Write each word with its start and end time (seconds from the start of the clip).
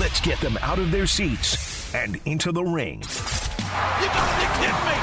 Let's 0.00 0.22
get 0.22 0.40
them 0.40 0.56
out 0.62 0.78
of 0.78 0.90
their 0.90 1.06
seats 1.06 1.94
and 1.94 2.18
into 2.24 2.50
the 2.50 2.64
ring. 2.64 3.02
You 3.02 4.06
gotta 4.06 4.40
be 4.40 4.46
kidding 4.58 4.86
me! 4.86 4.96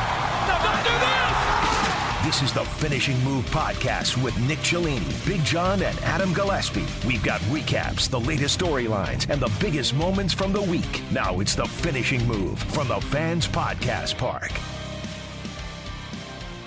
No, 0.48 0.58
don't 0.64 0.84
do 0.84 0.90
this! 1.06 2.26
This 2.26 2.42
is 2.42 2.54
the 2.54 2.64
Finishing 2.64 3.24
Move 3.24 3.46
podcast 3.52 4.22
with 4.24 4.36
Nick 4.48 4.58
Cellini, 4.64 5.06
Big 5.28 5.44
John, 5.46 5.84
and 5.84 5.96
Adam 6.00 6.34
Gillespie. 6.34 6.88
We've 7.06 7.24
got 7.24 7.40
recaps, 7.42 8.10
the 8.10 8.20
latest 8.20 8.60
storylines, 8.60 9.30
and 9.30 9.40
the 9.40 9.52
biggest 9.60 9.94
moments 9.94 10.34
from 10.34 10.54
the 10.54 10.62
week. 10.64 11.04
Now 11.12 11.40
it's 11.40 11.54
the 11.54 11.68
Finishing 11.68 12.26
Move 12.28 12.58
from 12.58 12.88
the 12.88 13.00
Fans 13.00 13.48
Podcast 13.48 14.18
Park. 14.18 14.52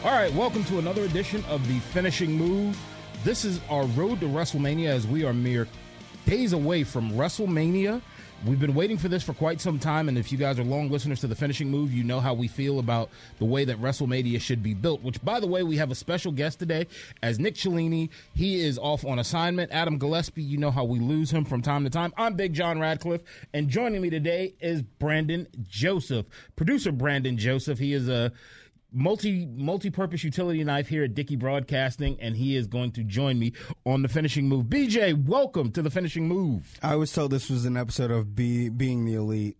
All 0.04 0.12
right, 0.12 0.32
welcome 0.32 0.62
to 0.66 0.78
another 0.78 1.02
edition 1.02 1.44
of 1.48 1.66
the 1.66 1.80
Finishing 1.80 2.30
Move. 2.30 2.78
This 3.24 3.44
is 3.44 3.60
our 3.68 3.84
road 3.86 4.20
to 4.20 4.26
WrestleMania 4.26 4.86
as 4.86 5.08
we 5.08 5.24
are 5.24 5.32
mere 5.32 5.66
days 6.24 6.52
away 6.52 6.84
from 6.84 7.10
WrestleMania. 7.10 8.00
We've 8.44 8.58
been 8.58 8.74
waiting 8.74 8.98
for 8.98 9.06
this 9.06 9.22
for 9.22 9.34
quite 9.34 9.60
some 9.60 9.78
time, 9.78 10.08
and 10.08 10.18
if 10.18 10.32
you 10.32 10.38
guys 10.38 10.58
are 10.58 10.64
long 10.64 10.90
listeners 10.90 11.20
to 11.20 11.28
the 11.28 11.34
finishing 11.36 11.70
move, 11.70 11.92
you 11.92 12.02
know 12.02 12.18
how 12.18 12.34
we 12.34 12.48
feel 12.48 12.80
about 12.80 13.08
the 13.38 13.44
way 13.44 13.64
that 13.64 13.80
WrestleMania 13.80 14.40
should 14.40 14.64
be 14.64 14.74
built. 14.74 15.00
Which, 15.00 15.22
by 15.24 15.38
the 15.38 15.46
way, 15.46 15.62
we 15.62 15.76
have 15.76 15.92
a 15.92 15.94
special 15.94 16.32
guest 16.32 16.58
today 16.58 16.88
as 17.22 17.38
Nick 17.38 17.54
Cellini. 17.54 18.10
He 18.34 18.60
is 18.60 18.78
off 18.78 19.04
on 19.04 19.20
assignment. 19.20 19.70
Adam 19.70 19.96
Gillespie, 19.96 20.42
you 20.42 20.58
know 20.58 20.72
how 20.72 20.82
we 20.82 20.98
lose 20.98 21.30
him 21.30 21.44
from 21.44 21.62
time 21.62 21.84
to 21.84 21.90
time. 21.90 22.12
I'm 22.16 22.34
Big 22.34 22.52
John 22.52 22.80
Radcliffe, 22.80 23.22
and 23.54 23.68
joining 23.68 24.02
me 24.02 24.10
today 24.10 24.54
is 24.60 24.82
Brandon 24.82 25.46
Joseph, 25.68 26.26
producer 26.56 26.90
Brandon 26.90 27.38
Joseph. 27.38 27.78
He 27.78 27.92
is 27.92 28.08
a 28.08 28.32
multi 28.92 29.46
multi-purpose 29.46 30.22
utility 30.24 30.62
knife 30.64 30.88
here 30.88 31.04
at 31.04 31.14
Dickey 31.14 31.36
Broadcasting, 31.36 32.18
and 32.20 32.36
he 32.36 32.56
is 32.56 32.66
going 32.66 32.92
to 32.92 33.02
join 33.04 33.38
me 33.38 33.52
on 33.84 34.02
the 34.02 34.08
finishing 34.08 34.48
move. 34.48 34.66
BJ, 34.66 35.26
welcome 35.26 35.70
to 35.72 35.82
the 35.82 35.90
finishing 35.90 36.28
move. 36.28 36.78
I 36.82 36.96
was 36.96 37.12
told 37.12 37.30
this 37.30 37.48
was 37.50 37.64
an 37.64 37.76
episode 37.76 38.10
of 38.10 38.34
be, 38.34 38.68
being 38.68 39.04
the 39.04 39.14
elite. 39.14 39.56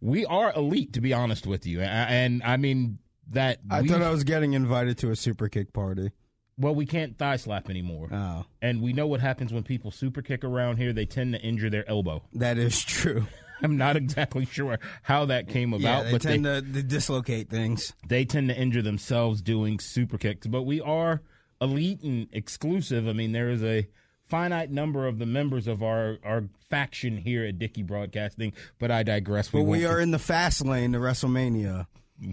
We 0.00 0.24
are 0.26 0.52
elite, 0.54 0.94
to 0.94 1.00
be 1.00 1.12
honest 1.12 1.46
with 1.46 1.66
you, 1.66 1.80
and, 1.82 2.10
and 2.10 2.42
I 2.42 2.56
mean 2.56 2.98
that. 3.30 3.58
I 3.70 3.82
thought 3.86 4.02
I 4.02 4.10
was 4.10 4.24
getting 4.24 4.54
invited 4.54 4.96
to 4.98 5.10
a 5.10 5.16
super 5.16 5.48
kick 5.48 5.72
party. 5.72 6.10
Well, 6.56 6.74
we 6.74 6.84
can't 6.84 7.16
thigh 7.16 7.36
slap 7.36 7.70
anymore, 7.70 8.08
Oh, 8.12 8.44
and 8.60 8.82
we 8.82 8.92
know 8.92 9.06
what 9.06 9.20
happens 9.20 9.52
when 9.52 9.62
people 9.62 9.90
super 9.90 10.20
kick 10.20 10.44
around 10.44 10.76
here. 10.76 10.92
They 10.92 11.06
tend 11.06 11.32
to 11.34 11.40
injure 11.40 11.70
their 11.70 11.88
elbow. 11.88 12.22
that 12.34 12.58
is 12.58 12.82
true. 12.82 13.26
I'm 13.62 13.76
not 13.76 13.96
exactly 13.96 14.44
sure 14.46 14.78
how 15.02 15.26
that 15.26 15.48
came 15.48 15.72
about, 15.72 15.82
yeah, 15.82 16.02
they 16.04 16.12
but 16.12 16.22
tend 16.22 16.44
they, 16.44 16.60
to, 16.60 16.72
to 16.72 16.82
dislocate 16.82 17.48
things. 17.50 17.92
they 18.08 18.24
tend 18.24 18.48
to 18.48 18.56
injure 18.56 18.82
themselves 18.82 19.42
doing 19.42 19.78
super 19.78 20.18
kicks. 20.18 20.46
But 20.46 20.62
we 20.62 20.80
are 20.80 21.22
elite 21.60 22.02
and 22.02 22.28
exclusive. 22.32 23.06
I 23.06 23.12
mean, 23.12 23.32
there 23.32 23.50
is 23.50 23.62
a 23.62 23.86
finite 24.28 24.70
number 24.70 25.06
of 25.06 25.18
the 25.18 25.26
members 25.26 25.66
of 25.66 25.82
our, 25.82 26.18
our 26.24 26.44
faction 26.70 27.16
here 27.16 27.44
at 27.44 27.58
Dickey 27.58 27.82
Broadcasting, 27.82 28.52
but 28.78 28.90
I 28.90 29.02
digress. 29.02 29.48
But 29.48 29.62
we 29.62 29.84
are 29.84 30.00
in 30.00 30.10
the 30.12 30.18
fast 30.18 30.64
lane 30.64 30.92
to 30.92 30.98
WrestleMania. 30.98 31.86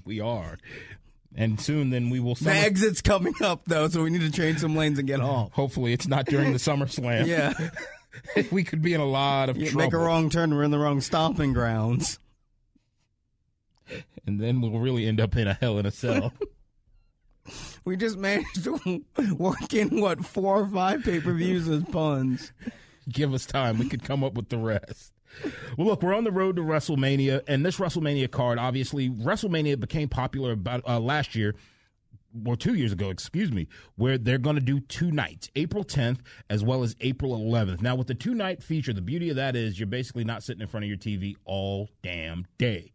we 0.05 0.19
are. 0.19 0.57
And 1.35 1.59
soon 1.59 1.89
then 1.89 2.09
we 2.09 2.19
will 2.19 2.35
The 2.35 2.51
exit's 2.51 3.01
coming 3.01 3.33
up 3.41 3.61
though, 3.65 3.87
so 3.89 4.03
we 4.03 4.09
need 4.09 4.21
to 4.21 4.31
change 4.31 4.59
some 4.59 4.75
lanes 4.75 4.97
and 4.97 5.07
get 5.07 5.19
home. 5.19 5.49
hopefully 5.51 5.93
it's 5.93 6.07
not 6.07 6.25
during 6.25 6.53
the 6.53 6.59
summer 6.67 6.87
slam. 6.87 7.27
Yeah, 7.27 7.53
we 8.51 8.63
could 8.63 8.81
be 8.81 8.93
in 8.93 9.01
a 9.01 9.05
lot 9.05 9.49
of 9.49 9.57
You 9.57 9.69
trouble. 9.69 9.85
make 9.85 9.93
a 9.93 9.97
wrong 9.97 10.29
turn, 10.29 10.53
we're 10.55 10.63
in 10.63 10.71
the 10.71 10.79
wrong 10.79 11.01
stomping 11.01 11.53
grounds. 11.53 12.19
and 14.25 14.39
then 14.39 14.61
we'll 14.61 14.79
really 14.79 15.05
end 15.05 15.19
up 15.21 15.35
in 15.35 15.47
a 15.47 15.53
hell 15.53 15.77
in 15.77 15.85
a 15.85 15.91
cell. 15.91 16.33
We 17.85 17.95
just 17.95 18.17
managed 18.17 18.65
to 18.65 19.05
work 19.37 19.73
in 19.73 20.01
what 20.01 20.25
four 20.25 20.59
or 20.63 20.67
five 20.67 21.03
pay 21.05 21.21
per 21.21 21.31
views 21.31 21.69
as 21.69 21.85
puns. 21.85 22.51
give 23.07 23.33
us 23.33 23.45
time. 23.45 23.77
We 23.79 23.87
could 23.87 24.03
come 24.03 24.21
up 24.21 24.33
with 24.33 24.49
the 24.49 24.57
rest. 24.57 25.13
Well, 25.77 25.87
look, 25.87 26.03
we're 26.03 26.13
on 26.13 26.25
the 26.25 26.31
road 26.31 26.57
to 26.57 26.61
WrestleMania, 26.61 27.43
and 27.47 27.65
this 27.65 27.77
WrestleMania 27.77 28.29
card, 28.29 28.59
obviously, 28.59 29.09
WrestleMania 29.09 29.79
became 29.79 30.09
popular 30.09 30.51
about 30.51 30.83
uh, 30.85 30.99
last 30.99 31.35
year 31.35 31.55
or 32.45 32.55
two 32.55 32.73
years 32.73 32.91
ago, 32.91 33.09
excuse 33.09 33.51
me, 33.51 33.67
where 33.95 34.17
they're 34.17 34.37
going 34.37 34.55
to 34.55 34.61
do 34.61 34.79
two 34.79 35.11
nights, 35.11 35.49
April 35.55 35.83
10th 35.83 36.19
as 36.49 36.63
well 36.63 36.83
as 36.83 36.95
April 37.01 37.37
11th. 37.37 37.81
Now, 37.81 37.95
with 37.95 38.07
the 38.07 38.15
two 38.15 38.33
night 38.33 38.63
feature, 38.63 38.93
the 38.93 39.01
beauty 39.01 39.29
of 39.29 39.35
that 39.35 39.55
is 39.55 39.79
you're 39.79 39.87
basically 39.87 40.23
not 40.23 40.43
sitting 40.43 40.61
in 40.61 40.67
front 40.67 40.83
of 40.83 40.89
your 40.89 40.97
TV 40.97 41.35
all 41.45 41.89
damn 42.01 42.45
day. 42.57 42.93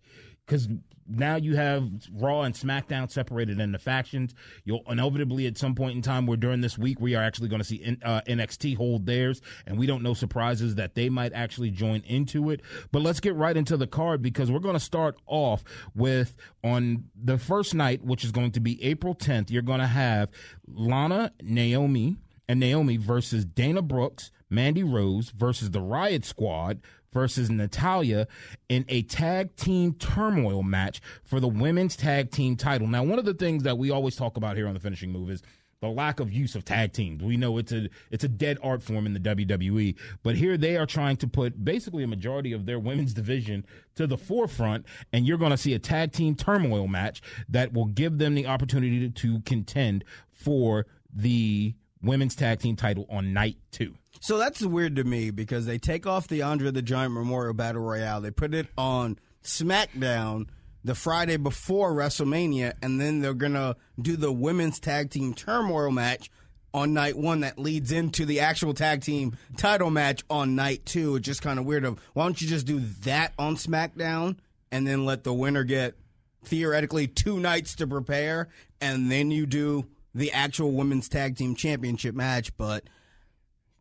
Because 0.53 0.69
now 1.09 1.37
you 1.37 1.57
have 1.57 1.89
Raw 2.13 2.43
and 2.43 2.55
SmackDown 2.55 3.11
separated 3.11 3.59
into 3.59 3.79
factions. 3.79 4.35
You'll 4.65 4.83
inevitably, 4.87 5.47
at 5.47 5.57
some 5.57 5.75
point 5.75 5.97
in 5.97 6.03
time, 6.03 6.27
where 6.27 6.37
during 6.37 6.61
this 6.61 6.77
week 6.77 7.01
we 7.01 7.15
are 7.15 7.23
actually 7.23 7.49
going 7.49 7.61
to 7.63 7.65
see 7.67 7.83
N- 7.83 8.03
uh, 8.05 8.21
NXT 8.29 8.77
hold 8.77 9.07
theirs, 9.07 9.41
and 9.67 9.79
we 9.79 9.87
don't 9.87 10.03
know 10.03 10.13
surprises 10.13 10.75
that 10.75 10.95
they 10.95 11.09
might 11.09 11.33
actually 11.33 11.71
join 11.71 12.03
into 12.03 12.51
it. 12.51 12.61
But 12.91 13.01
let's 13.01 13.19
get 13.19 13.35
right 13.35 13.57
into 13.57 13.79
the 13.79 13.87
card 13.87 14.21
because 14.21 14.51
we're 14.51 14.59
going 14.59 14.75
to 14.75 14.81
start 14.81 15.17
off 15.27 15.65
with 15.95 16.35
on 16.63 17.05
the 17.17 17.39
first 17.39 17.75
night, 17.75 18.05
which 18.05 18.23
is 18.23 18.31
going 18.31 18.51
to 18.53 18.61
be 18.61 18.83
April 18.85 19.15
10th. 19.15 19.51
You're 19.51 19.63
going 19.63 19.81
to 19.81 19.87
have 19.87 20.29
Lana, 20.69 21.33
Naomi, 21.41 22.19
and 22.47 22.61
Naomi 22.61 22.99
versus 22.99 23.47
Dana 23.47 23.81
Brooks, 23.81 24.31
Mandy 24.53 24.83
Rose 24.83 25.31
versus 25.31 25.71
the 25.71 25.81
Riot 25.81 26.25
Squad 26.25 26.81
versus 27.13 27.51
Natalia 27.51 28.27
in 28.69 28.85
a 28.89 29.03
tag 29.03 29.57
team 29.57 29.95
turmoil 29.95 30.63
match 30.63 31.01
for 31.25 31.41
the 31.41 31.49
women's 31.49 31.97
tag 31.97 32.31
team 32.31 32.57
title. 32.57 32.87
Now, 32.87 33.03
one 33.03 33.19
of 33.19 33.25
the 33.25 33.35
things 33.35 33.65
that 33.65 33.79
we 33.79 33.91
always 33.91 34.17
talk 34.17 34.37
about 34.37 34.57
here 34.57 34.67
on 34.67 34.75
the 34.75 34.81
finishing 34.81 35.11
move 35.11 35.31
is 35.31 35.43
the 35.81 35.89
lack 35.89 36.21
of 36.21 36.33
use 36.33 36.55
of 36.55 36.65
tag 36.65 36.93
teams. 36.93 37.23
We 37.23 37.37
know 37.37 37.59
it's 37.59 37.73
a 37.73 37.89
it's 38.11 38.23
a 38.23 38.29
dead 38.29 38.57
art 38.63 38.83
form 38.83 39.05
in 39.05 39.15
the 39.15 39.21
WWE, 39.21 39.97
but 40.23 40.37
here 40.37 40.57
they 40.57 40.77
are 40.77 40.87
trying 40.87 41.17
to 41.19 41.27
put 41.27 41.65
basically 41.65 42.05
a 42.05 42.07
majority 42.07 42.53
of 42.53 42.67
their 42.67 42.79
women's 42.79 43.13
division 43.13 43.67
to 43.97 44.07
the 44.07 44.17
forefront, 44.17 44.87
and 45.13 45.27
you're 45.27 45.39
going 45.39 45.51
to 45.51 45.57
see 45.57 45.75
a 45.75 45.81
tag 45.81 46.13
team 46.13 46.37
turmoil 46.37 46.87
match 46.87 47.21
that 47.49 47.73
will 47.73 47.87
give 47.87 48.19
them 48.19 48.35
the 48.35 48.47
opportunity 48.47 49.01
to, 49.01 49.11
to 49.11 49.41
contend 49.41 50.05
for 50.31 50.87
the 51.13 51.75
women's 52.01 52.37
tag 52.37 52.61
team 52.61 52.77
title 52.77 53.05
on 53.11 53.33
night 53.33 53.57
two. 53.73 53.97
So 54.23 54.39
that's 54.39 54.63
weird 54.63 54.95
to 54.97 55.05
me 55.05 55.33
because 55.33 55.67
they 55.67 55.79
take 55.79 56.07
off 56.07 56.29
the 56.29 56.43
Andre 56.43 56.71
the 56.71 56.81
Giant 56.81 57.13
Memorial 57.13 57.55
Battle 57.55 57.83
Royale, 57.83 58.21
they 58.21 58.31
put 58.31 58.55
it 58.55 58.69
on 58.79 59.19
SmackDown 59.43 60.47
the 60.85 60.95
Friday 60.95 61.37
before 61.37 61.93
WrestleMania, 61.93 62.75
and 62.81 63.01
then 63.01 63.19
they're 63.19 63.35
gonna 63.35 63.75
do 64.01 64.17
the 64.17 64.31
women's 64.31 64.79
tag 64.79 65.11
team 65.11 65.35
turmoil 65.35 65.91
match 65.91 66.31
on 66.73 66.95
night 66.95 67.19
one 67.19 67.41
that 67.41 67.59
leads 67.59 67.91
into 67.91 68.25
the 68.25 68.39
actual 68.39 68.75
tag 68.75 69.01
team 69.01 69.37
title 69.57 69.91
match 69.91 70.23
on 70.31 70.55
night 70.55 70.87
two. 70.87 71.17
It's 71.17 71.27
just 71.27 71.43
kind 71.43 71.59
of 71.59 71.65
weird. 71.65 71.85
Of 71.85 71.99
why 72.13 72.23
don't 72.23 72.41
you 72.41 72.47
just 72.47 72.65
do 72.65 72.79
that 73.01 73.33
on 73.41 73.57
SmackDown 73.57 74.37
and 74.71 74.87
then 74.87 75.05
let 75.05 75.25
the 75.25 75.35
winner 75.35 75.65
get 75.65 75.97
theoretically 76.45 77.09
two 77.09 77.41
nights 77.41 77.75
to 77.75 77.89
prepare, 77.89 78.51
and 78.81 79.11
then 79.11 79.33
you 79.33 79.47
do 79.47 79.89
the 80.15 80.31
actual 80.31 80.71
women's 80.71 81.09
tag 81.09 81.37
team 81.37 81.57
championship 81.57 82.15
match, 82.15 82.57
but 82.57 82.85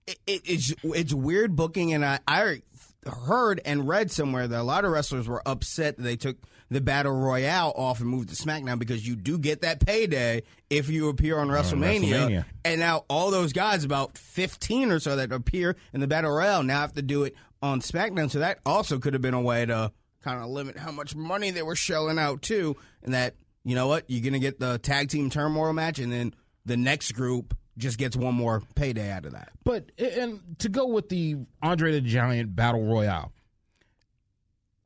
it, 0.08 0.20
it, 0.28 0.42
it's 0.46 0.74
it's 0.84 1.14
weird 1.14 1.56
booking, 1.56 1.94
and 1.94 2.06
I, 2.06 2.20
I 2.28 2.62
heard 3.06 3.62
and 3.66 3.88
read 3.88 4.12
somewhere 4.12 4.48
that 4.48 4.60
a 4.60 4.64
lot 4.64 4.86
of 4.86 4.92
wrestlers 4.92 5.28
were 5.28 5.42
upset 5.46 5.98
that 5.98 6.04
they 6.04 6.16
took 6.16 6.38
the 6.70 6.82
battle 6.82 7.12
royale 7.12 7.74
off 7.76 8.00
and 8.00 8.08
moved 8.08 8.30
to 8.30 8.36
SmackDown 8.36 8.80
because 8.80 9.06
you 9.06 9.16
do 9.16 9.38
get 9.38 9.62
that 9.62 9.86
payday 9.86 10.44
if 10.70 10.90
you 10.90 11.10
appear 11.10 11.38
on 11.38 11.50
WrestleMania. 11.50 12.12
WrestleMania. 12.12 12.46
And 12.64 12.80
now 12.80 13.04
all 13.10 13.30
those 13.30 13.52
guys, 13.52 13.84
about 13.84 14.18
fifteen 14.18 14.92
or 14.92 15.00
so 15.00 15.16
that 15.18 15.32
appear 15.32 15.76
in 15.94 16.00
the 16.00 16.08
battle 16.08 16.32
royale, 16.32 16.64
now 16.64 16.80
have 16.80 16.94
to 16.94 17.02
do 17.02 17.24
it 17.24 17.36
on 17.62 17.82
SmackDown. 17.82 18.32
So 18.32 18.40
that 18.40 18.60
also 18.66 19.00
could 19.00 19.14
have 19.14 19.22
been 19.22 19.34
a 19.34 19.42
way 19.42 19.66
to 19.66 19.92
kind 20.24 20.42
of 20.42 20.50
limit 20.50 20.78
how 20.78 20.92
much 20.92 21.16
money 21.16 21.52
they 21.52 21.64
were 21.64 21.76
shelling 21.76 22.20
out 22.20 22.42
too, 22.42 22.78
and 23.04 23.14
that 23.14 23.36
you 23.64 23.76
know 23.76 23.88
what 23.88 24.06
you're 24.08 24.24
gonna 24.24 24.40
get 24.40 24.60
the 24.60 24.78
tag 24.78 25.10
team 25.10 25.30
turmoil 25.30 25.74
match, 25.74 26.00
and 26.00 26.14
then 26.14 26.34
the 26.66 26.78
next 26.78 27.12
group 27.14 27.58
just 27.78 27.98
gets 27.98 28.16
one 28.16 28.36
more 28.36 28.62
payday 28.76 29.12
out 29.12 29.26
of 29.26 29.34
that. 29.34 29.52
But 29.64 29.92
and 29.98 30.42
to 30.60 30.70
go 30.70 30.88
with 30.88 31.10
the 31.10 31.38
Andre 31.62 31.94
the 31.94 32.02
Giant 32.02 32.56
Battle 32.56 32.84
Royale, 32.84 33.32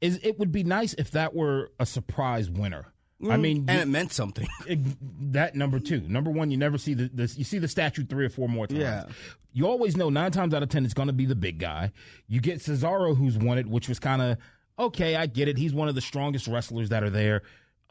is 0.02 0.20
it 0.24 0.40
would 0.40 0.52
be 0.52 0.64
nice 0.64 0.94
if 0.94 1.12
that 1.12 1.34
were 1.34 1.72
a 1.80 1.86
surprise 1.86 2.50
winner. 2.50 2.88
I 3.24 3.38
mm, 3.38 3.42
mean, 3.42 3.58
and 3.68 3.78
you- 3.78 3.82
it 3.84 3.88
meant 3.88 4.12
something. 4.12 4.48
it- 4.68 4.80
that 5.34 5.56
number 5.56 5.80
two. 5.80 6.02
Number 6.02 6.32
one, 6.32 6.52
you 6.52 6.58
never 6.58 6.78
see 6.78 6.94
the 6.94 7.10
this. 7.14 7.38
You 7.38 7.44
see 7.44 7.60
the 7.60 7.68
statue 7.68 8.06
three 8.06 8.26
or 8.26 8.30
four 8.30 8.48
more 8.48 8.68
times. 8.68 8.80
Yeah. 8.80 9.06
You 9.54 9.68
always 9.68 9.96
know 9.96 10.10
nine 10.10 10.32
times 10.32 10.54
out 10.54 10.64
of 10.64 10.70
ten 10.70 10.84
it's 10.84 10.94
going 10.94 11.08
to 11.08 11.14
be 11.14 11.26
the 11.26 11.36
big 11.36 11.60
guy. 11.60 11.92
You 12.28 12.42
get 12.42 12.60
Cesaro, 12.60 13.16
who's 13.16 13.38
won 13.38 13.58
it, 13.58 13.68
which 13.68 13.88
was 13.88 14.00
kind 14.00 14.22
of 14.22 14.38
okay. 14.78 15.16
I 15.16 15.28
get 15.28 15.48
it. 15.48 15.58
He's 15.58 15.74
one 15.74 15.88
of 15.88 15.96
the 15.96 16.02
strongest 16.02 16.48
wrestlers 16.48 16.90
that 16.90 17.04
are 17.04 17.10
there. 17.10 17.42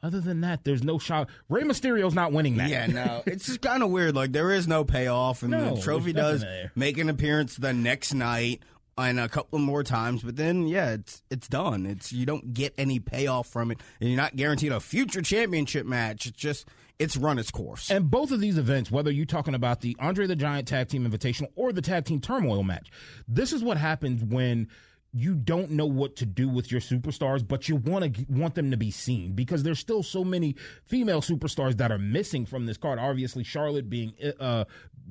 Other 0.05 0.21
than 0.21 0.43
that, 0.43 0.65
there's 0.65 0.85
no 0.85 0.99
shot. 0.99 1.31
Rey 1.49 1.63
Mysterio's 1.63 2.15
not 2.15 2.31
winning 2.31 2.59
that. 2.59 2.69
Yeah, 2.69 2.87
no, 2.89 3.23
it's 3.27 3.47
just 3.47 3.63
kind 3.63 3.83
of 3.83 3.89
weird. 3.91 4.15
Like 4.15 4.33
there 4.33 4.51
is 4.53 4.69
no 4.69 4.85
payoff, 4.85 5.43
and 5.43 5.51
No, 5.53 5.75
the 5.77 5.81
trophy 5.81 6.13
does 6.13 6.43
there. 6.43 6.71
make 6.77 6.99
an 6.99 7.09
appearance 7.09 7.57
the 7.57 7.73
next 7.73 8.13
night 8.13 8.61
and 8.99 9.19
a 9.19 9.29
couple 9.31 9.59
more 9.59 9.83
times, 9.83 10.23
but 10.23 10.37
then 10.37 10.67
yeah, 10.67 10.91
it's 10.93 11.23
it's 11.31 11.49
done. 11.49 11.87
It's 11.87 12.13
you 12.13 12.27
don't 12.27 12.53
get 12.53 12.75
any 12.77 13.01
payoff 13.01 13.49
from 13.49 13.71
it, 13.71 13.79
and 13.99 14.11
you're 14.11 14.17
not 14.19 14.37
guaranteed 14.37 14.73
a 14.73 14.79
future 14.79 15.23
championship 15.23 15.87
match. 15.87 16.27
It's 16.27 16.37
just 16.37 16.69
it's 16.99 17.17
run 17.17 17.39
its 17.39 17.51
course. 17.51 17.91
And 17.91 18.11
both 18.11 18.31
of 18.31 18.41
these 18.41 18.59
events, 18.59 18.91
whether 18.91 19.11
you're 19.11 19.25
talking 19.25 19.55
about 19.55 19.81
the 19.81 19.97
Andre 19.99 20.27
the 20.27 20.37
Giant 20.37 20.69
Tag 20.69 20.89
Team 20.89 21.11
Invitational 21.11 21.49
or 21.57 21.73
the 21.73 21.83
Tag 21.83 22.05
Team 22.05 22.21
Turmoil 22.21 22.63
match, 22.63 22.91
this 23.27 23.55
is 23.55 23.65
what 23.65 23.79
happens 23.79 24.23
when 24.23 24.69
you 25.17 25.37
don't 25.37 25.71
know 25.71 25.87
what 25.87 26.17
to 26.17 26.27
do 26.27 26.49
with 26.49 26.73
your 26.73 26.81
superstars, 26.81 27.47
but 27.47 27.69
you 27.69 27.77
want 27.77 28.17
to 28.17 28.27
want 28.29 28.57
them 28.57 28.73
to 28.73 28.77
be 28.77 28.91
seen 28.91 29.33
because 29.33 29.63
there's 29.63 29.79
still 29.79 30.03
so 30.03 30.25
many 30.25 30.57
female 30.85 31.21
superstars 31.21 31.77
that 31.77 31.93
are 31.93 31.99
missing 31.99 32.45
from 32.45 32.67
this 32.67 32.77
card. 32.77 32.99
Obviously, 32.99 33.45
Charlotte 33.45 33.89
being 33.89 34.13
uh 34.41 34.65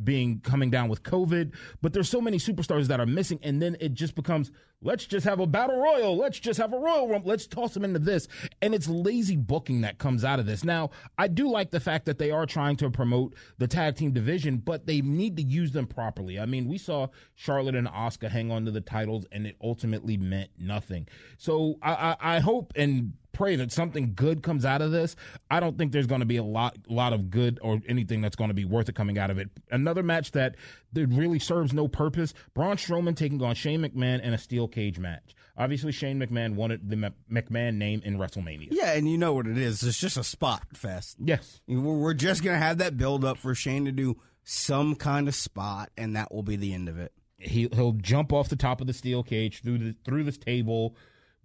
being 0.03 0.39
coming 0.39 0.69
down 0.69 0.89
with 0.89 1.03
COVID, 1.03 1.53
but 1.81 1.93
there's 1.93 2.09
so 2.09 2.21
many 2.21 2.37
superstars 2.37 2.87
that 2.87 2.99
are 2.99 3.05
missing, 3.05 3.39
and 3.43 3.61
then 3.61 3.77
it 3.79 3.93
just 3.93 4.15
becomes 4.15 4.51
let's 4.81 5.05
just 5.05 5.25
have 5.25 5.39
a 5.39 5.47
battle 5.47 5.79
royal, 5.79 6.17
let's 6.17 6.39
just 6.39 6.59
have 6.59 6.73
a 6.73 6.77
royal 6.77 7.21
let's 7.23 7.47
toss 7.47 7.73
them 7.73 7.83
into 7.83 7.99
this, 7.99 8.27
and 8.61 8.73
it's 8.73 8.87
lazy 8.87 9.35
booking 9.35 9.81
that 9.81 9.97
comes 9.97 10.23
out 10.23 10.39
of 10.39 10.45
this. 10.45 10.63
Now, 10.63 10.91
I 11.17 11.27
do 11.27 11.49
like 11.49 11.71
the 11.71 11.79
fact 11.79 12.05
that 12.05 12.17
they 12.17 12.31
are 12.31 12.45
trying 12.45 12.75
to 12.77 12.89
promote 12.89 13.35
the 13.57 13.67
tag 13.67 13.95
team 13.95 14.11
division, 14.11 14.57
but 14.57 14.85
they 14.85 15.01
need 15.01 15.37
to 15.37 15.43
use 15.43 15.71
them 15.71 15.87
properly. 15.87 16.39
I 16.39 16.45
mean, 16.45 16.67
we 16.67 16.77
saw 16.77 17.07
Charlotte 17.35 17.75
and 17.75 17.87
Asuka 17.87 18.29
hang 18.29 18.51
on 18.51 18.65
to 18.65 18.71
the 18.71 18.81
titles, 18.81 19.25
and 19.31 19.47
it 19.47 19.55
ultimately 19.61 20.17
meant 20.17 20.51
nothing. 20.57 21.07
So 21.37 21.77
I, 21.81 21.93
I, 21.93 22.35
I 22.35 22.39
hope 22.39 22.73
and 22.75 23.13
pray 23.33 23.55
that 23.57 23.71
something 23.71 24.13
good 24.15 24.41
comes 24.41 24.63
out 24.63 24.81
of 24.81 24.91
this. 24.91 25.15
I 25.51 25.59
don't 25.59 25.77
think 25.77 25.91
there's 25.91 26.07
going 26.07 26.21
to 26.21 26.25
be 26.25 26.37
a 26.37 26.43
lot 26.43 26.77
lot 26.87 27.11
of 27.11 27.29
good 27.29 27.59
or 27.61 27.81
anything 27.87 28.21
that's 28.21 28.35
going 28.35 28.49
to 28.49 28.53
be 28.53 28.63
worth 28.65 28.87
it 28.87 28.95
coming 28.95 29.17
out 29.17 29.29
of 29.29 29.37
it. 29.37 29.49
Another 29.69 30.03
match 30.03 30.31
that 30.31 30.55
that 30.93 31.07
really 31.07 31.39
serves 31.39 31.73
no 31.73 31.87
purpose: 31.87 32.33
Braun 32.53 32.77
Strowman 32.77 33.15
taking 33.15 33.41
on 33.41 33.55
Shane 33.55 33.81
McMahon 33.81 34.21
in 34.21 34.33
a 34.33 34.37
steel 34.37 34.67
cage 34.67 34.99
match. 34.99 35.35
Obviously, 35.57 35.91
Shane 35.91 36.19
McMahon 36.19 36.55
wanted 36.55 36.89
the 36.89 36.95
Mc- 36.95 37.13
McMahon 37.31 37.75
name 37.75 38.01
in 38.05 38.17
WrestleMania. 38.17 38.69
yeah, 38.71 38.93
and 38.93 39.09
you 39.09 39.17
know 39.17 39.33
what 39.33 39.45
it 39.45 39.57
is. 39.57 39.83
It's 39.83 39.99
just 39.99 40.17
a 40.17 40.23
spot 40.23 40.63
fest. 40.73 41.17
Yes. 41.23 41.61
We're 41.67 42.13
just 42.15 42.43
gonna 42.43 42.57
have 42.57 42.79
that 42.79 42.97
build 42.97 43.23
up 43.25 43.37
for 43.37 43.53
Shane 43.53 43.85
to 43.85 43.91
do 43.91 44.17
some 44.43 44.95
kind 44.95 45.27
of 45.27 45.35
spot, 45.35 45.89
and 45.97 46.15
that 46.15 46.33
will 46.33 46.43
be 46.43 46.55
the 46.55 46.73
end 46.73 46.89
of 46.89 46.97
it. 46.99 47.13
He 47.37 47.67
he'll 47.73 47.91
jump 47.93 48.31
off 48.31 48.49
the 48.49 48.55
top 48.55 48.79
of 48.81 48.87
the 48.87 48.93
steel 48.93 49.21
cage 49.21 49.61
through 49.61 49.77
the 49.79 49.95
through 50.05 50.23
this 50.23 50.37
table. 50.37 50.95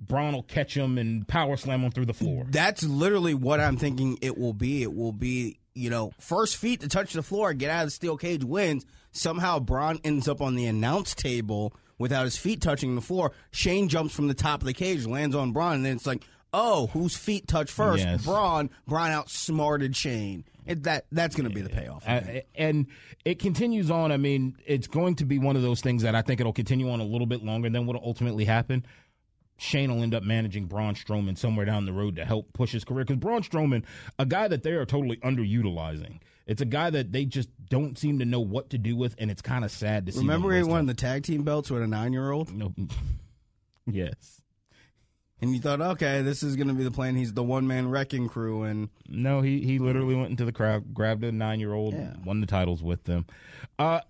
Braun 0.00 0.34
will 0.34 0.42
catch 0.42 0.76
him 0.76 0.98
and 0.98 1.26
power 1.26 1.56
slam 1.56 1.82
him 1.82 1.90
through 1.90 2.06
the 2.06 2.14
floor. 2.14 2.46
That's 2.48 2.82
literally 2.84 3.34
what 3.34 3.60
I'm 3.60 3.76
thinking 3.76 4.18
it 4.22 4.38
will 4.38 4.52
be. 4.52 4.82
It 4.82 4.94
will 4.94 5.12
be, 5.12 5.58
you 5.74 5.90
know, 5.90 6.12
first 6.18 6.56
feet 6.56 6.80
to 6.80 6.88
touch 6.88 7.12
the 7.12 7.22
floor, 7.22 7.52
get 7.52 7.70
out 7.70 7.82
of 7.82 7.86
the 7.88 7.92
steel 7.92 8.16
cage 8.16 8.44
wins. 8.44 8.84
Somehow 9.10 9.58
Braun 9.58 10.00
ends 10.04 10.28
up 10.28 10.40
on 10.40 10.54
the 10.54 10.66
announce 10.66 11.14
table 11.14 11.74
without 11.98 12.24
his 12.24 12.36
feet 12.36 12.60
touching 12.60 12.94
the 12.94 13.00
floor. 13.00 13.32
Shane 13.50 13.88
jumps 13.88 14.14
from 14.14 14.28
the 14.28 14.34
top 14.34 14.60
of 14.60 14.66
the 14.66 14.74
cage, 14.74 15.06
lands 15.06 15.34
on 15.34 15.52
Braun, 15.52 15.74
and 15.74 15.86
then 15.86 15.96
it's 15.96 16.06
like, 16.06 16.24
oh, 16.52 16.86
whose 16.88 17.16
feet 17.16 17.48
touch 17.48 17.70
first? 17.70 18.04
Yes. 18.04 18.24
Braun. 18.24 18.70
Braun 18.86 19.10
outsmarted 19.10 19.96
Shane. 19.96 20.44
It, 20.66 20.82
that 20.82 21.06
that's 21.10 21.34
going 21.34 21.48
to 21.48 21.54
be 21.54 21.62
the 21.62 21.70
payoff. 21.70 22.06
I. 22.06 22.44
And 22.54 22.86
it 23.24 23.38
continues 23.38 23.90
on. 23.90 24.12
I 24.12 24.18
mean, 24.18 24.56
it's 24.66 24.86
going 24.86 25.16
to 25.16 25.24
be 25.24 25.38
one 25.38 25.56
of 25.56 25.62
those 25.62 25.80
things 25.80 26.02
that 26.02 26.14
I 26.14 26.20
think 26.20 26.40
it'll 26.40 26.52
continue 26.52 26.90
on 26.90 27.00
a 27.00 27.04
little 27.04 27.26
bit 27.26 27.42
longer 27.42 27.70
than 27.70 27.86
what'll 27.86 28.04
ultimately 28.04 28.44
happen. 28.44 28.84
Shane 29.58 29.92
will 29.94 30.02
end 30.02 30.14
up 30.14 30.22
managing 30.22 30.66
Braun 30.66 30.94
Strowman 30.94 31.36
somewhere 31.36 31.66
down 31.66 31.84
the 31.84 31.92
road 31.92 32.16
to 32.16 32.24
help 32.24 32.52
push 32.52 32.72
his 32.72 32.84
career 32.84 33.04
because 33.04 33.18
Braun 33.18 33.42
Strowman, 33.42 33.84
a 34.18 34.24
guy 34.24 34.48
that 34.48 34.62
they 34.62 34.70
are 34.70 34.86
totally 34.86 35.16
underutilizing. 35.18 36.20
It's 36.46 36.62
a 36.62 36.64
guy 36.64 36.88
that 36.90 37.12
they 37.12 37.24
just 37.26 37.50
don't 37.68 37.98
seem 37.98 38.20
to 38.20 38.24
know 38.24 38.40
what 38.40 38.70
to 38.70 38.78
do 38.78 38.96
with, 38.96 39.14
and 39.18 39.30
it's 39.30 39.42
kind 39.42 39.64
of 39.64 39.70
sad 39.70 40.06
to 40.06 40.12
see. 40.12 40.20
Remember 40.20 40.56
he 40.56 40.62
won 40.62 40.78
time. 40.78 40.86
the 40.86 40.94
tag 40.94 41.24
team 41.24 41.42
belts 41.42 41.70
with 41.70 41.82
a 41.82 41.86
nine 41.86 42.12
year 42.12 42.30
old? 42.30 42.50
No. 42.54 42.72
yes. 43.86 44.40
And 45.40 45.52
you 45.54 45.60
thought, 45.60 45.80
okay, 45.80 46.22
this 46.22 46.42
is 46.42 46.56
going 46.56 46.68
to 46.68 46.74
be 46.74 46.82
the 46.84 46.90
plan. 46.90 47.14
He's 47.14 47.32
the 47.32 47.44
one 47.44 47.66
man 47.66 47.90
wrecking 47.90 48.28
crew, 48.28 48.62
and 48.64 48.88
No, 49.08 49.40
he 49.40 49.60
he 49.60 49.78
literally 49.78 50.14
went 50.14 50.30
into 50.30 50.44
the 50.44 50.52
crowd, 50.52 50.94
grabbed 50.94 51.22
a 51.24 51.30
nine 51.32 51.60
year 51.60 51.72
old, 51.74 51.94
Yeah. 51.94 52.14
won 52.24 52.40
the 52.40 52.46
titles 52.46 52.82
with 52.82 53.04
them. 53.04 53.26
Uh, 53.78 54.00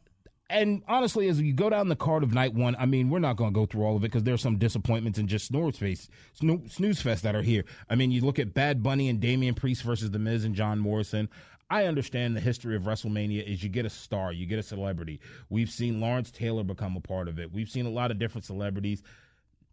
and 0.50 0.82
honestly, 0.88 1.28
as 1.28 1.40
you 1.40 1.52
go 1.52 1.68
down 1.68 1.88
the 1.88 1.96
card 1.96 2.22
of 2.22 2.32
night 2.32 2.54
one, 2.54 2.74
I 2.78 2.86
mean, 2.86 3.10
we're 3.10 3.18
not 3.18 3.36
going 3.36 3.50
to 3.50 3.54
go 3.54 3.66
through 3.66 3.84
all 3.84 3.96
of 3.96 4.02
it 4.02 4.08
because 4.08 4.24
there's 4.24 4.40
some 4.40 4.56
disappointments 4.56 5.18
and 5.18 5.28
just 5.28 5.46
snooze 5.46 5.76
face, 5.76 6.08
snoo- 6.40 6.70
snooze 6.70 7.02
fest 7.02 7.22
that 7.24 7.34
are 7.34 7.42
here. 7.42 7.64
I 7.90 7.94
mean, 7.94 8.10
you 8.10 8.22
look 8.22 8.38
at 8.38 8.54
Bad 8.54 8.82
Bunny 8.82 9.08
and 9.08 9.20
Damian 9.20 9.54
Priest 9.54 9.82
versus 9.82 10.10
The 10.10 10.18
Miz 10.18 10.44
and 10.44 10.54
John 10.54 10.78
Morrison. 10.78 11.28
I 11.70 11.84
understand 11.84 12.34
the 12.34 12.40
history 12.40 12.76
of 12.76 12.84
WrestleMania 12.84 13.46
is 13.46 13.62
you 13.62 13.68
get 13.68 13.84
a 13.84 13.90
star, 13.90 14.32
you 14.32 14.46
get 14.46 14.58
a 14.58 14.62
celebrity. 14.62 15.20
We've 15.50 15.70
seen 15.70 16.00
Lawrence 16.00 16.30
Taylor 16.30 16.64
become 16.64 16.96
a 16.96 17.00
part 17.00 17.28
of 17.28 17.38
it. 17.38 17.52
We've 17.52 17.68
seen 17.68 17.84
a 17.84 17.90
lot 17.90 18.10
of 18.10 18.18
different 18.18 18.46
celebrities. 18.46 19.02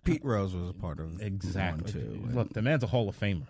Pete 0.03 0.23
Rose 0.23 0.53
was 0.53 0.69
a 0.69 0.73
part 0.73 0.99
of 0.99 1.21
Exactly. 1.21 2.21
Look, 2.33 2.53
the 2.53 2.61
man's 2.61 2.83
a 2.83 2.87
Hall 2.87 3.07
of 3.07 3.17
Famer. 3.17 3.47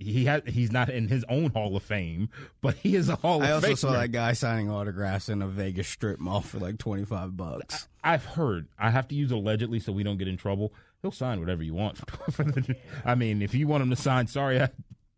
He 0.00 0.24
has, 0.24 0.42
he's 0.46 0.72
not 0.72 0.88
in 0.88 1.08
his 1.08 1.24
own 1.28 1.50
Hall 1.50 1.76
of 1.76 1.82
Fame, 1.82 2.30
but 2.62 2.74
he 2.76 2.96
is 2.96 3.08
a 3.08 3.16
Hall 3.16 3.42
I 3.42 3.48
of 3.50 3.54
also 3.56 3.68
Famer. 3.68 3.78
saw 3.78 3.92
that 3.92 4.12
guy 4.12 4.32
signing 4.32 4.70
autographs 4.70 5.28
in 5.28 5.42
a 5.42 5.46
Vegas 5.46 5.88
strip 5.88 6.18
mall 6.18 6.40
for 6.40 6.58
like 6.58 6.78
twenty 6.78 7.04
five 7.04 7.36
bucks. 7.36 7.86
I've 8.02 8.24
heard. 8.24 8.66
I 8.78 8.90
have 8.90 9.06
to 9.08 9.14
use 9.14 9.30
allegedly 9.30 9.78
so 9.78 9.92
we 9.92 10.02
don't 10.02 10.16
get 10.16 10.26
in 10.28 10.36
trouble. 10.38 10.72
He'll 11.02 11.12
sign 11.12 11.38
whatever 11.38 11.62
you 11.62 11.74
want. 11.74 12.00
I 13.04 13.14
mean, 13.14 13.42
if 13.42 13.54
you 13.54 13.66
want 13.66 13.82
him 13.82 13.90
to 13.90 13.96
sign, 13.96 14.26
sorry, 14.26 14.60
I, 14.60 14.70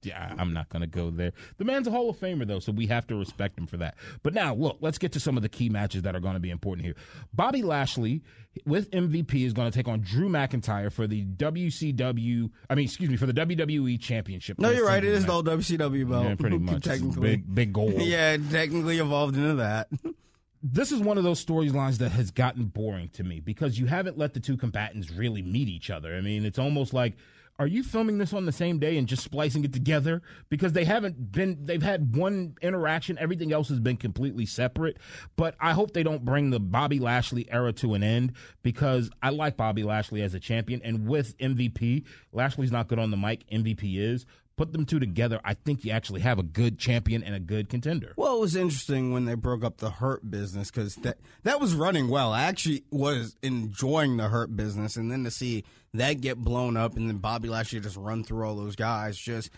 yeah, 0.02 0.34
I'm 0.38 0.52
not 0.52 0.68
going 0.68 0.80
to 0.80 0.86
go 0.86 1.10
there. 1.10 1.32
The 1.58 1.64
man's 1.64 1.86
a 1.86 1.90
Hall 1.90 2.10
of 2.10 2.16
Famer, 2.18 2.46
though, 2.46 2.58
so 2.58 2.72
we 2.72 2.86
have 2.86 3.06
to 3.08 3.16
respect 3.16 3.58
him 3.58 3.66
for 3.66 3.76
that. 3.78 3.96
But 4.22 4.34
now, 4.34 4.54
look, 4.54 4.78
let's 4.80 4.98
get 4.98 5.12
to 5.12 5.20
some 5.20 5.36
of 5.36 5.42
the 5.42 5.48
key 5.48 5.68
matches 5.68 6.02
that 6.02 6.14
are 6.16 6.20
going 6.20 6.34
to 6.34 6.40
be 6.40 6.50
important 6.50 6.84
here. 6.84 6.94
Bobby 7.32 7.62
Lashley 7.62 8.22
with 8.66 8.90
MVP 8.90 9.46
is 9.46 9.52
going 9.52 9.70
to 9.70 9.76
take 9.76 9.88
on 9.88 10.00
Drew 10.00 10.28
McIntyre 10.28 10.92
for 10.92 11.06
the 11.06 11.24
WCW. 11.24 12.50
I 12.68 12.74
mean, 12.74 12.84
excuse 12.84 13.08
me, 13.08 13.16
for 13.16 13.26
the 13.26 13.32
WWE 13.32 14.00
Championship. 14.00 14.58
No, 14.58 14.70
you're 14.70 14.86
right. 14.86 15.02
It 15.02 15.12
is 15.12 15.24
the 15.26 15.32
old 15.32 15.46
WCW 15.46 16.08
belt. 16.08 16.24
Yeah, 16.24 16.34
pretty 16.34 16.58
much. 16.58 16.84
Technically, 16.84 17.36
big, 17.36 17.54
big 17.54 17.72
goal. 17.72 17.92
yeah, 17.96 18.36
technically 18.50 18.98
evolved 18.98 19.36
into 19.36 19.54
that. 19.54 19.88
this 20.62 20.92
is 20.92 21.00
one 21.00 21.18
of 21.18 21.24
those 21.24 21.44
storylines 21.44 21.98
that 21.98 22.10
has 22.12 22.30
gotten 22.30 22.66
boring 22.66 23.08
to 23.10 23.24
me 23.24 23.40
because 23.40 23.78
you 23.78 23.86
haven't 23.86 24.16
let 24.16 24.34
the 24.34 24.40
two 24.40 24.56
combatants 24.56 25.10
really 25.10 25.42
meet 25.42 25.68
each 25.68 25.90
other. 25.90 26.14
I 26.14 26.20
mean, 26.20 26.44
it's 26.44 26.58
almost 26.58 26.92
like 26.92 27.14
are 27.58 27.66
you 27.66 27.82
filming 27.82 28.18
this 28.18 28.32
on 28.32 28.46
the 28.46 28.52
same 28.52 28.78
day 28.78 28.96
and 28.96 29.06
just 29.06 29.22
splicing 29.22 29.64
it 29.64 29.72
together? 29.72 30.22
Because 30.48 30.72
they 30.72 30.84
haven't 30.84 31.32
been 31.32 31.58
they've 31.64 31.82
had 31.82 32.16
one 32.16 32.54
interaction. 32.62 33.18
Everything 33.18 33.52
else 33.52 33.68
has 33.68 33.78
been 33.78 33.96
completely 33.96 34.46
separate. 34.46 34.96
But 35.36 35.54
i 35.60 35.72
hope 35.72 35.92
they 35.92 36.02
don't 36.02 36.24
bring 36.24 36.50
the 36.50 36.60
bobby 36.60 36.98
lashley 36.98 37.50
era 37.52 37.72
to 37.74 37.94
an 37.94 38.02
end 38.02 38.32
because 38.62 39.10
i 39.22 39.30
like 39.30 39.56
bobby 39.56 39.82
lashley 39.82 40.22
as 40.22 40.34
a 40.34 40.40
champion. 40.40 40.80
And 40.82 41.06
with 41.06 41.36
mvp 41.38 42.04
lashley's 42.32 42.72
not 42.72 42.88
good 42.88 42.98
on 42.98 43.10
the 43.10 43.16
mic. 43.16 43.46
Mvp 43.50 43.98
is 43.98 44.26
put 44.56 44.72
them 44.72 44.84
two 44.84 45.00
together 45.00 45.40
i 45.44 45.54
think 45.54 45.84
you 45.84 45.90
actually 45.90 46.20
have 46.20 46.38
a 46.38 46.42
good 46.42 46.78
champion 46.78 47.22
and 47.22 47.34
a 47.34 47.40
good 47.40 47.68
contender 47.68 48.12
Well, 48.16 48.36
it 48.36 48.40
was 48.40 48.56
interesting 48.56 49.12
when 49.12 49.24
they 49.24 49.34
broke 49.34 49.64
up 49.64 49.78
the 49.78 49.90
Hurt 49.90 50.30
business 50.30 50.70
because 50.70 50.96
that 50.96 51.18
that 51.42 51.60
was 51.60 51.74
running 51.74 52.08
well. 52.08 52.32
I 52.32 52.42
actually 52.44 52.84
was 52.90 53.36
enjoying 53.42 54.16
the 54.16 54.28
Hurt 54.28 54.54
business, 54.56 54.96
and 54.96 55.10
then 55.10 55.24
to 55.24 55.30
see 55.30 55.64
that 55.94 56.20
get 56.20 56.38
blown 56.38 56.76
up, 56.76 56.96
and 56.96 57.08
then 57.08 57.18
Bobby 57.18 57.48
Lashley 57.48 57.80
just 57.80 57.96
run 57.96 58.24
through 58.24 58.46
all 58.46 58.56
those 58.56 58.76
guys, 58.76 59.16
just. 59.16 59.50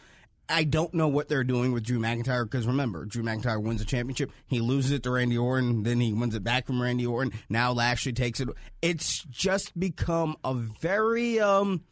I 0.46 0.64
don't 0.64 0.92
know 0.92 1.08
what 1.08 1.28
they're 1.28 1.42
doing 1.42 1.72
with 1.72 1.84
Drew 1.84 1.98
McIntyre 1.98 2.44
because 2.44 2.66
remember, 2.66 3.06
Drew 3.06 3.22
McIntyre 3.22 3.62
wins 3.62 3.80
a 3.80 3.86
championship. 3.86 4.30
He 4.46 4.60
loses 4.60 4.92
it 4.92 5.02
to 5.04 5.10
Randy 5.10 5.38
Orton, 5.38 5.84
then 5.84 6.00
he 6.00 6.12
wins 6.12 6.34
it 6.34 6.44
back 6.44 6.66
from 6.66 6.82
Randy 6.82 7.06
Orton. 7.06 7.32
Now 7.48 7.72
Lashley 7.72 8.12
takes 8.12 8.40
it. 8.40 8.50
It's 8.82 9.24
just 9.30 9.78
become 9.80 10.36
a 10.44 10.52
very 10.52 11.40
um 11.40 11.84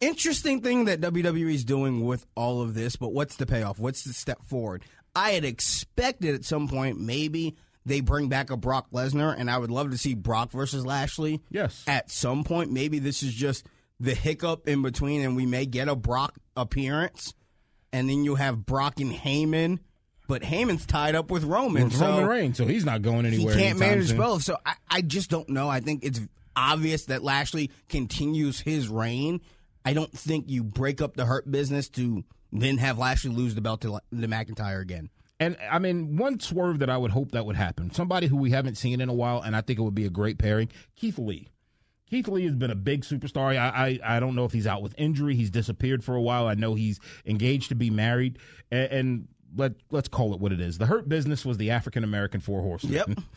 interesting 0.00 0.60
thing 0.60 0.86
that 0.86 1.00
WWE 1.00 1.52
is 1.54 1.64
doing 1.64 2.04
with 2.04 2.26
all 2.34 2.62
of 2.62 2.74
this, 2.74 2.96
but 2.96 3.12
what's 3.12 3.36
the 3.36 3.46
payoff? 3.46 3.78
What's 3.78 4.04
the 4.04 4.12
step 4.12 4.42
forward? 4.44 4.84
I 5.14 5.30
had 5.30 5.44
expected 5.44 6.34
at 6.34 6.44
some 6.44 6.68
point 6.68 7.00
maybe 7.00 7.56
they 7.86 8.00
bring 8.00 8.28
back 8.28 8.50
a 8.50 8.56
Brock 8.56 8.88
Lesnar, 8.92 9.34
and 9.38 9.50
I 9.50 9.56
would 9.56 9.70
love 9.70 9.92
to 9.92 9.98
see 9.98 10.14
Brock 10.14 10.50
versus 10.50 10.84
Lashley. 10.84 11.40
Yes. 11.50 11.84
At 11.86 12.10
some 12.10 12.42
point, 12.44 12.72
maybe 12.72 12.98
this 12.98 13.22
is 13.22 13.32
just 13.32 13.64
the 14.00 14.14
hiccup 14.14 14.68
in 14.68 14.82
between, 14.82 15.22
and 15.22 15.36
we 15.36 15.46
may 15.46 15.66
get 15.66 15.88
a 15.88 15.94
Brock 15.94 16.34
appearance, 16.56 17.32
and 17.92 18.10
then 18.10 18.24
you 18.24 18.34
have 18.34 18.66
Brock 18.66 19.00
and 19.00 19.12
Heyman. 19.12 19.78
But 20.28 20.42
Heyman's 20.42 20.84
tied 20.84 21.14
up 21.14 21.30
with 21.30 21.44
Roman. 21.44 21.84
With 21.84 21.94
so 21.94 22.04
Roman 22.04 22.26
Reigns, 22.26 22.56
so 22.58 22.66
he's 22.66 22.84
not 22.84 23.02
going 23.02 23.24
anywhere. 23.24 23.54
he 23.54 23.60
can't 23.60 23.78
manage 23.78 24.08
soon. 24.08 24.16
both. 24.16 24.42
So 24.42 24.58
I, 24.66 24.74
I 24.90 25.00
just 25.00 25.30
don't 25.30 25.48
know. 25.48 25.68
I 25.68 25.78
think 25.78 26.02
it's 26.04 26.20
obvious 26.56 27.04
that 27.06 27.22
Lashley 27.22 27.70
continues 27.88 28.58
his 28.58 28.88
reign. 28.88 29.40
I 29.86 29.94
don't 29.94 30.12
think 30.12 30.50
you 30.50 30.64
break 30.64 31.00
up 31.00 31.16
the 31.16 31.26
hurt 31.26 31.48
business 31.48 31.88
to 31.90 32.24
then 32.52 32.78
have 32.78 32.98
Lashley 32.98 33.30
lose 33.30 33.54
the 33.54 33.60
belt 33.60 33.82
to, 33.82 34.00
to 34.10 34.28
McIntyre 34.28 34.82
again. 34.82 35.10
And 35.38 35.56
I 35.70 35.78
mean, 35.78 36.16
one 36.16 36.40
swerve 36.40 36.80
that 36.80 36.90
I 36.90 36.96
would 36.96 37.12
hope 37.12 37.32
that 37.32 37.46
would 37.46 37.56
happen. 37.56 37.92
Somebody 37.92 38.26
who 38.26 38.36
we 38.36 38.50
haven't 38.50 38.76
seen 38.76 39.00
in 39.00 39.08
a 39.08 39.14
while, 39.14 39.40
and 39.42 39.54
I 39.54 39.60
think 39.60 39.78
it 39.78 39.82
would 39.82 39.94
be 39.94 40.06
a 40.06 40.10
great 40.10 40.38
pairing. 40.38 40.70
Keith 40.96 41.18
Lee. 41.18 41.48
Keith 42.10 42.26
Lee 42.26 42.44
has 42.46 42.56
been 42.56 42.70
a 42.70 42.76
big 42.76 43.02
superstar. 43.02 43.56
I, 43.56 43.98
I, 44.02 44.16
I 44.16 44.20
don't 44.20 44.34
know 44.34 44.44
if 44.44 44.52
he's 44.52 44.66
out 44.66 44.82
with 44.82 44.94
injury. 44.98 45.36
He's 45.36 45.50
disappeared 45.50 46.02
for 46.02 46.16
a 46.16 46.22
while. 46.22 46.48
I 46.48 46.54
know 46.54 46.74
he's 46.74 46.98
engaged 47.24 47.68
to 47.68 47.74
be 47.74 47.90
married, 47.90 48.38
and, 48.70 48.92
and 48.92 49.28
let 49.56 49.72
let's 49.90 50.08
call 50.08 50.34
it 50.34 50.40
what 50.40 50.52
it 50.52 50.60
is. 50.60 50.78
The 50.78 50.86
Hurt 50.86 51.08
Business 51.08 51.44
was 51.44 51.58
the 51.58 51.70
African 51.70 52.02
American 52.02 52.40
Four 52.40 52.62
Horsemen. 52.62 52.94
Yep. 52.94 53.18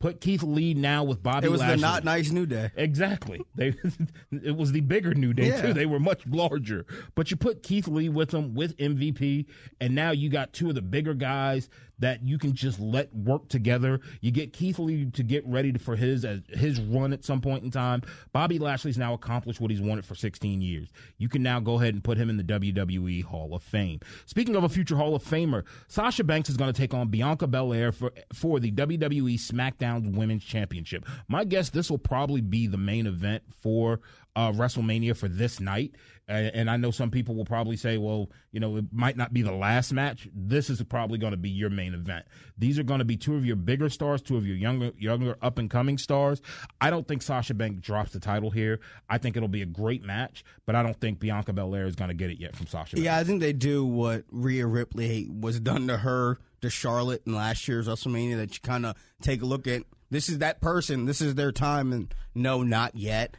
Put 0.00 0.20
Keith 0.22 0.42
Lee 0.42 0.72
now 0.72 1.04
with 1.04 1.22
Bobby. 1.22 1.46
It 1.46 1.50
was 1.50 1.60
Lashley. 1.60 1.76
the 1.76 1.82
not 1.82 2.04
nice 2.04 2.30
New 2.30 2.46
Day. 2.46 2.70
Exactly. 2.74 3.42
They 3.54 3.74
it 4.32 4.56
was 4.56 4.72
the 4.72 4.80
bigger 4.80 5.12
New 5.14 5.34
Day 5.34 5.48
Yeah. 5.48 5.60
too. 5.60 5.72
They 5.74 5.84
were 5.84 6.00
much 6.00 6.26
larger. 6.26 6.86
But 7.14 7.30
you 7.30 7.36
put 7.36 7.62
Keith 7.62 7.86
Lee 7.86 8.08
with 8.08 8.30
them 8.30 8.54
with 8.54 8.76
MVP, 8.78 9.44
and 9.78 9.94
now 9.94 10.10
you 10.12 10.30
got 10.30 10.54
two 10.54 10.70
of 10.70 10.74
the 10.74 10.80
bigger 10.82 11.12
guys 11.12 11.68
that 12.00 12.22
you 12.22 12.38
can 12.38 12.52
just 12.52 12.80
let 12.80 13.14
work 13.14 13.48
together. 13.48 14.00
You 14.20 14.30
get 14.30 14.52
Keith 14.52 14.78
Lee 14.78 15.06
to 15.12 15.22
get 15.22 15.46
ready 15.46 15.72
for 15.78 15.96
his 15.96 16.24
uh, 16.24 16.38
his 16.48 16.80
run 16.80 17.12
at 17.12 17.24
some 17.24 17.40
point 17.40 17.62
in 17.64 17.70
time. 17.70 18.02
Bobby 18.32 18.58
Lashley's 18.58 18.98
now 18.98 19.14
accomplished 19.14 19.60
what 19.60 19.70
he's 19.70 19.80
wanted 19.80 20.04
for 20.04 20.14
16 20.14 20.60
years. 20.60 20.88
You 21.18 21.28
can 21.28 21.42
now 21.42 21.60
go 21.60 21.74
ahead 21.74 21.94
and 21.94 22.02
put 22.02 22.18
him 22.18 22.28
in 22.28 22.36
the 22.36 22.44
WWE 22.44 23.24
Hall 23.24 23.54
of 23.54 23.62
Fame. 23.62 24.00
Speaking 24.26 24.56
of 24.56 24.64
a 24.64 24.68
future 24.68 24.96
Hall 24.96 25.14
of 25.14 25.22
Famer, 25.22 25.64
Sasha 25.88 26.24
Banks 26.24 26.50
is 26.50 26.56
going 26.56 26.72
to 26.72 26.78
take 26.78 26.94
on 26.94 27.08
Bianca 27.08 27.46
Belair 27.46 27.92
for 27.92 28.12
for 28.32 28.58
the 28.58 28.72
WWE 28.72 29.34
SmackDown 29.34 30.14
Women's 30.14 30.44
Championship. 30.44 31.06
My 31.28 31.44
guess 31.44 31.70
this 31.70 31.90
will 31.90 31.98
probably 31.98 32.40
be 32.40 32.66
the 32.66 32.78
main 32.78 33.06
event 33.06 33.42
for 33.60 34.00
uh, 34.36 34.52
WrestleMania 34.52 35.16
for 35.16 35.28
this 35.28 35.60
night. 35.60 35.94
And, 36.30 36.70
I 36.70 36.76
know 36.76 36.92
some 36.92 37.10
people 37.10 37.34
will 37.34 37.44
probably 37.44 37.76
say, 37.76 37.98
well, 37.98 38.30
you 38.52 38.60
know, 38.60 38.76
it 38.76 38.84
might 38.92 39.16
not 39.16 39.32
be 39.32 39.42
the 39.42 39.52
last 39.52 39.92
match. 39.92 40.28
This 40.32 40.70
is 40.70 40.80
probably 40.84 41.18
going 41.18 41.32
to 41.32 41.36
be 41.36 41.50
your 41.50 41.70
main 41.70 41.92
event. 41.92 42.24
These 42.56 42.78
are 42.78 42.84
going 42.84 43.00
to 43.00 43.04
be 43.04 43.16
two 43.16 43.34
of 43.34 43.44
your 43.44 43.56
bigger 43.56 43.88
stars, 43.88 44.22
two 44.22 44.36
of 44.36 44.46
your 44.46 44.56
younger, 44.56 44.92
younger 44.96 45.36
up 45.42 45.58
and 45.58 45.68
coming 45.68 45.98
stars. 45.98 46.40
I 46.80 46.90
don't 46.90 47.06
think 47.08 47.22
Sasha 47.22 47.54
Banks 47.54 47.80
drops 47.80 48.12
the 48.12 48.20
title 48.20 48.50
here. 48.50 48.78
I 49.08 49.18
think 49.18 49.36
it'll 49.36 49.48
be 49.48 49.62
a 49.62 49.66
great 49.66 50.04
match, 50.04 50.44
but 50.66 50.76
I 50.76 50.84
don't 50.84 50.98
think 51.00 51.18
Bianca 51.18 51.52
Belair 51.52 51.86
is 51.86 51.96
going 51.96 52.08
to 52.08 52.14
get 52.14 52.30
it 52.30 52.38
yet 52.38 52.54
from 52.54 52.68
Sasha. 52.68 52.94
Banks. 52.94 53.04
Yeah, 53.04 53.16
I 53.16 53.24
think 53.24 53.40
they 53.40 53.52
do 53.52 53.84
what 53.84 54.24
Rhea 54.30 54.66
Ripley 54.66 55.28
was 55.28 55.58
done 55.58 55.88
to 55.88 55.96
her 55.96 56.38
to 56.60 56.70
Charlotte 56.70 57.22
in 57.26 57.34
last 57.34 57.66
year's 57.66 57.88
WrestleMania. 57.88 58.36
That 58.36 58.54
you 58.54 58.60
kind 58.62 58.86
of 58.86 58.94
take 59.20 59.42
a 59.42 59.46
look 59.46 59.66
at. 59.66 59.82
This 60.10 60.28
is 60.28 60.38
that 60.38 60.60
person. 60.60 61.06
This 61.06 61.20
is 61.20 61.34
their 61.34 61.52
time, 61.52 61.92
and 61.92 62.14
no, 62.34 62.62
not 62.62 62.96
yet. 62.96 63.36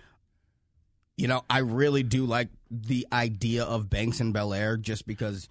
You 1.21 1.27
know, 1.27 1.43
I 1.49 1.59
really 1.59 2.01
do 2.03 2.25
like 2.25 2.49
the 2.71 3.05
idea 3.13 3.63
of 3.63 3.89
Banks 3.89 4.19
and 4.19 4.33
Belair 4.33 4.75
just 4.77 5.05
because 5.05 5.47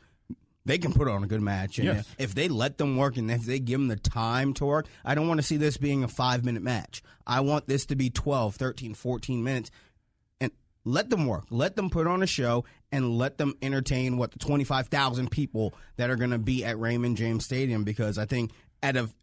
they 0.66 0.78
can 0.78 0.92
put 0.92 1.06
on 1.08 1.22
a 1.22 1.26
good 1.26 1.40
match. 1.40 1.78
And 1.78 1.86
Yes. 1.86 2.06
if 2.18 2.34
they 2.34 2.48
let 2.48 2.76
them 2.78 2.96
work 2.96 3.16
and 3.16 3.30
if 3.30 3.44
they 3.44 3.58
give 3.60 3.78
them 3.78 3.88
the 3.88 3.96
time 3.96 4.52
to 4.54 4.66
work, 4.66 4.86
I 5.04 5.14
don't 5.14 5.28
want 5.28 5.38
to 5.38 5.46
see 5.46 5.56
this 5.56 5.76
being 5.76 6.02
a 6.02 6.08
five 6.08 6.44
minute 6.44 6.62
match. 6.62 7.02
I 7.26 7.40
want 7.40 7.68
this 7.68 7.86
to 7.86 7.96
be 7.96 8.10
12, 8.10 8.56
13, 8.56 8.94
14 8.94 9.44
minutes 9.44 9.70
and 10.40 10.50
let 10.84 11.08
them 11.08 11.26
work. 11.26 11.44
Let 11.50 11.76
them 11.76 11.88
put 11.88 12.06
on 12.06 12.22
a 12.22 12.26
show 12.26 12.64
and 12.90 13.16
let 13.16 13.38
them 13.38 13.54
entertain 13.62 14.16
what 14.18 14.32
the 14.32 14.38
25,000 14.40 15.30
people 15.30 15.72
that 15.96 16.10
are 16.10 16.16
going 16.16 16.30
to 16.32 16.38
be 16.38 16.64
at 16.64 16.78
Raymond 16.80 17.16
James 17.16 17.44
Stadium 17.44 17.84
because 17.84 18.18
I 18.18 18.26
think 18.26 18.50
out 18.82 18.96
of 18.96 19.14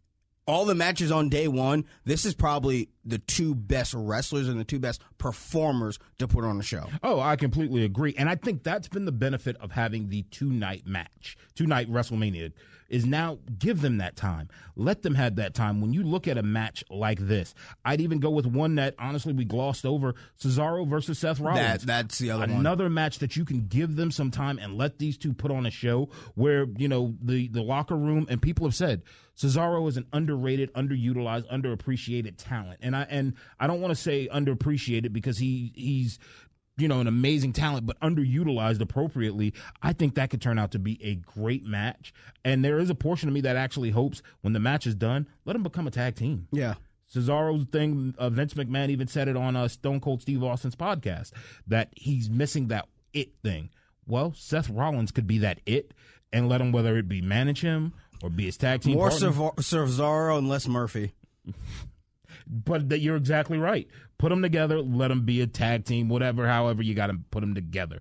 all 0.48 0.64
the 0.64 0.74
matches 0.74 1.12
on 1.12 1.28
day 1.28 1.46
one, 1.46 1.84
this 2.04 2.24
is 2.24 2.34
probably 2.34 2.88
the 3.04 3.18
two 3.18 3.54
best 3.54 3.92
wrestlers 3.94 4.48
and 4.48 4.58
the 4.58 4.64
two 4.64 4.78
best 4.78 5.02
performers 5.18 5.98
to 6.18 6.26
put 6.26 6.42
on 6.42 6.56
the 6.56 6.64
show. 6.64 6.86
Oh, 7.02 7.20
I 7.20 7.36
completely 7.36 7.84
agree. 7.84 8.14
And 8.16 8.30
I 8.30 8.34
think 8.34 8.62
that's 8.62 8.88
been 8.88 9.04
the 9.04 9.12
benefit 9.12 9.56
of 9.60 9.72
having 9.72 10.08
the 10.08 10.22
two 10.22 10.50
night 10.50 10.86
match, 10.86 11.36
two 11.54 11.66
night 11.66 11.92
WrestleMania, 11.92 12.52
is 12.88 13.04
now 13.04 13.38
give 13.58 13.80
them 13.80 13.98
that 13.98 14.16
time. 14.16 14.48
Let 14.76 15.02
them 15.02 15.14
have 15.14 15.36
that 15.36 15.54
time. 15.54 15.80
When 15.80 15.92
you 15.92 16.02
look 16.02 16.26
at 16.28 16.38
a 16.38 16.42
match 16.42 16.84
like 16.90 17.18
this, 17.20 17.54
I'd 17.84 18.00
even 18.00 18.18
go 18.18 18.30
with 18.30 18.46
one 18.46 18.76
that 18.76 18.94
honestly 18.98 19.32
we 19.32 19.44
glossed 19.44 19.84
over 19.84 20.14
Cesaro 20.40 20.86
versus 20.88 21.18
Seth 21.18 21.40
Rollins. 21.40 21.82
That 21.82 21.86
that's 21.86 22.18
the 22.18 22.30
other 22.30 22.46
one. 22.46 22.50
Another 22.50 22.88
match 22.88 23.18
that 23.18 23.36
you 23.36 23.44
can 23.44 23.66
give 23.66 23.96
them 23.96 24.10
some 24.10 24.30
time 24.30 24.58
and 24.58 24.76
let 24.76 24.98
these 24.98 25.18
two 25.18 25.32
put 25.32 25.50
on 25.50 25.66
a 25.66 25.70
show 25.70 26.08
where, 26.34 26.66
you 26.76 26.88
know, 26.88 27.14
the, 27.22 27.48
the 27.48 27.62
locker 27.62 27.96
room 27.96 28.26
and 28.30 28.40
people 28.40 28.66
have 28.66 28.74
said 28.74 29.02
Cesaro 29.38 29.88
is 29.88 29.96
an 29.96 30.06
underrated, 30.12 30.72
underutilized, 30.74 31.48
underappreciated 31.48 32.34
talent. 32.38 32.80
And 32.82 32.96
I 32.96 33.02
and 33.02 33.34
I 33.60 33.66
don't 33.68 33.80
want 33.80 33.94
to 33.94 34.00
say 34.00 34.28
underappreciated 34.28 35.12
because 35.12 35.38
he 35.38 35.72
he's 35.76 36.18
you 36.78 36.88
know, 36.88 37.00
an 37.00 37.06
amazing 37.06 37.52
talent, 37.52 37.86
but 37.86 37.98
underutilized 38.00 38.80
appropriately, 38.80 39.52
I 39.82 39.92
think 39.92 40.14
that 40.14 40.30
could 40.30 40.40
turn 40.40 40.58
out 40.58 40.70
to 40.72 40.78
be 40.78 40.98
a 41.02 41.16
great 41.16 41.64
match. 41.64 42.14
And 42.44 42.64
there 42.64 42.78
is 42.78 42.88
a 42.88 42.94
portion 42.94 43.28
of 43.28 43.34
me 43.34 43.40
that 43.42 43.56
actually 43.56 43.90
hopes 43.90 44.22
when 44.42 44.52
the 44.52 44.60
match 44.60 44.86
is 44.86 44.94
done, 44.94 45.28
let 45.44 45.54
them 45.54 45.62
become 45.62 45.86
a 45.86 45.90
tag 45.90 46.14
team. 46.14 46.48
Yeah. 46.52 46.74
Cesaro's 47.12 47.66
thing, 47.70 48.14
uh, 48.18 48.28
Vince 48.30 48.54
McMahon 48.54 48.90
even 48.90 49.08
said 49.08 49.28
it 49.28 49.36
on 49.36 49.56
uh, 49.56 49.66
Stone 49.66 50.00
Cold 50.00 50.22
Steve 50.22 50.42
Austin's 50.44 50.76
podcast 50.76 51.32
that 51.66 51.88
he's 51.96 52.28
missing 52.28 52.68
that 52.68 52.86
it 53.12 53.32
thing. 53.42 53.70
Well, 54.06 54.34
Seth 54.36 54.68
Rollins 54.70 55.10
could 55.10 55.26
be 55.26 55.38
that 55.38 55.60
it 55.66 55.92
and 56.32 56.48
let 56.48 56.60
him, 56.60 56.72
whether 56.72 56.96
it 56.96 57.08
be 57.08 57.22
manage 57.22 57.62
him 57.62 57.94
or 58.22 58.30
be 58.30 58.44
his 58.44 58.56
tag 58.56 58.82
team 58.82 58.94
More 58.94 59.10
Cesaro 59.10 60.38
and 60.38 60.48
less 60.48 60.68
Murphy. 60.68 61.12
But 62.50 62.88
that 62.88 63.00
you're 63.00 63.16
exactly 63.16 63.58
right. 63.58 63.86
Put 64.16 64.30
them 64.30 64.42
together, 64.42 64.80
let 64.80 65.08
them 65.08 65.24
be 65.24 65.40
a 65.42 65.46
tag 65.46 65.84
team, 65.84 66.08
whatever, 66.08 66.48
however 66.48 66.82
you 66.82 66.94
got 66.94 67.08
to 67.08 67.18
put 67.30 67.40
them 67.40 67.54
together. 67.54 68.00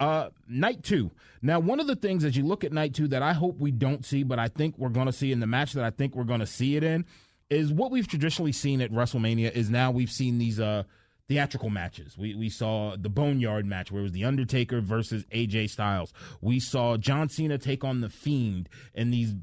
Uh, 0.00 0.30
night 0.48 0.82
two. 0.82 1.10
Now, 1.40 1.60
one 1.60 1.78
of 1.78 1.86
the 1.86 1.96
things 1.96 2.24
as 2.24 2.36
you 2.36 2.44
look 2.44 2.64
at 2.64 2.72
night 2.72 2.94
two 2.94 3.08
that 3.08 3.22
I 3.22 3.32
hope 3.32 3.58
we 3.58 3.70
don't 3.70 4.04
see, 4.04 4.22
but 4.22 4.38
I 4.38 4.48
think 4.48 4.76
we're 4.78 4.88
going 4.88 5.06
to 5.06 5.12
see 5.12 5.30
in 5.30 5.40
the 5.40 5.46
match 5.46 5.74
that 5.74 5.84
I 5.84 5.90
think 5.90 6.16
we're 6.16 6.24
going 6.24 6.40
to 6.40 6.46
see 6.46 6.76
it 6.76 6.82
in, 6.82 7.04
is 7.50 7.72
what 7.72 7.90
we've 7.90 8.08
traditionally 8.08 8.52
seen 8.52 8.80
at 8.80 8.90
WrestleMania. 8.90 9.52
Is 9.52 9.70
now 9.70 9.90
we've 9.90 10.10
seen 10.10 10.38
these 10.38 10.58
uh, 10.58 10.82
theatrical 11.28 11.70
matches. 11.70 12.18
We 12.18 12.34
we 12.34 12.48
saw 12.48 12.96
the 12.96 13.08
Boneyard 13.08 13.66
match 13.66 13.92
where 13.92 14.00
it 14.00 14.04
was 14.04 14.12
the 14.12 14.24
Undertaker 14.24 14.80
versus 14.80 15.24
AJ 15.26 15.70
Styles. 15.70 16.12
We 16.40 16.60
saw 16.60 16.96
John 16.96 17.28
Cena 17.28 17.58
take 17.58 17.84
on 17.84 18.00
the 18.00 18.08
Fiend 18.08 18.68
in 18.94 19.10
these 19.10 19.34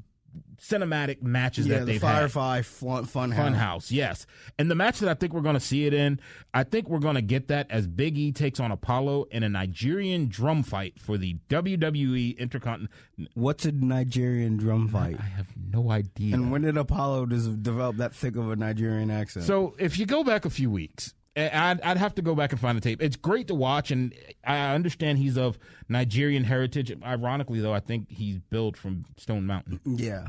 cinematic 0.60 1.22
matches 1.22 1.66
Yeah, 1.66 1.78
that 1.78 1.86
the 1.86 1.92
they've 1.92 2.02
had. 2.02 2.12
Firefly 2.14 2.62
fun, 2.62 3.04
fun, 3.04 3.32
Fun 3.32 3.52
House. 3.52 3.56
House, 3.56 3.92
yes. 3.92 4.26
And 4.58 4.70
the 4.70 4.74
match 4.74 5.00
that 5.00 5.08
I 5.08 5.14
think 5.14 5.32
we're 5.32 5.40
going 5.40 5.54
to 5.54 5.60
see 5.60 5.86
it 5.86 5.94
in, 5.94 6.20
I 6.54 6.64
think 6.64 6.88
we're 6.88 6.98
going 7.00 7.16
to 7.16 7.22
get 7.22 7.48
that 7.48 7.70
as 7.70 7.86
Big 7.86 8.16
E 8.16 8.32
takes 8.32 8.60
on 8.60 8.70
Apollo 8.70 9.26
in 9.30 9.42
a 9.42 9.48
Nigerian 9.48 10.28
drum 10.28 10.62
fight 10.62 10.98
for 11.00 11.18
the 11.18 11.36
WWE 11.48 12.38
Intercontinental. 12.38 12.94
What's 13.34 13.64
a 13.64 13.72
Nigerian 13.72 14.56
drum 14.56 14.88
fight? 14.88 15.16
I 15.18 15.24
have 15.24 15.48
no 15.56 15.90
idea. 15.90 16.34
And 16.34 16.50
when 16.52 16.62
did 16.62 16.76
Apollo 16.76 17.26
develop 17.26 17.96
that 17.96 18.14
thick 18.14 18.36
of 18.36 18.50
a 18.50 18.56
Nigerian 18.56 19.10
accent? 19.10 19.44
So 19.46 19.74
if 19.78 19.98
you 19.98 20.06
go 20.06 20.22
back 20.24 20.44
a 20.44 20.50
few 20.50 20.70
weeks, 20.70 21.14
I'd, 21.36 21.80
I'd 21.80 21.96
have 21.96 22.14
to 22.16 22.22
go 22.22 22.34
back 22.34 22.52
and 22.52 22.60
find 22.60 22.76
the 22.76 22.82
tape. 22.82 23.02
It's 23.02 23.16
great 23.16 23.48
to 23.48 23.54
watch, 23.54 23.90
and 23.90 24.14
I 24.44 24.74
understand 24.74 25.18
he's 25.18 25.38
of 25.38 25.58
Nigerian 25.88 26.44
heritage. 26.44 26.92
Ironically, 27.02 27.60
though, 27.60 27.72
I 27.72 27.80
think 27.80 28.10
he's 28.10 28.38
billed 28.38 28.76
from 28.76 29.04
Stone 29.16 29.46
Mountain. 29.46 29.80
yeah, 29.86 30.26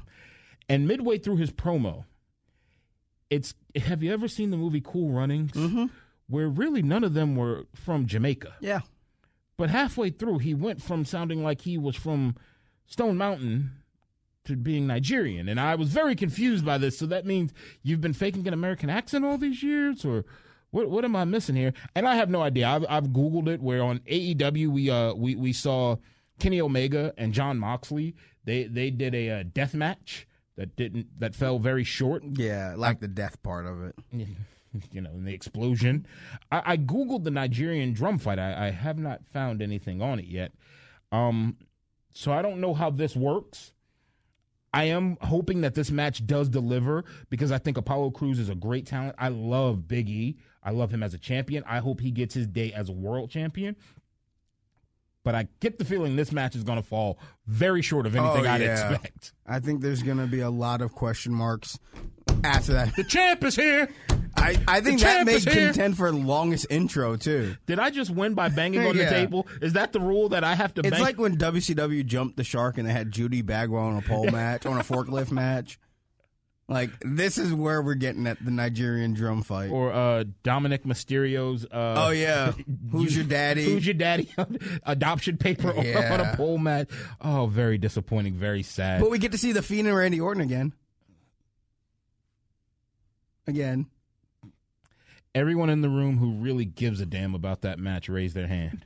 And 0.69 0.87
midway 0.87 1.17
through 1.17 1.37
his 1.37 1.51
promo, 1.51 2.05
it's 3.29 3.53
have 3.75 4.01
you 4.03 4.13
ever 4.13 4.27
seen 4.27 4.51
the 4.51 4.57
movie 4.57 4.81
Cool 4.81 5.11
Runnings? 5.11 5.51
Mm-hmm. 5.51 5.85
Where 6.29 6.47
really 6.47 6.81
none 6.81 7.03
of 7.03 7.13
them 7.13 7.35
were 7.35 7.65
from 7.75 8.05
Jamaica. 8.07 8.53
yeah. 8.61 8.81
But 9.55 9.69
halfway 9.69 10.09
through, 10.09 10.39
he 10.39 10.55
went 10.55 10.81
from 10.81 11.05
sounding 11.05 11.43
like 11.43 11.61
he 11.61 11.77
was 11.77 11.95
from 11.95 12.35
Stone 12.87 13.17
Mountain 13.17 13.69
to 14.45 14.55
being 14.55 14.87
Nigerian. 14.87 15.47
And 15.47 15.59
I 15.59 15.75
was 15.75 15.89
very 15.89 16.15
confused 16.15 16.65
by 16.65 16.79
this. 16.79 16.97
So 16.97 17.05
that 17.05 17.25
means 17.27 17.53
you've 17.83 18.01
been 18.01 18.13
faking 18.13 18.47
an 18.47 18.53
American 18.55 18.89
accent 18.89 19.23
all 19.23 19.37
these 19.37 19.61
years? 19.61 20.03
Or 20.05 20.25
what, 20.73 20.89
what 20.89 21.05
am 21.05 21.15
I 21.15 21.23
missing 21.23 21.55
here? 21.55 21.71
And 21.95 22.07
I 22.07 22.15
have 22.15 22.31
no 22.31 22.41
idea. 22.41 22.67
I've, 22.67 22.85
I've 22.89 23.07
Googled 23.09 23.47
it 23.47 23.61
where 23.61 23.83
on 23.83 23.99
AEW, 23.99 24.67
we, 24.69 24.89
uh, 24.89 25.13
we, 25.13 25.35
we 25.35 25.53
saw 25.53 25.97
Kenny 26.39 26.59
Omega 26.59 27.13
and 27.15 27.31
Jon 27.31 27.59
Moxley. 27.59 28.15
They, 28.43 28.63
they 28.63 28.89
did 28.89 29.13
a 29.13 29.29
uh, 29.29 29.43
death 29.53 29.75
match 29.75 30.27
that 30.57 30.75
didn't, 30.75 31.19
that 31.19 31.35
fell 31.35 31.59
very 31.59 31.83
short 31.83 32.23
Yeah, 32.33 32.73
like 32.75 32.99
the 32.99 33.07
death 33.07 33.41
part 33.43 33.67
of 33.67 33.83
it. 33.83 33.95
you 34.91 35.01
know, 35.01 35.11
in 35.11 35.25
the 35.25 35.33
explosion. 35.33 36.07
I, 36.51 36.73
I 36.73 36.77
googled 36.77 37.23
the 37.23 37.31
Nigerian 37.31 37.93
drum 37.93 38.17
fight. 38.17 38.39
I, 38.39 38.67
I 38.67 38.71
have 38.71 38.97
not 38.97 39.21
found 39.31 39.61
anything 39.61 40.01
on 40.01 40.17
it 40.17 40.25
yet. 40.25 40.53
Um, 41.11 41.55
so 42.13 42.31
I 42.31 42.41
don't 42.41 42.59
know 42.59 42.73
how 42.73 42.89
this 42.89 43.15
works. 43.15 43.73
I 44.73 44.85
am 44.85 45.17
hoping 45.21 45.61
that 45.61 45.75
this 45.75 45.91
match 45.91 46.25
does 46.25 46.49
deliver 46.49 47.05
because 47.29 47.51
I 47.51 47.59
think 47.59 47.77
Apollo 47.77 48.09
Crews 48.11 48.39
is 48.39 48.49
a 48.49 48.55
great 48.55 48.87
talent. 48.87 49.13
I 49.19 49.27
love 49.27 49.87
Big 49.87 50.09
E. 50.09 50.37
I 50.63 50.71
love 50.71 50.91
him 50.91 51.03
as 51.03 51.13
a 51.13 51.17
champion. 51.17 51.63
I 51.67 51.79
hope 51.79 51.99
he 51.99 52.11
gets 52.11 52.33
his 52.33 52.47
day 52.47 52.71
as 52.73 52.89
a 52.89 52.93
world 52.93 53.29
champion. 53.29 53.75
But 55.23 55.35
I 55.35 55.47
get 55.61 55.79
the 55.79 55.85
feeling 55.85 56.15
this 56.17 56.31
match 56.33 56.53
is 56.55 56.63
going 56.63 56.81
to 56.81 56.87
fall 56.87 57.17
very 57.47 57.81
short 57.81 58.05
of 58.05 58.15
anything 58.15 58.45
Oh, 58.45 58.49
I'd 58.49 58.61
yeah. 58.61 58.71
expect. 58.91 59.33
I 59.47 59.59
think 59.59 59.81
there's 59.81 60.03
going 60.03 60.17
to 60.17 60.27
be 60.27 60.41
a 60.41 60.49
lot 60.49 60.81
of 60.81 60.93
question 60.93 61.33
marks 61.33 61.79
after 62.43 62.73
that. 62.73 62.93
The 62.97 63.05
champ 63.05 63.41
is 63.45 63.55
here. 63.55 63.89
I 64.35 64.61
I, 64.67 64.81
think 64.81 64.99
that 64.99 65.25
may 65.25 65.35
is 65.35 65.45
contend 65.45 65.95
for 65.95 66.11
the 66.11 66.17
longest 66.17 66.65
intro 66.69 67.15
too. 67.15 67.55
Did 67.67 67.79
I 67.79 67.89
just 67.89 68.11
win 68.11 68.33
by 68.33 68.49
banging 68.49 68.81
on 68.85 68.97
Yeah. 68.97 69.05
the 69.05 69.09
table? 69.11 69.47
Is 69.61 69.73
that 69.73 69.93
the 69.93 70.01
rule 70.01 70.27
that 70.29 70.43
I 70.43 70.55
have 70.55 70.73
to 70.73 70.81
It's 70.81 70.89
bang? 70.89 70.99
like 71.01 71.17
when 71.17 71.37
WCW 71.37 72.05
jumped 72.05 72.35
the 72.35 72.43
shark 72.43 72.77
and 72.77 72.85
they 72.85 72.91
had 72.91 73.09
Judy 73.11 73.41
Bagwell 73.41 73.83
on 73.83 73.97
a 73.97 74.01
pole 74.01 74.25
match, 74.31 74.65
on 74.65 74.77
a 74.77 74.83
forklift 74.83 75.31
match. 75.31 75.79
Like 76.69 76.91
this 77.01 77.37
is 77.37 77.53
where 77.53 77.81
we're 77.81 77.93
getting 77.95 78.25
at 78.25 78.43
the 78.43 78.49
Nigerian 78.49 79.13
drum 79.13 79.43
fight. 79.43 79.69
or 79.69 79.91
uh, 79.91 80.23
Dominik 80.43 80.85
Mysterio's. 80.85 81.65
Uh, 81.65 82.05
oh 82.07 82.09
yeah, 82.11 82.53
who's 82.91 83.15
your 83.15 83.25
daddy? 83.25 83.65
Who's 83.65 83.85
your 83.85 83.93
daddy? 83.95 84.29
Adoption 84.83 85.37
paper 85.37 85.69
on- 85.71 85.77
on 86.11 86.19
a 86.21 86.35
pole 86.37 86.57
match. 86.57 86.89
Oh, 87.19 87.47
very 87.47 87.77
disappointing. 87.77 88.35
Very 88.35 88.63
sad. 88.63 89.01
but 89.01 89.11
we 89.11 89.19
get 89.19 89.33
to 89.33 89.37
see 89.37 89.51
the 89.51 89.61
Fiend 89.61 89.87
and 89.89 89.97
Randy 89.97 90.21
Orton 90.21 90.41
again. 90.41 90.73
Again, 93.47 93.87
Everyone 95.35 95.69
in 95.71 95.81
the 95.81 95.89
room 95.89 96.19
who 96.19 96.33
really 96.33 96.63
gives 96.63 97.01
a 97.01 97.05
damn 97.07 97.33
about 97.33 97.61
that 97.61 97.79
match 97.79 98.07
raise 98.07 98.33
their 98.35 98.45
hand. 98.47 98.85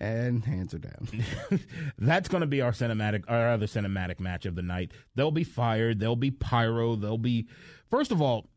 And 0.00 0.44
hands 0.44 0.74
are 0.74 0.78
down. 0.78 1.08
That's 1.98 2.28
going 2.28 2.42
to 2.42 2.46
be 2.46 2.60
our 2.60 2.72
cinematic, 2.72 3.24
our 3.28 3.50
other 3.52 3.66
cinematic 3.66 4.20
match 4.20 4.46
of 4.46 4.54
the 4.54 4.62
night. 4.62 4.92
They'll 5.14 5.30
be 5.30 5.44
fired. 5.44 5.98
They'll 6.00 6.16
be 6.16 6.30
pyro. 6.30 6.94
They'll 6.96 7.18
be. 7.18 7.48
First 7.90 8.12
of 8.12 8.22
all, 8.22 8.48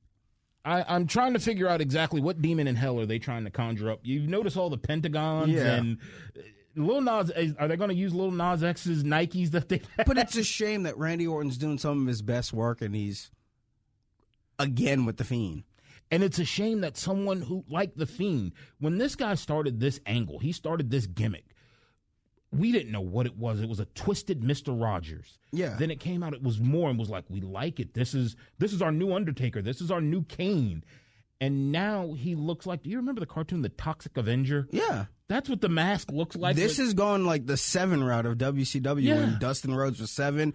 I, 0.63 0.85
I'm 0.87 1.07
trying 1.07 1.33
to 1.33 1.39
figure 1.39 1.67
out 1.67 1.81
exactly 1.81 2.21
what 2.21 2.41
demon 2.41 2.67
in 2.67 2.75
hell 2.75 2.99
are 2.99 3.05
they 3.07 3.17
trying 3.19 3.45
to 3.45 3.49
conjure 3.49 3.89
up. 3.89 4.01
You 4.03 4.19
notice 4.27 4.55
all 4.55 4.69
the 4.69 4.77
pentagons 4.77 5.49
Yeah. 5.51 5.73
and 5.75 5.97
uh, 6.37 6.41
Lil 6.75 7.01
Nas. 7.01 7.31
Are 7.57 7.67
they 7.67 7.75
going 7.75 7.89
to 7.89 7.95
use 7.95 8.13
Lil 8.13 8.31
Nas 8.31 8.63
X's 8.63 9.03
Nikes 9.03 9.49
that 9.51 9.69
they? 9.69 9.81
But 10.05 10.17
it's 10.19 10.37
a 10.37 10.43
shame 10.43 10.83
that 10.83 10.97
Randy 10.97 11.25
Orton's 11.25 11.57
doing 11.57 11.77
some 11.79 12.01
of 12.03 12.07
his 12.07 12.21
best 12.21 12.53
work 12.53 12.81
and 12.81 12.95
he's 12.95 13.31
again 14.59 15.05
with 15.05 15.17
the 15.17 15.23
Fiend. 15.23 15.63
And 16.11 16.23
it's 16.23 16.39
a 16.39 16.45
shame 16.45 16.81
that 16.81 16.97
someone 16.97 17.41
who, 17.41 17.63
like 17.69 17.95
The 17.95 18.05
Fiend, 18.05 18.51
when 18.79 18.97
this 18.97 19.15
guy 19.15 19.33
started 19.35 19.79
this 19.79 19.99
angle, 20.05 20.39
he 20.39 20.51
started 20.51 20.91
this 20.91 21.05
gimmick. 21.07 21.45
We 22.53 22.73
didn't 22.73 22.91
know 22.91 22.99
what 23.01 23.25
it 23.25 23.37
was. 23.37 23.61
It 23.61 23.69
was 23.69 23.79
a 23.79 23.85
twisted 23.85 24.41
Mr. 24.41 24.79
Rogers. 24.79 25.39
Yeah. 25.53 25.77
Then 25.79 25.89
it 25.89 26.01
came 26.01 26.21
out, 26.21 26.33
it 26.33 26.43
was 26.43 26.59
more 26.59 26.89
and 26.89 26.99
was 26.99 27.09
like, 27.09 27.23
we 27.29 27.39
like 27.39 27.79
it. 27.79 27.93
This 27.93 28.13
is 28.13 28.35
this 28.59 28.73
is 28.73 28.81
our 28.81 28.91
new 28.91 29.13
Undertaker. 29.13 29.61
This 29.61 29.79
is 29.79 29.89
our 29.89 30.01
new 30.01 30.23
Kane. 30.23 30.83
And 31.39 31.71
now 31.71 32.11
he 32.13 32.35
looks 32.35 32.65
like 32.65 32.83
do 32.83 32.89
you 32.89 32.97
remember 32.97 33.21
the 33.21 33.25
cartoon 33.25 33.61
The 33.61 33.69
Toxic 33.69 34.17
Avenger? 34.17 34.67
Yeah. 34.71 35.05
That's 35.29 35.47
what 35.47 35.61
the 35.61 35.69
mask 35.69 36.11
looks 36.11 36.35
like. 36.35 36.57
This 36.57 36.75
has 36.77 36.93
gone 36.93 37.25
like 37.25 37.45
the 37.45 37.55
seven 37.55 38.03
route 38.03 38.25
of 38.25 38.37
WCW 38.37 39.01
Yeah. 39.01 39.15
when 39.21 39.39
Dustin 39.39 39.73
Rhodes 39.73 40.01
was 40.01 40.11
seven, 40.11 40.53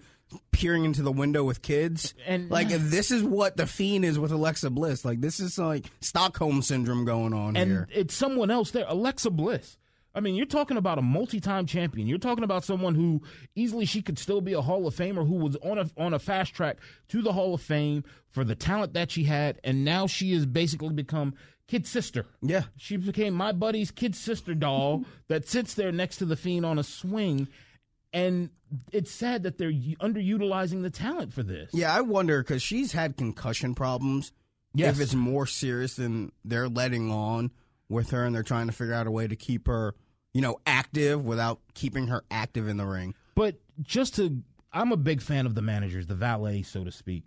peering 0.51 0.85
into 0.85 1.01
the 1.01 1.11
window 1.11 1.43
with 1.43 1.61
kids. 1.61 2.13
And- 2.25 2.49
like 2.49 2.69
this 2.69 3.11
is 3.11 3.23
what 3.23 3.57
the 3.57 3.65
fiend 3.67 4.05
is 4.05 4.19
with 4.19 4.31
Alexa 4.31 4.69
Bliss. 4.69 5.05
Like 5.05 5.21
this 5.21 5.39
is 5.39 5.57
like 5.57 5.85
Stockholm 6.01 6.61
syndrome 6.61 7.05
going 7.05 7.33
on 7.33 7.55
and 7.55 7.69
here. 7.71 7.87
it's 7.93 8.13
someone 8.13 8.51
else 8.51 8.71
there. 8.71 8.85
Alexa 8.87 9.29
Bliss. 9.31 9.77
I 10.15 10.19
mean, 10.19 10.33
you're 10.33 10.47
talking 10.47 10.77
about 10.77 10.97
a 10.97 11.03
multi-time 11.03 11.67
champion. 11.67 12.07
You're 12.07 12.17
talking 12.17 12.43
about 12.43 12.63
someone 12.63 12.95
who 12.95 13.21
easily 13.55 13.85
she 13.85 14.01
could 14.01 14.17
still 14.17 14.41
be 14.41 14.53
a 14.53 14.61
Hall 14.61 14.87
of 14.87 14.95
Famer, 14.95 15.27
who 15.27 15.35
was 15.35 15.55
on 15.57 15.77
a 15.77 15.89
on 15.95 16.13
a 16.15 16.19
fast 16.19 16.55
track 16.55 16.77
to 17.09 17.21
the 17.21 17.33
Hall 17.33 17.53
of 17.53 17.61
Fame 17.61 18.03
for 18.31 18.43
the 18.43 18.55
talent 18.55 18.93
that 18.93 19.11
she 19.11 19.25
had, 19.25 19.59
and 19.63 19.85
now 19.85 20.07
she 20.07 20.33
has 20.33 20.47
basically 20.47 20.89
become 20.93 21.35
kid 21.67 21.85
sister. 21.85 22.25
Yeah. 22.41 22.63
she 22.77 22.97
became 22.97 23.33
my 23.35 23.51
buddy's 23.51 23.91
kid 23.91 24.15
sister 24.15 24.55
doll 24.55 25.03
that 25.27 25.47
sits 25.47 25.75
there 25.75 25.91
next 25.91 26.17
to 26.17 26.25
the 26.25 26.35
fiend 26.35 26.65
on 26.65 26.79
a 26.79 26.83
swing, 26.83 27.47
and 28.13 28.49
it's 28.91 29.11
sad 29.11 29.43
that 29.43 29.57
they're 29.57 29.71
underutilizing 29.71 30.81
the 30.81 30.89
talent 30.89 31.33
for 31.33 31.43
this. 31.43 31.71
Yeah, 31.73 31.93
I 31.93 32.01
wonder 32.01 32.41
because 32.43 32.61
she's 32.61 32.91
had 32.91 33.17
concussion 33.17 33.75
problems. 33.75 34.31
Yes. 34.73 34.95
If 34.95 35.01
it's 35.01 35.15
more 35.15 35.45
serious 35.47 35.95
than 35.95 36.31
they're 36.45 36.69
letting 36.69 37.11
on 37.11 37.51
with 37.89 38.11
her, 38.11 38.25
and 38.25 38.35
they're 38.35 38.43
trying 38.43 38.67
to 38.67 38.73
figure 38.73 38.93
out 38.93 39.07
a 39.07 39.11
way 39.11 39.27
to 39.27 39.35
keep 39.35 39.67
her, 39.67 39.95
you 40.33 40.41
know, 40.41 40.59
active 40.67 41.25
without 41.25 41.61
keeping 41.73 42.07
her 42.07 42.23
active 42.29 42.67
in 42.67 42.77
the 42.77 42.85
ring. 42.85 43.15
But 43.33 43.59
just 43.81 44.15
to, 44.15 44.43
I'm 44.73 44.91
a 44.91 44.97
big 44.97 45.21
fan 45.21 45.45
of 45.45 45.55
the 45.55 45.61
managers, 45.61 46.07
the 46.07 46.15
valet, 46.15 46.61
so 46.61 46.83
to 46.83 46.91
speak. 46.91 47.23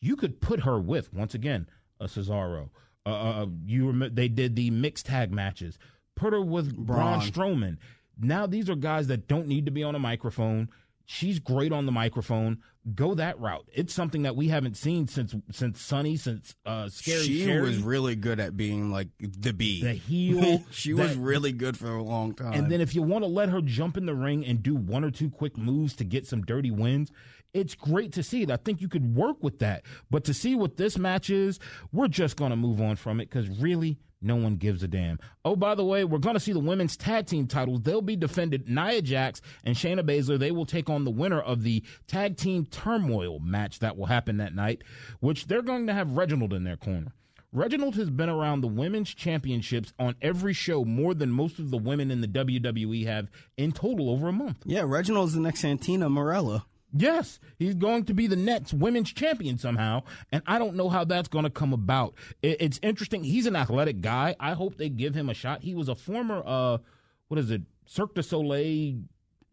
You 0.00 0.16
could 0.16 0.40
put 0.40 0.60
her 0.60 0.78
with 0.78 1.12
once 1.12 1.34
again 1.34 1.68
a 2.00 2.06
Cesaro. 2.06 2.70
Uh, 3.04 3.10
uh, 3.10 3.46
you 3.66 3.86
remember 3.86 4.14
they 4.14 4.28
did 4.28 4.56
the 4.56 4.70
mixed 4.70 5.06
tag 5.06 5.32
matches. 5.32 5.78
Put 6.14 6.32
her 6.32 6.40
with 6.40 6.74
Braun, 6.76 7.18
Braun. 7.18 7.20
Strowman. 7.20 7.76
Now 8.18 8.46
these 8.46 8.68
are 8.70 8.76
guys 8.76 9.06
that 9.08 9.28
don't 9.28 9.46
need 9.46 9.66
to 9.66 9.72
be 9.72 9.82
on 9.82 9.94
a 9.94 9.98
microphone. 9.98 10.68
She's 11.06 11.38
great 11.38 11.72
on 11.72 11.84
the 11.86 11.92
microphone. 11.92 12.58
Go 12.94 13.14
that 13.14 13.38
route. 13.38 13.66
It's 13.72 13.92
something 13.94 14.22
that 14.22 14.36
we 14.36 14.48
haven't 14.48 14.76
seen 14.76 15.06
since 15.06 15.34
since 15.50 15.80
Sunny, 15.80 16.16
since 16.16 16.54
uh, 16.66 16.88
Scary 16.88 17.24
she 17.24 17.44
Sherri. 17.44 17.60
was 17.62 17.78
really 17.78 18.14
good 18.14 18.40
at 18.40 18.56
being 18.56 18.90
like 18.90 19.08
the 19.18 19.52
bee. 19.52 19.82
The 19.82 19.92
heel, 19.94 20.62
she 20.70 20.92
was 20.94 21.16
really 21.16 21.52
good 21.52 21.78
for 21.78 21.88
a 21.88 22.02
long 22.02 22.34
time. 22.34 22.52
And 22.52 22.70
then 22.70 22.80
if 22.80 22.94
you 22.94 23.02
want 23.02 23.22
to 23.24 23.28
let 23.28 23.48
her 23.48 23.60
jump 23.62 23.96
in 23.96 24.06
the 24.06 24.14
ring 24.14 24.44
and 24.44 24.62
do 24.62 24.74
one 24.74 25.04
or 25.04 25.10
two 25.10 25.30
quick 25.30 25.56
moves 25.56 25.94
to 25.96 26.04
get 26.04 26.26
some 26.26 26.42
dirty 26.42 26.70
wins, 26.70 27.10
it's 27.54 27.74
great 27.74 28.12
to 28.12 28.22
see 28.22 28.42
it. 28.42 28.50
I 28.50 28.56
think 28.56 28.80
you 28.80 28.88
could 28.88 29.16
work 29.16 29.42
with 29.42 29.60
that. 29.60 29.84
But 30.10 30.24
to 30.24 30.34
see 30.34 30.54
what 30.54 30.76
this 30.76 30.98
match 30.98 31.30
is, 31.30 31.58
we're 31.92 32.08
just 32.08 32.36
going 32.36 32.50
to 32.50 32.56
move 32.56 32.80
on 32.80 32.96
from 32.96 33.20
it 33.20 33.30
because 33.30 33.48
really, 33.48 33.98
no 34.20 34.36
one 34.36 34.56
gives 34.56 34.82
a 34.82 34.88
damn. 34.88 35.18
Oh, 35.44 35.54
by 35.54 35.74
the 35.74 35.84
way, 35.84 36.04
we're 36.04 36.18
going 36.18 36.34
to 36.34 36.40
see 36.40 36.52
the 36.52 36.58
women's 36.58 36.96
tag 36.96 37.26
team 37.26 37.46
titles. 37.46 37.82
They'll 37.82 38.00
be 38.00 38.16
defended. 38.16 38.68
Nia 38.68 39.02
Jax 39.02 39.40
and 39.64 39.76
Shayna 39.76 40.00
Baszler, 40.00 40.38
they 40.38 40.50
will 40.50 40.66
take 40.66 40.88
on 40.88 41.04
the 41.04 41.10
winner 41.10 41.40
of 41.40 41.62
the 41.62 41.84
tag 42.06 42.36
team 42.36 42.64
turmoil 42.66 43.38
match 43.38 43.80
that 43.80 43.96
will 43.96 44.06
happen 44.06 44.38
that 44.38 44.54
night, 44.54 44.82
which 45.20 45.46
they're 45.46 45.62
going 45.62 45.86
to 45.86 45.92
have 45.94 46.16
Reginald 46.16 46.54
in 46.54 46.64
their 46.64 46.76
corner. 46.76 47.12
Reginald 47.52 47.94
has 47.94 48.10
been 48.10 48.28
around 48.28 48.62
the 48.62 48.66
women's 48.66 49.14
championships 49.14 49.92
on 49.98 50.16
every 50.20 50.52
show 50.54 50.84
more 50.84 51.14
than 51.14 51.30
most 51.30 51.60
of 51.60 51.70
the 51.70 51.78
women 51.78 52.10
in 52.10 52.20
the 52.20 52.26
WWE 52.26 53.06
have 53.06 53.30
in 53.56 53.70
total 53.70 54.10
over 54.10 54.26
a 54.28 54.32
month. 54.32 54.58
yeah, 54.64 54.82
Reginald's 54.84 55.34
the 55.34 55.40
next 55.40 55.60
Santina 55.60 56.08
Marella. 56.08 56.64
Yes, 56.96 57.40
he's 57.58 57.74
going 57.74 58.04
to 58.04 58.14
be 58.14 58.28
the 58.28 58.36
next 58.36 58.72
women's 58.72 59.12
champion 59.12 59.58
somehow, 59.58 60.04
and 60.30 60.42
I 60.46 60.60
don't 60.60 60.76
know 60.76 60.88
how 60.88 61.02
that's 61.02 61.26
going 61.26 61.42
to 61.42 61.50
come 61.50 61.72
about. 61.72 62.14
It's 62.40 62.78
interesting. 62.82 63.24
He's 63.24 63.46
an 63.46 63.56
athletic 63.56 64.00
guy. 64.00 64.36
I 64.38 64.52
hope 64.52 64.76
they 64.76 64.88
give 64.88 65.14
him 65.14 65.28
a 65.28 65.34
shot. 65.34 65.62
He 65.62 65.74
was 65.74 65.88
a 65.88 65.96
former, 65.96 66.42
uh, 66.46 66.78
what 67.26 67.40
is 67.40 67.50
it, 67.50 67.62
Cirque 67.86 68.14
du 68.14 68.22
Soleil 68.22 69.00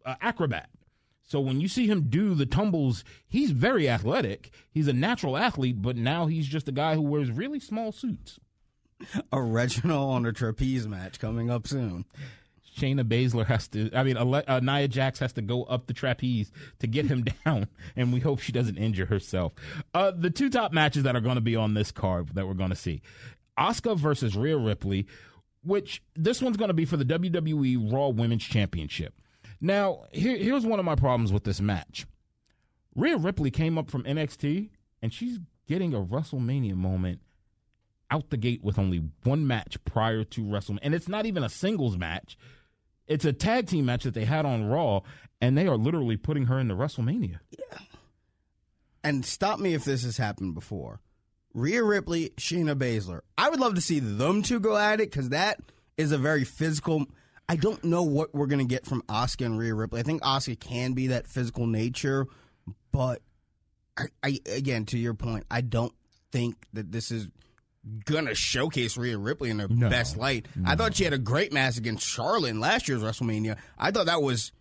uh, 0.05 0.15
acrobat. 0.21 0.69
So 1.23 1.39
when 1.39 1.61
you 1.61 1.67
see 1.67 1.87
him 1.87 2.09
do 2.09 2.35
the 2.35 2.45
tumbles, 2.45 3.03
he's 3.27 3.51
very 3.51 3.89
athletic. 3.89 4.51
He's 4.69 4.87
a 4.87 4.93
natural 4.93 5.37
athlete, 5.37 5.81
but 5.81 5.95
now 5.95 6.27
he's 6.27 6.45
just 6.45 6.67
a 6.67 6.73
guy 6.73 6.93
who 6.93 7.01
wears 7.01 7.31
really 7.31 7.59
small 7.59 7.91
suits. 7.91 8.39
A 9.31 9.41
Reginald 9.41 10.13
on 10.13 10.25
a 10.27 10.33
trapeze 10.33 10.87
match 10.87 11.19
coming 11.19 11.49
up 11.49 11.65
soon. 11.65 12.05
Shayna 12.81 13.03
Baszler 13.03 13.45
has 13.45 13.67
to, 13.69 13.91
I 13.93 14.03
mean, 14.03 14.17
uh, 14.17 14.59
Nia 14.59 14.87
Jax 14.87 15.19
has 15.19 15.33
to 15.33 15.41
go 15.41 15.63
up 15.63 15.87
the 15.87 15.93
trapeze 15.93 16.51
to 16.79 16.87
get 16.87 17.05
him 17.05 17.23
down, 17.45 17.67
and 17.95 18.11
we 18.11 18.19
hope 18.19 18.39
she 18.39 18.51
doesn't 18.51 18.77
injure 18.77 19.05
herself. 19.05 19.53
Uh, 19.93 20.11
the 20.11 20.29
two 20.29 20.49
top 20.49 20.71
matches 20.71 21.03
that 21.03 21.15
are 21.15 21.21
going 21.21 21.35
to 21.35 21.41
be 21.41 21.55
on 21.55 21.73
this 21.73 21.91
card 21.91 22.29
that 22.35 22.47
we're 22.47 22.53
going 22.53 22.69
to 22.69 22.75
see 22.75 23.01
Asuka 23.57 23.97
versus 23.97 24.35
Rhea 24.35 24.57
Ripley, 24.57 25.05
which 25.63 26.01
this 26.15 26.41
one's 26.41 26.57
going 26.57 26.69
to 26.69 26.73
be 26.73 26.85
for 26.85 26.97
the 26.97 27.05
WWE 27.05 27.91
Raw 27.91 28.09
Women's 28.09 28.43
Championship. 28.43 29.13
Now, 29.59 30.05
here, 30.11 30.35
here's 30.37 30.65
one 30.65 30.79
of 30.79 30.85
my 30.85 30.95
problems 30.95 31.31
with 31.31 31.43
this 31.43 31.61
match 31.61 32.07
Rhea 32.95 33.17
Ripley 33.17 33.51
came 33.51 33.77
up 33.77 33.91
from 33.91 34.03
NXT, 34.03 34.69
and 35.01 35.13
she's 35.13 35.39
getting 35.67 35.93
a 35.93 36.01
WrestleMania 36.01 36.75
moment 36.75 37.21
out 38.09 38.29
the 38.29 38.37
gate 38.37 38.63
with 38.63 38.77
only 38.77 39.01
one 39.23 39.47
match 39.47 39.77
prior 39.85 40.23
to 40.25 40.41
WrestleMania. 40.41 40.79
And 40.81 40.95
it's 40.95 41.07
not 41.07 41.25
even 41.25 41.43
a 41.43 41.49
singles 41.49 41.97
match. 41.97 42.37
It's 43.11 43.25
a 43.25 43.33
tag 43.33 43.67
team 43.67 43.85
match 43.85 44.03
that 44.03 44.13
they 44.13 44.25
had 44.25 44.45
on 44.45 44.65
Raw, 44.65 45.01
and 45.41 45.57
they 45.57 45.67
are 45.67 45.77
literally 45.77 46.17
putting 46.17 46.45
her 46.45 46.57
into 46.59 46.75
WrestleMania. 46.75 47.39
Yeah. 47.51 47.79
And 49.03 49.25
stop 49.25 49.59
me 49.59 49.73
if 49.73 49.83
this 49.83 50.03
has 50.03 50.17
happened 50.17 50.53
before. 50.53 51.01
Rhea 51.53 51.83
Ripley, 51.83 52.29
Shayna 52.37 52.75
Baszler. 52.75 53.21
I 53.37 53.49
would 53.49 53.59
love 53.59 53.75
to 53.75 53.81
see 53.81 53.99
them 53.99 54.41
two 54.41 54.59
go 54.59 54.77
at 54.77 55.01
it 55.01 55.11
because 55.11 55.29
that 55.29 55.59
is 55.97 56.11
a 56.11 56.17
very 56.17 56.45
physical. 56.45 57.07
I 57.49 57.57
don't 57.57 57.83
know 57.83 58.03
what 58.03 58.33
we're 58.33 58.45
gonna 58.45 58.63
get 58.63 58.85
from 58.85 59.01
Asuka 59.03 59.45
and 59.45 59.59
Rhea 59.59 59.73
Ripley. 59.73 59.99
I 59.99 60.03
think 60.03 60.21
Asuka 60.21 60.59
can 60.59 60.93
be 60.93 61.07
that 61.07 61.27
physical 61.27 61.67
nature, 61.67 62.27
but 62.91 63.21
I, 63.97 64.05
I 64.23 64.39
again 64.45 64.85
to 64.85 64.97
your 64.97 65.13
point, 65.13 65.45
I 65.51 65.61
don't 65.61 65.93
think 66.31 66.55
that 66.71 66.91
this 66.93 67.11
is 67.11 67.27
gonna 68.05 68.35
showcase 68.35 68.95
Rhea 68.97 69.17
Ripley 69.17 69.49
in 69.49 69.59
her 69.59 69.67
No. 69.67 69.89
best 69.89 70.15
light. 70.17 70.47
I 70.65 70.75
thought 70.75 70.95
she 70.95 71.03
had 71.03 71.13
a 71.13 71.17
great 71.17 71.51
match 71.51 71.77
against 71.77 72.05
Charlotte 72.07 72.49
in 72.49 72.59
last 72.59 72.87
year's 72.87 73.01
WrestleMania. 73.01 73.57
I 73.77 73.91
thought 73.91 74.05
that 74.05 74.21
was 74.21 74.51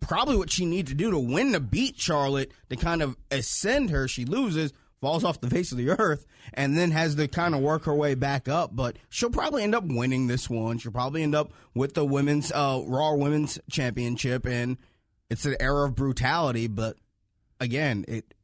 probably 0.00 0.36
what 0.36 0.50
she 0.50 0.64
needs 0.64 0.90
to 0.90 0.94
do 0.96 1.10
to 1.10 1.18
win 1.18 1.52
to 1.52 1.60
beat 1.60 1.98
Charlotte 1.98 2.52
to 2.70 2.76
kind 2.76 3.02
of 3.02 3.16
ascend 3.32 3.90
her. 3.90 4.06
She 4.06 4.24
loses, 4.24 4.72
falls 5.00 5.24
off 5.24 5.40
the 5.40 5.50
face 5.50 5.72
of 5.72 5.78
the 5.78 5.90
earth, 5.90 6.24
and 6.54 6.78
then 6.78 6.92
has 6.92 7.16
to 7.16 7.26
kind 7.26 7.56
of 7.56 7.60
work 7.62 7.84
her 7.86 7.94
way 7.94 8.14
back 8.14 8.48
up. 8.48 8.76
But 8.76 8.96
she'll 9.08 9.30
probably 9.30 9.64
end 9.64 9.74
up 9.74 9.82
winning 9.84 10.28
this 10.28 10.48
one. 10.48 10.78
She'll 10.78 10.92
probably 10.92 11.24
end 11.24 11.34
up 11.34 11.52
with 11.74 11.94
the 11.94 12.04
women's 12.04 12.52
uh, 12.52 12.82
Raw 12.86 13.14
Women's 13.14 13.58
Championship, 13.68 14.46
and 14.46 14.76
it's 15.28 15.44
an 15.46 15.56
era 15.58 15.86
of 15.86 15.96
brutality. 15.96 16.68
But 16.68 16.96
again, 17.58 18.04
it 18.06 18.34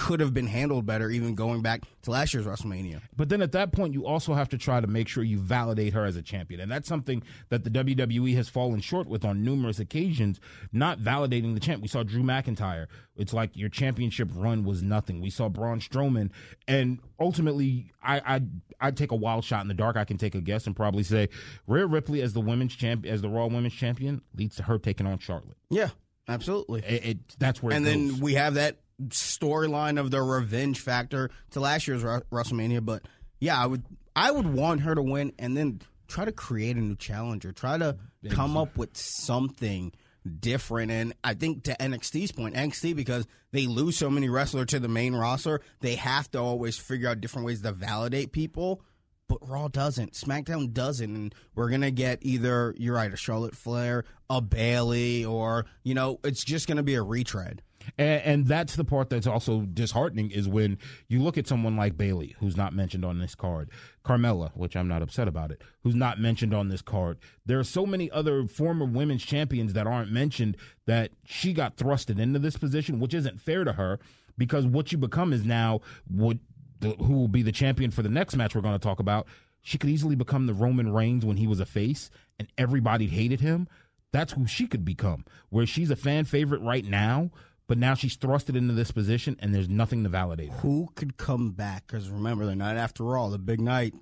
could 0.00 0.18
have 0.20 0.32
been 0.32 0.46
handled 0.46 0.86
better, 0.86 1.10
even 1.10 1.34
going 1.34 1.60
back 1.60 1.82
to 2.00 2.10
last 2.10 2.32
year's 2.32 2.46
WrestleMania. 2.46 3.02
But 3.14 3.28
then 3.28 3.42
at 3.42 3.52
that 3.52 3.70
point, 3.70 3.92
you 3.92 4.06
also 4.06 4.32
have 4.32 4.48
to 4.48 4.56
try 4.56 4.80
to 4.80 4.86
make 4.86 5.08
sure 5.08 5.22
you 5.22 5.38
validate 5.38 5.92
her 5.92 6.06
as 6.06 6.16
a 6.16 6.22
champion. 6.22 6.58
And 6.58 6.72
that's 6.72 6.88
something 6.88 7.22
that 7.50 7.64
the 7.64 7.70
WWE 7.70 8.34
has 8.34 8.48
fallen 8.48 8.80
short 8.80 9.08
with 9.08 9.26
on 9.26 9.44
numerous 9.44 9.78
occasions, 9.78 10.40
not 10.72 11.00
validating 11.00 11.52
the 11.52 11.60
champ. 11.60 11.82
We 11.82 11.88
saw 11.88 12.02
Drew 12.02 12.22
McIntyre. 12.22 12.86
It's 13.14 13.34
like 13.34 13.54
your 13.54 13.68
championship 13.68 14.30
run 14.34 14.64
was 14.64 14.82
nothing. 14.82 15.20
We 15.20 15.28
saw 15.28 15.50
Braun 15.50 15.80
Strowman. 15.80 16.30
And 16.66 17.00
ultimately, 17.20 17.92
I, 18.02 18.36
I, 18.36 18.40
I'd 18.80 18.96
take 18.96 19.12
a 19.12 19.16
wild 19.16 19.44
shot 19.44 19.60
in 19.60 19.68
the 19.68 19.74
dark. 19.74 19.98
I 19.98 20.06
can 20.06 20.16
take 20.16 20.34
a 20.34 20.40
guess 20.40 20.66
and 20.66 20.74
probably 20.74 21.02
say 21.02 21.28
Rhea 21.66 21.84
Ripley 21.84 22.22
as 22.22 22.32
the 22.32 22.40
women's 22.40 22.74
champ, 22.74 23.04
as 23.04 23.20
the 23.20 23.28
Raw 23.28 23.48
Women's 23.48 23.74
Champion 23.74 24.22
leads 24.34 24.56
to 24.56 24.62
her 24.62 24.78
taking 24.78 25.06
on 25.06 25.18
Charlotte. 25.18 25.58
Yeah, 25.68 25.90
absolutely. 26.26 26.80
It, 26.86 27.04
it 27.04 27.18
that's 27.38 27.62
where 27.62 27.74
and 27.76 27.84
then 27.84 28.08
goes. 28.08 28.20
we 28.22 28.34
have 28.34 28.54
that 28.54 28.78
storyline 29.08 29.98
of 29.98 30.10
the 30.10 30.22
revenge 30.22 30.80
factor 30.80 31.30
to 31.50 31.60
last 31.60 31.88
year's 31.88 32.02
WrestleMania. 32.02 32.84
But 32.84 33.02
yeah, 33.40 33.60
I 33.60 33.66
would 33.66 33.84
I 34.14 34.30
would 34.30 34.52
want 34.52 34.82
her 34.82 34.94
to 34.94 35.02
win, 35.02 35.32
and 35.38 35.56
then 35.56 35.80
try 36.08 36.24
to 36.24 36.32
create 36.32 36.76
a 36.76 36.80
new 36.80 36.96
challenger. 36.96 37.52
Try 37.52 37.78
to 37.78 37.96
come 38.30 38.56
up 38.56 38.76
with 38.76 38.96
something 38.96 39.92
different. 40.40 40.90
And 40.90 41.14
I 41.24 41.34
think 41.34 41.64
to 41.64 41.76
NXT's 41.78 42.32
point, 42.32 42.54
NXT 42.54 42.94
because 42.94 43.26
they 43.52 43.66
lose 43.66 43.96
so 43.96 44.10
many 44.10 44.28
wrestlers 44.28 44.66
to 44.66 44.80
the 44.80 44.88
main 44.88 45.14
roster, 45.14 45.60
they 45.80 45.94
have 45.96 46.30
to 46.32 46.38
always 46.38 46.76
figure 46.76 47.08
out 47.08 47.20
different 47.20 47.46
ways 47.46 47.62
to 47.62 47.72
validate 47.72 48.32
people. 48.32 48.82
But 49.28 49.48
Raw 49.48 49.68
doesn't. 49.68 50.14
SmackDown 50.14 50.72
doesn't. 50.72 51.14
And 51.14 51.34
we're 51.54 51.68
going 51.68 51.82
to 51.82 51.92
get 51.92 52.18
either, 52.22 52.74
you're 52.76 52.96
right, 52.96 53.12
a 53.12 53.16
Charlotte 53.16 53.54
Flair, 53.54 54.04
a 54.28 54.40
Bayley, 54.40 55.24
or, 55.24 55.66
you 55.84 55.94
know, 55.94 56.18
it's 56.24 56.42
just 56.42 56.66
going 56.66 56.78
to 56.78 56.82
be 56.82 56.94
a 56.94 57.02
retread. 57.02 57.62
And, 57.98 58.22
and 58.22 58.46
that's 58.46 58.76
the 58.76 58.84
part 58.84 59.10
that's 59.10 59.26
also 59.26 59.60
disheartening 59.60 60.30
is 60.30 60.48
when 60.48 60.78
you 61.08 61.22
look 61.22 61.38
at 61.38 61.46
someone 61.46 61.76
like 61.76 61.96
Bayley, 61.96 62.36
who's 62.38 62.56
not 62.56 62.72
mentioned 62.72 63.04
on 63.04 63.18
this 63.18 63.34
card, 63.34 63.70
Carmella, 64.04 64.50
which 64.54 64.76
I'm 64.76 64.88
not 64.88 65.02
upset 65.02 65.28
about 65.28 65.50
it, 65.50 65.62
who's 65.82 65.94
not 65.94 66.20
mentioned 66.20 66.54
on 66.54 66.68
this 66.68 66.82
card. 66.82 67.18
There 67.46 67.58
are 67.58 67.64
so 67.64 67.86
many 67.86 68.10
other 68.10 68.46
former 68.46 68.84
women's 68.84 69.24
champions 69.24 69.72
that 69.74 69.86
aren't 69.86 70.10
mentioned 70.10 70.56
that 70.86 71.12
she 71.24 71.52
got 71.52 71.76
thrusted 71.76 72.18
into 72.18 72.38
this 72.38 72.56
position, 72.56 73.00
which 73.00 73.14
isn't 73.14 73.40
fair 73.40 73.64
to 73.64 73.72
her 73.72 73.98
because 74.38 74.66
what 74.66 74.90
you 74.92 74.98
become 74.98 75.32
is 75.32 75.44
now 75.44 75.80
what 76.08 76.38
the, 76.80 76.90
who 76.90 77.14
will 77.14 77.28
be 77.28 77.42
the 77.42 77.52
champion 77.52 77.90
for 77.90 78.02
the 78.02 78.08
next 78.08 78.36
match 78.36 78.54
we're 78.54 78.62
going 78.62 78.74
to 78.74 78.78
talk 78.78 79.00
about. 79.00 79.26
She 79.62 79.76
could 79.76 79.90
easily 79.90 80.16
become 80.16 80.46
the 80.46 80.54
Roman 80.54 80.92
Reigns 80.92 81.24
when 81.24 81.36
he 81.36 81.46
was 81.46 81.60
a 81.60 81.66
face 81.66 82.10
and 82.38 82.48
everybody 82.56 83.06
hated 83.06 83.40
him. 83.40 83.68
That's 84.12 84.32
who 84.32 84.46
she 84.46 84.66
could 84.66 84.84
become, 84.84 85.24
where 85.50 85.66
she's 85.66 85.90
a 85.90 85.96
fan 85.96 86.24
favorite 86.24 86.62
right 86.62 86.84
now, 86.84 87.30
but 87.70 87.78
now 87.78 87.94
she's 87.94 88.16
thrusted 88.16 88.56
into 88.56 88.74
this 88.74 88.90
position 88.90 89.36
and 89.38 89.54
there's 89.54 89.68
nothing 89.68 90.02
to 90.02 90.08
validate 90.08 90.50
her. 90.50 90.56
Who 90.56 90.88
could 90.96 91.16
come 91.16 91.52
back? 91.52 91.86
Because 91.86 92.10
remember, 92.10 92.44
the 92.44 92.56
night 92.56 92.76
after 92.76 93.16
all, 93.16 93.30
the 93.30 93.38
big 93.38 93.60
night. 93.60 93.94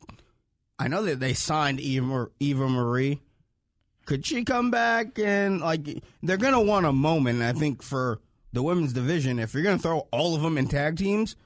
I 0.78 0.88
know 0.88 1.02
that 1.02 1.20
they 1.20 1.34
signed 1.34 1.78
Eva, 1.78 2.28
Eva 2.40 2.66
Marie. 2.66 3.20
Could 4.06 4.24
she 4.24 4.42
come 4.42 4.70
back? 4.70 5.18
And, 5.18 5.60
like, 5.60 6.02
they're 6.22 6.38
to 6.54 6.60
want 6.60 6.86
a 6.86 6.94
moment, 6.94 7.42
I 7.42 7.52
think, 7.52 7.82
for 7.82 8.20
the 8.54 8.62
women's 8.62 8.94
division. 8.94 9.38
If 9.38 9.52
you're 9.52 9.62
to 9.76 9.82
throw 9.82 10.08
all 10.12 10.34
of 10.34 10.40
them 10.40 10.56
in 10.56 10.68
tag 10.68 10.96
teams, 10.96 11.36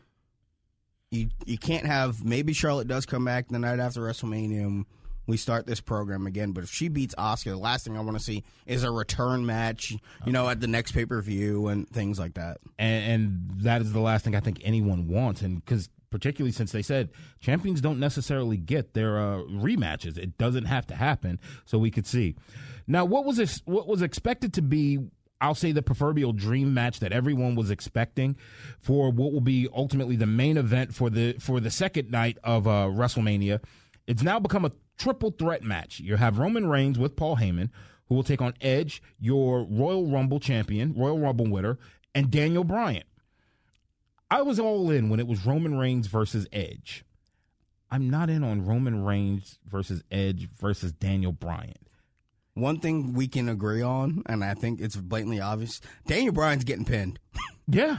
you 1.11 1.29
you 1.45 1.59
can't 1.59 1.87
have 1.87 2.25
maybe 2.25 2.53
Charlotte 2.53 2.87
does 2.87 3.05
come 3.05 3.25
back 3.25 3.49
the 3.49 3.59
night 3.59 3.81
after 3.81 4.01
WrestleMania 4.01 4.85
we 5.27 5.37
start 5.37 5.67
this 5.67 5.81
program 5.81 6.27
again. 6.27 6.53
But 6.53 6.65
if 6.65 6.71
she 6.71 6.89
beats 6.89 7.15
Asuka, 7.17 7.45
the 7.45 7.57
last 7.57 7.85
thing 7.85 7.97
I 7.97 8.01
want 8.01 8.19
to 8.19 8.23
see 8.23 8.45
is 8.67 8.85
a 8.85 8.91
return 8.91 9.47
match, 9.47 9.95
you 10.27 10.33
know, 10.33 10.49
at 10.49 10.61
the 10.61 10.67
next 10.67 10.93
pay 10.93 11.07
per 11.07 11.21
view 11.21 11.69
and 11.69 11.89
things 11.89 12.19
like 12.19 12.35
that. 12.35 12.59
And, 12.79 13.13
and 13.13 13.51
that 13.63 13.83
is 13.83 13.93
the 13.93 14.01
last 14.01 14.25
thing 14.25 14.35
I 14.35 14.41
think 14.41 14.61
anyone 14.65 15.09
wants. 15.09 15.43
And 15.43 15.65
because 15.65 15.89
particularly 16.11 16.53
since 16.53 16.73
they 16.73 16.83
said 16.83 17.09
champions 17.41 17.81
don't 17.81 17.99
necessarily 17.99 18.57
get 18.57 18.95
their 18.95 19.19
uh, 19.19 19.43
rematches, 19.43 20.19
it 20.19 20.37
doesn't 20.39 20.65
have 20.65 20.87
to 20.89 20.95
happen. 20.95 21.41
So 21.65 21.79
we 21.79 21.91
could 21.91 22.07
see. 22.07 22.37
Now, 22.87 23.05
what 23.05 23.25
was 23.25 23.37
this, 23.37 23.63
what 23.65 23.87
was 23.87 24.03
expected 24.03 24.55
to 24.55 24.63
be 24.63 24.99
I'll 25.41 25.57
say 25.57 25.73
the 25.73 25.83
proverbial 25.83 26.33
dream 26.33 26.73
match 26.73 27.01
that 27.01 27.11
everyone 27.11 27.57
was 27.57 27.69
expecting 27.73 28.37
for 28.79 29.11
what 29.11 29.33
will 29.33 29.41
be 29.41 29.69
ultimately 29.75 30.15
the 30.15 30.27
main 30.27 30.57
event 30.57 30.95
for 30.95 31.11
the 31.11 31.33
for 31.41 31.59
the 31.59 31.71
second 31.71 32.13
night 32.13 32.39
of 32.45 32.69
uh, 32.69 32.87
WrestleMania. 32.87 33.61
It's 34.07 34.23
now 34.23 34.39
become 34.39 34.65
a 34.65 34.71
triple 34.99 35.31
threat 35.31 35.63
match. 35.63 36.01
You 36.01 36.17
have 36.17 36.39
Roman 36.39 36.69
Reigns 36.69 36.99
with 36.99 37.17
Paul 37.17 37.37
Heyman, 37.37 37.71
who 38.07 38.15
will 38.15 38.23
take 38.23 38.43
on 38.43 38.55
Edge, 38.61 39.03
your 39.19 39.67
Royal 39.69 40.07
Rumble 40.07 40.41
champion, 40.41 40.95
Royal 40.95 41.19
Rumble 41.19 41.47
winner, 41.47 41.79
and 42.15 42.31
Daniel 42.31 42.65
Bryan. 42.65 43.05
I 44.31 44.43
was 44.43 44.59
all 44.59 44.91
in 44.91 45.09
when 45.11 45.21
it 45.21 45.27
was 45.27 45.45
Roman 45.45 45.77
Reigns 45.77 46.07
versus 46.07 46.47
Edge. 46.53 47.05
I'm 47.91 48.09
not 48.09 48.31
in 48.31 48.43
on 48.43 48.65
Roman 48.65 49.05
Reigns 49.05 49.59
versus 49.67 50.03
Edge 50.11 50.49
versus 50.59 50.93
Daniel 50.93 51.33
Bryan. 51.33 51.75
One 52.55 52.81
thing 52.81 53.13
we 53.13 53.29
can 53.29 53.49
agree 53.49 53.83
on, 53.83 54.23
and 54.27 54.43
I 54.43 54.55
think 54.55 54.81
it's 54.81 54.97
blatantly 54.97 55.41
obvious, 55.41 55.81
Daniel 56.07 56.33
Bryan's 56.33 56.65
getting 56.65 56.85
pinned. 56.85 57.19
Yeah. 57.69 57.99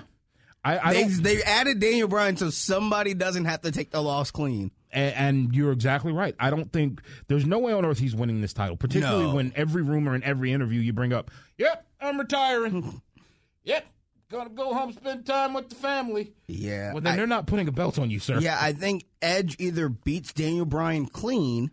I, 0.63 0.77
I 0.77 0.93
They, 0.93 1.03
they 1.35 1.43
added 1.43 1.79
Daniel 1.79 2.09
Bryan 2.09 2.35
so 2.35 2.49
somebody 2.49 3.13
doesn't 3.13 3.45
have 3.45 3.61
to 3.61 3.71
take 3.71 3.91
the 3.91 4.01
loss 4.01 4.29
clean. 4.29 4.71
And, 4.93 5.15
and 5.15 5.55
you're 5.55 5.71
exactly 5.71 6.11
right. 6.13 6.35
I 6.39 6.49
don't 6.49 6.71
think 6.71 7.01
there's 7.27 7.45
no 7.45 7.59
way 7.59 7.73
on 7.73 7.83
earth 7.85 7.99
he's 7.99 8.15
winning 8.15 8.41
this 8.41 8.53
title, 8.53 8.77
particularly 8.77 9.25
No. 9.25 9.35
when 9.35 9.51
every 9.55 9.81
rumor 9.81 10.13
and 10.13 10.23
every 10.23 10.51
interview 10.53 10.79
you 10.79 10.93
bring 10.93 11.11
up, 11.13 11.31
yep, 11.57 11.85
I'm 11.99 12.17
retiring. 12.19 13.01
yep, 13.63 13.85
gonna 14.29 14.49
go 14.49 14.73
home, 14.73 14.93
spend 14.93 15.25
time 15.25 15.53
with 15.53 15.69
the 15.69 15.75
family. 15.75 16.33
Yeah. 16.47 16.93
Well, 16.93 17.01
then 17.01 17.13
I- 17.13 17.15
they're 17.17 17.27
not 17.27 17.47
putting 17.47 17.67
a 17.67 17.71
belt 17.71 17.99
on 17.99 18.09
you, 18.09 18.19
sir. 18.19 18.39
Yeah, 18.39 18.57
I 18.61 18.73
think 18.73 19.05
Edge 19.21 19.55
either 19.59 19.89
beats 19.89 20.33
Daniel 20.33 20.65
Bryan 20.65 21.05
clean, 21.05 21.71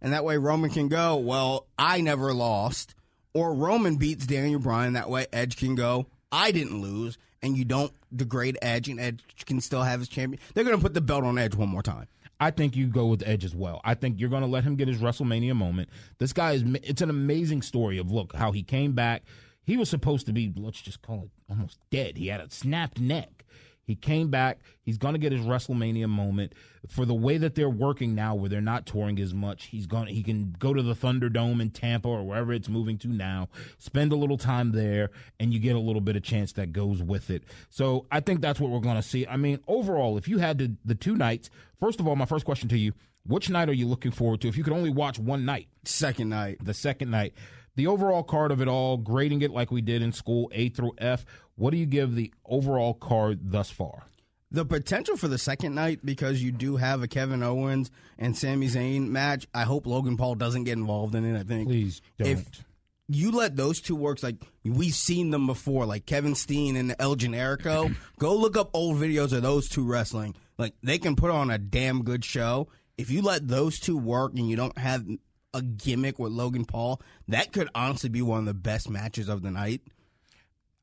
and 0.00 0.12
that 0.12 0.24
way 0.24 0.36
Roman 0.36 0.70
can 0.70 0.88
go, 0.88 1.16
well, 1.16 1.66
I 1.78 2.00
never 2.00 2.32
lost, 2.34 2.94
or 3.34 3.54
Roman 3.54 3.96
beats 3.96 4.26
Daniel 4.26 4.60
Bryan, 4.60 4.94
that 4.94 5.08
way 5.10 5.26
Edge 5.32 5.56
can 5.56 5.74
go, 5.74 6.06
I 6.30 6.50
didn't 6.52 6.80
lose, 6.80 7.18
and 7.42 7.56
you 7.56 7.64
don't 7.64 7.92
degrade 8.14 8.56
Edge, 8.62 8.88
and 8.88 9.00
Edge 9.00 9.20
can 9.46 9.60
still 9.60 9.82
have 9.82 10.00
his 10.00 10.08
champion. 10.08 10.40
They're 10.54 10.64
to 10.64 10.78
put 10.78 10.94
the 10.94 11.00
belt 11.00 11.24
on 11.24 11.38
Edge 11.38 11.54
one 11.54 11.68
more 11.68 11.82
time. 11.82 12.06
I 12.42 12.50
think 12.50 12.74
you 12.74 12.88
go 12.88 13.06
with 13.06 13.22
Edge 13.24 13.44
as 13.44 13.54
well. 13.54 13.80
I 13.84 13.94
think 13.94 14.18
you're 14.18 14.28
going 14.28 14.42
to 14.42 14.48
let 14.48 14.64
him 14.64 14.74
get 14.74 14.88
his 14.88 15.00
WrestleMania 15.00 15.54
moment. 15.54 15.88
This 16.18 16.32
guy 16.32 16.54
is, 16.54 16.64
it's 16.82 17.00
an 17.00 17.08
amazing 17.08 17.62
story 17.62 17.98
of 17.98 18.10
look, 18.10 18.34
how 18.34 18.50
he 18.50 18.64
came 18.64 18.94
back. 18.94 19.22
He 19.62 19.76
was 19.76 19.88
supposed 19.88 20.26
to 20.26 20.32
be, 20.32 20.52
let's 20.56 20.82
just 20.82 21.02
call 21.02 21.22
it 21.22 21.30
almost 21.48 21.78
dead. 21.92 22.16
He 22.16 22.26
had 22.26 22.40
a 22.40 22.50
snapped 22.50 22.98
neck. 22.98 23.44
He 23.84 23.94
came 23.94 24.28
back. 24.30 24.60
He's 24.82 24.98
going 24.98 25.14
to 25.14 25.18
get 25.18 25.32
his 25.32 25.42
WrestleMania 25.42 26.08
moment 26.08 26.54
for 26.88 27.04
the 27.04 27.14
way 27.14 27.36
that 27.38 27.54
they're 27.54 27.68
working 27.68 28.14
now, 28.14 28.34
where 28.34 28.48
they're 28.48 28.60
not 28.60 28.86
touring 28.86 29.18
as 29.18 29.34
much. 29.34 29.66
He's 29.66 29.86
going. 29.86 30.08
He 30.08 30.22
can 30.22 30.54
go 30.58 30.72
to 30.72 30.82
the 30.82 30.94
Thunderdome 30.94 31.60
in 31.60 31.70
Tampa 31.70 32.08
or 32.08 32.22
wherever 32.24 32.52
it's 32.52 32.68
moving 32.68 32.98
to 32.98 33.08
now. 33.08 33.48
Spend 33.78 34.12
a 34.12 34.16
little 34.16 34.38
time 34.38 34.72
there, 34.72 35.10
and 35.40 35.52
you 35.52 35.58
get 35.60 35.74
a 35.76 35.80
little 35.80 36.00
bit 36.00 36.16
of 36.16 36.22
chance 36.22 36.52
that 36.54 36.72
goes 36.72 37.02
with 37.02 37.30
it. 37.30 37.44
So 37.70 38.06
I 38.10 38.20
think 38.20 38.40
that's 38.40 38.60
what 38.60 38.70
we're 38.70 38.80
going 38.80 38.96
to 38.96 39.02
see. 39.02 39.26
I 39.26 39.36
mean, 39.36 39.58
overall, 39.66 40.16
if 40.16 40.28
you 40.28 40.38
had 40.38 40.58
to, 40.60 40.72
the 40.84 40.94
two 40.94 41.16
nights, 41.16 41.50
first 41.80 42.00
of 42.00 42.06
all, 42.06 42.16
my 42.16 42.26
first 42.26 42.44
question 42.44 42.68
to 42.70 42.78
you: 42.78 42.92
Which 43.26 43.50
night 43.50 43.68
are 43.68 43.74
you 43.74 43.86
looking 43.88 44.12
forward 44.12 44.40
to? 44.42 44.48
If 44.48 44.56
you 44.56 44.64
could 44.64 44.72
only 44.74 44.90
watch 44.90 45.18
one 45.18 45.44
night, 45.44 45.68
Second 45.84 46.28
night. 46.28 46.58
the 46.62 46.74
second 46.74 47.10
night. 47.10 47.34
The 47.74 47.86
overall 47.86 48.22
card 48.22 48.50
of 48.50 48.60
it 48.60 48.68
all, 48.68 48.98
grading 48.98 49.40
it 49.40 49.50
like 49.50 49.70
we 49.70 49.80
did 49.80 50.02
in 50.02 50.12
school, 50.12 50.50
A 50.52 50.68
through 50.68 50.92
F. 50.98 51.24
What 51.56 51.70
do 51.70 51.76
you 51.76 51.86
give 51.86 52.14
the 52.14 52.32
overall 52.44 52.94
card 52.94 53.52
thus 53.52 53.70
far? 53.70 54.04
The 54.50 54.64
potential 54.64 55.16
for 55.16 55.28
the 55.28 55.38
second 55.38 55.74
night 55.74 56.00
because 56.04 56.42
you 56.42 56.52
do 56.52 56.76
have 56.76 57.02
a 57.02 57.08
Kevin 57.08 57.42
Owens 57.42 57.90
and 58.18 58.36
Sami 58.36 58.68
Zayn 58.68 59.08
match. 59.08 59.46
I 59.54 59.62
hope 59.62 59.86
Logan 59.86 60.16
Paul 60.16 60.34
doesn't 60.34 60.64
get 60.64 60.72
involved 60.72 61.14
in 61.14 61.24
it. 61.24 61.38
I 61.38 61.42
think 61.42 61.68
Please 61.68 62.02
don't. 62.18 62.28
If 62.28 62.64
you 63.08 63.30
let 63.30 63.56
those 63.56 63.80
two 63.80 63.96
works 63.96 64.22
like 64.22 64.36
we've 64.64 64.94
seen 64.94 65.30
them 65.30 65.46
before, 65.46 65.86
like 65.86 66.06
Kevin 66.06 66.34
Steen 66.34 66.76
and 66.76 66.94
El 66.98 67.16
Generico. 67.16 67.94
go 68.18 68.36
look 68.36 68.56
up 68.56 68.70
old 68.72 68.96
videos 68.96 69.32
of 69.32 69.42
those 69.42 69.68
two 69.68 69.84
wrestling. 69.84 70.34
Like 70.58 70.74
they 70.82 70.98
can 70.98 71.16
put 71.16 71.30
on 71.30 71.50
a 71.50 71.58
damn 71.58 72.04
good 72.04 72.24
show. 72.24 72.68
If 72.98 73.10
you 73.10 73.22
let 73.22 73.48
those 73.48 73.78
two 73.78 73.98
work 73.98 74.32
and 74.36 74.48
you 74.48 74.56
don't 74.56 74.76
have 74.78 75.06
a 75.54 75.62
gimmick 75.62 76.18
with 76.18 76.32
Logan 76.32 76.64
Paul, 76.64 77.00
that 77.28 77.52
could 77.52 77.68
honestly 77.74 78.10
be 78.10 78.22
one 78.22 78.40
of 78.40 78.46
the 78.46 78.54
best 78.54 78.88
matches 78.88 79.28
of 79.28 79.42
the 79.42 79.50
night. 79.50 79.82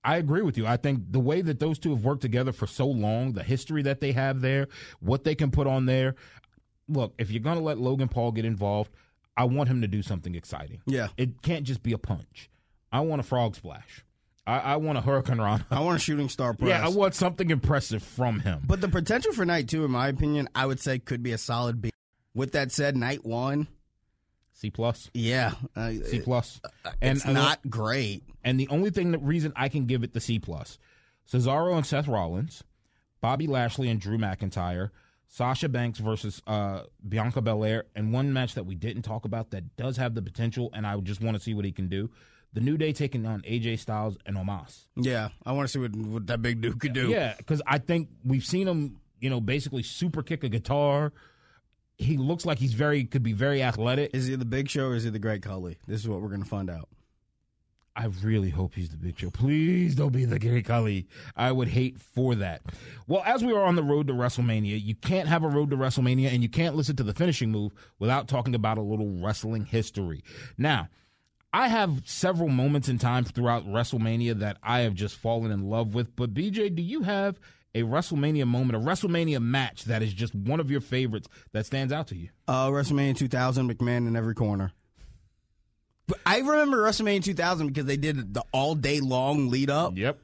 I 0.04 0.18
agree 0.18 0.42
with 0.42 0.58
you. 0.58 0.66
I 0.66 0.78
think 0.78 1.12
the 1.12 1.20
way 1.20 1.42
that 1.42 1.60
those 1.60 1.78
two 1.78 1.92
have 1.92 2.04
worked 2.04 2.22
together 2.22 2.52
for 2.52 2.68
so 2.68 2.88
long, 2.88 3.34
the 3.34 3.44
history 3.44 3.82
that 3.84 4.00
they 4.00 4.14
have 4.14 4.42
there, 4.42 4.68
what 5.00 5.24
they 5.24 5.36
can 5.36 5.52
put 5.52 5.68
on 5.68 5.86
there. 5.86 6.16
Look, 6.88 7.14
if 7.18 7.30
you're 7.32 7.44
going 7.44 7.58
to 7.58 7.64
let 7.64 7.78
Logan 7.78 8.08
Paul 8.08 8.32
get 8.32 8.46
involved, 8.46 8.92
I 9.36 9.44
want 9.44 9.70
him 9.70 9.82
to 9.82 9.88
do 9.88 10.02
something 10.02 10.36
exciting. 10.36 10.82
Yeah. 10.86 11.10
It 11.18 11.42
can't 11.42 11.64
just 11.64 11.84
be 11.84 11.94
a 11.94 11.98
punch. 11.98 12.50
I 12.92 13.02
want 13.02 13.20
a 13.20 13.24
frog 13.24 13.56
splash. 13.56 14.04
I, 14.48 14.60
I 14.60 14.76
want 14.78 14.98
a 14.98 15.02
hurricane 15.02 15.40
run. 15.40 15.64
I 15.70 15.82
want 15.82 15.98
a 15.98 16.00
shooting 16.00 16.28
star 16.30 16.54
press. 16.54 16.70
yeah, 16.80 16.84
I 16.84 16.90
want 16.90 17.14
something 17.14 17.50
impressive 17.50 18.02
from 18.02 18.40
him. 18.40 18.62
But 18.66 18.82
the 18.82 18.88
potential 18.90 19.32
for 19.32 19.46
night 19.46 19.68
two, 19.68 19.86
in 19.86 19.92
my 19.92 20.08
opinion, 20.08 20.50
I 20.56 20.66
would 20.66 20.80
say 20.80 20.98
could 20.98 21.22
be 21.22 21.32
a 21.34 21.38
solid 21.38 21.82
B. 21.82 21.92
With 22.34 22.54
that 22.54 22.72
said, 22.72 22.98
night 22.98 23.24
one, 23.26 23.68
C 24.60 24.70
plus, 24.70 25.10
yeah, 25.14 25.54
uh, 25.74 25.94
C 26.04 26.20
plus, 26.20 26.60
it's 27.02 27.24
and 27.24 27.34
not 27.34 27.60
great. 27.70 28.24
And 28.44 28.60
the 28.60 28.68
only 28.68 28.90
thing 28.90 29.12
that 29.12 29.20
reason 29.20 29.54
I 29.56 29.70
can 29.70 29.86
give 29.86 30.04
it 30.04 30.12
the 30.12 30.20
C 30.20 30.38
plus, 30.38 30.78
Cesaro 31.32 31.78
and 31.78 31.86
Seth 31.86 32.10
Rollins, 32.10 32.66
Bobby 33.22 33.48
Lashley 33.48 33.88
and 33.88 34.02
Drew 34.02 34.18
McIntyre, 34.18 34.90
Sasha 35.30 35.70
Banks 35.70 36.00
versus 36.00 36.42
uh, 36.46 36.82
Bianca 37.08 37.40
Belair, 37.40 37.86
and 37.96 38.12
one 38.12 38.34
match 38.34 38.56
that 38.56 38.66
we 38.66 38.76
didn't 38.76 39.04
talk 39.04 39.24
about 39.24 39.52
that 39.52 39.78
does 39.78 39.96
have 39.96 40.14
the 40.14 40.22
potential, 40.22 40.70
and 40.74 40.86
I 40.86 40.98
just 40.98 41.22
want 41.22 41.38
to 41.38 41.42
see 41.42 41.54
what 41.54 41.64
he 41.64 41.72
can 41.72 41.88
do. 41.88 42.10
The 42.52 42.60
New 42.60 42.78
Day 42.78 42.92
taking 42.92 43.26
on 43.26 43.42
AJ 43.44 43.80
Styles 43.80 44.18
and 44.26 44.36
Omos. 44.36 44.88
Yeah, 44.98 45.30
I 45.46 45.54
want 45.54 45.70
to 45.70 45.72
see 45.72 45.80
what, 45.80 45.96
what 45.96 46.28
that 46.28 46.42
big 46.42 46.60
dude 46.60 46.82
could 46.82 46.92
do. 46.92 47.08
Yeah, 47.08 47.36
because 47.38 47.62
I 47.66 47.78
think 47.78 48.10
we've 48.26 48.44
seen 48.44 48.68
him, 48.68 48.98
you 49.22 49.30
know, 49.30 49.40
basically 49.40 49.84
super 49.84 50.22
kick 50.22 50.44
a 50.44 50.50
guitar. 50.50 51.14
He 52.00 52.18
looks 52.18 52.46
like 52.46 52.58
he's 52.58 52.74
very 52.74 53.04
could 53.04 53.24
be 53.24 53.34
very 53.34 53.62
athletic. 53.62 54.12
Is 54.14 54.28
he 54.28 54.36
the 54.36 54.46
Big 54.46 54.70
Show 54.70 54.88
or 54.88 54.96
is 54.96 55.04
he 55.04 55.10
the 55.10 55.20
Great 55.20 55.44
Khali? 55.44 55.78
This 55.86 56.02
is 56.02 56.08
what 56.08 56.22
we're 56.22 56.30
going 56.30 56.44
to 56.44 56.50
find 56.50 56.70
out. 56.70 56.90
I 57.96 58.06
really 58.24 58.50
hope 58.50 58.76
he's 58.76 58.90
the 58.90 58.98
Big 58.98 59.20
Show. 59.20 59.30
Please 59.30 59.94
don't 59.94 60.14
be 60.14 60.24
the 60.24 60.40
Great 60.40 60.66
Khali. 60.66 61.08
I 61.36 61.52
would 61.52 61.68
hate 61.68 62.00
for 62.00 62.34
that. 62.36 62.62
Well, 63.08 63.22
as 63.26 63.44
we 63.44 63.52
are 63.52 63.66
on 63.66 63.76
the 63.76 63.84
road 63.84 64.08
to 64.08 64.14
WrestleMania, 64.14 64.82
you 64.82 64.96
can't 64.96 65.28
have 65.28 65.44
a 65.44 65.50
road 65.50 65.70
to 65.72 65.76
WrestleMania 65.76 66.32
and 66.32 66.42
you 66.42 66.48
can't 66.48 66.78
listen 66.78 66.96
to 66.96 67.04
the 67.04 67.14
finishing 67.14 67.52
move 67.52 67.74
without 68.00 68.30
talking 68.30 68.56
about 68.56 68.78
a 68.78 68.82
little 68.82 69.22
wrestling 69.22 69.66
history. 69.66 70.24
Now, 70.58 70.88
I 71.52 71.68
have 71.68 72.04
several 72.06 72.48
moments 72.48 72.88
in 72.88 73.00
time 73.00 73.26
throughout 73.26 73.66
WrestleMania 73.68 74.40
that 74.40 74.58
I 74.64 74.82
have 74.82 74.94
just 74.94 75.16
fallen 75.16 75.52
in 75.52 75.70
love 75.70 75.94
with. 75.94 76.16
But 76.16 76.34
BJ, 76.34 76.74
do 76.74 76.82
you 76.82 77.02
have 77.02 77.40
a 77.76 77.84
WrestleMania 77.84 78.48
moment, 78.48 78.76
a 78.76 78.80
WrestleMania 78.88 79.42
match 79.42 79.86
that 79.86 80.02
is 80.02 80.14
just 80.14 80.34
one 80.36 80.60
of 80.60 80.72
your 80.72 80.82
favorites 80.82 81.28
that 81.52 81.66
stands 81.66 81.94
out 81.94 82.08
to 82.08 82.16
you? 82.18 82.30
Uh, 82.48 82.68
WrestleMania 82.70 83.16
2000, 83.18 83.70
McMahon 83.72 84.08
in 84.08 84.16
every 84.16 84.34
corner. 84.36 84.72
But 86.08 86.20
I 86.26 86.40
remember 86.40 86.78
WrestleMania 86.84 87.24
2000 87.24 87.68
because 87.68 87.86
they 87.86 87.98
did 87.98 88.34
the 88.34 88.44
all 88.52 88.74
day 88.76 89.00
long 89.00 89.50
lead 89.50 89.70
up. 89.70 89.96
Yep. 89.96 90.20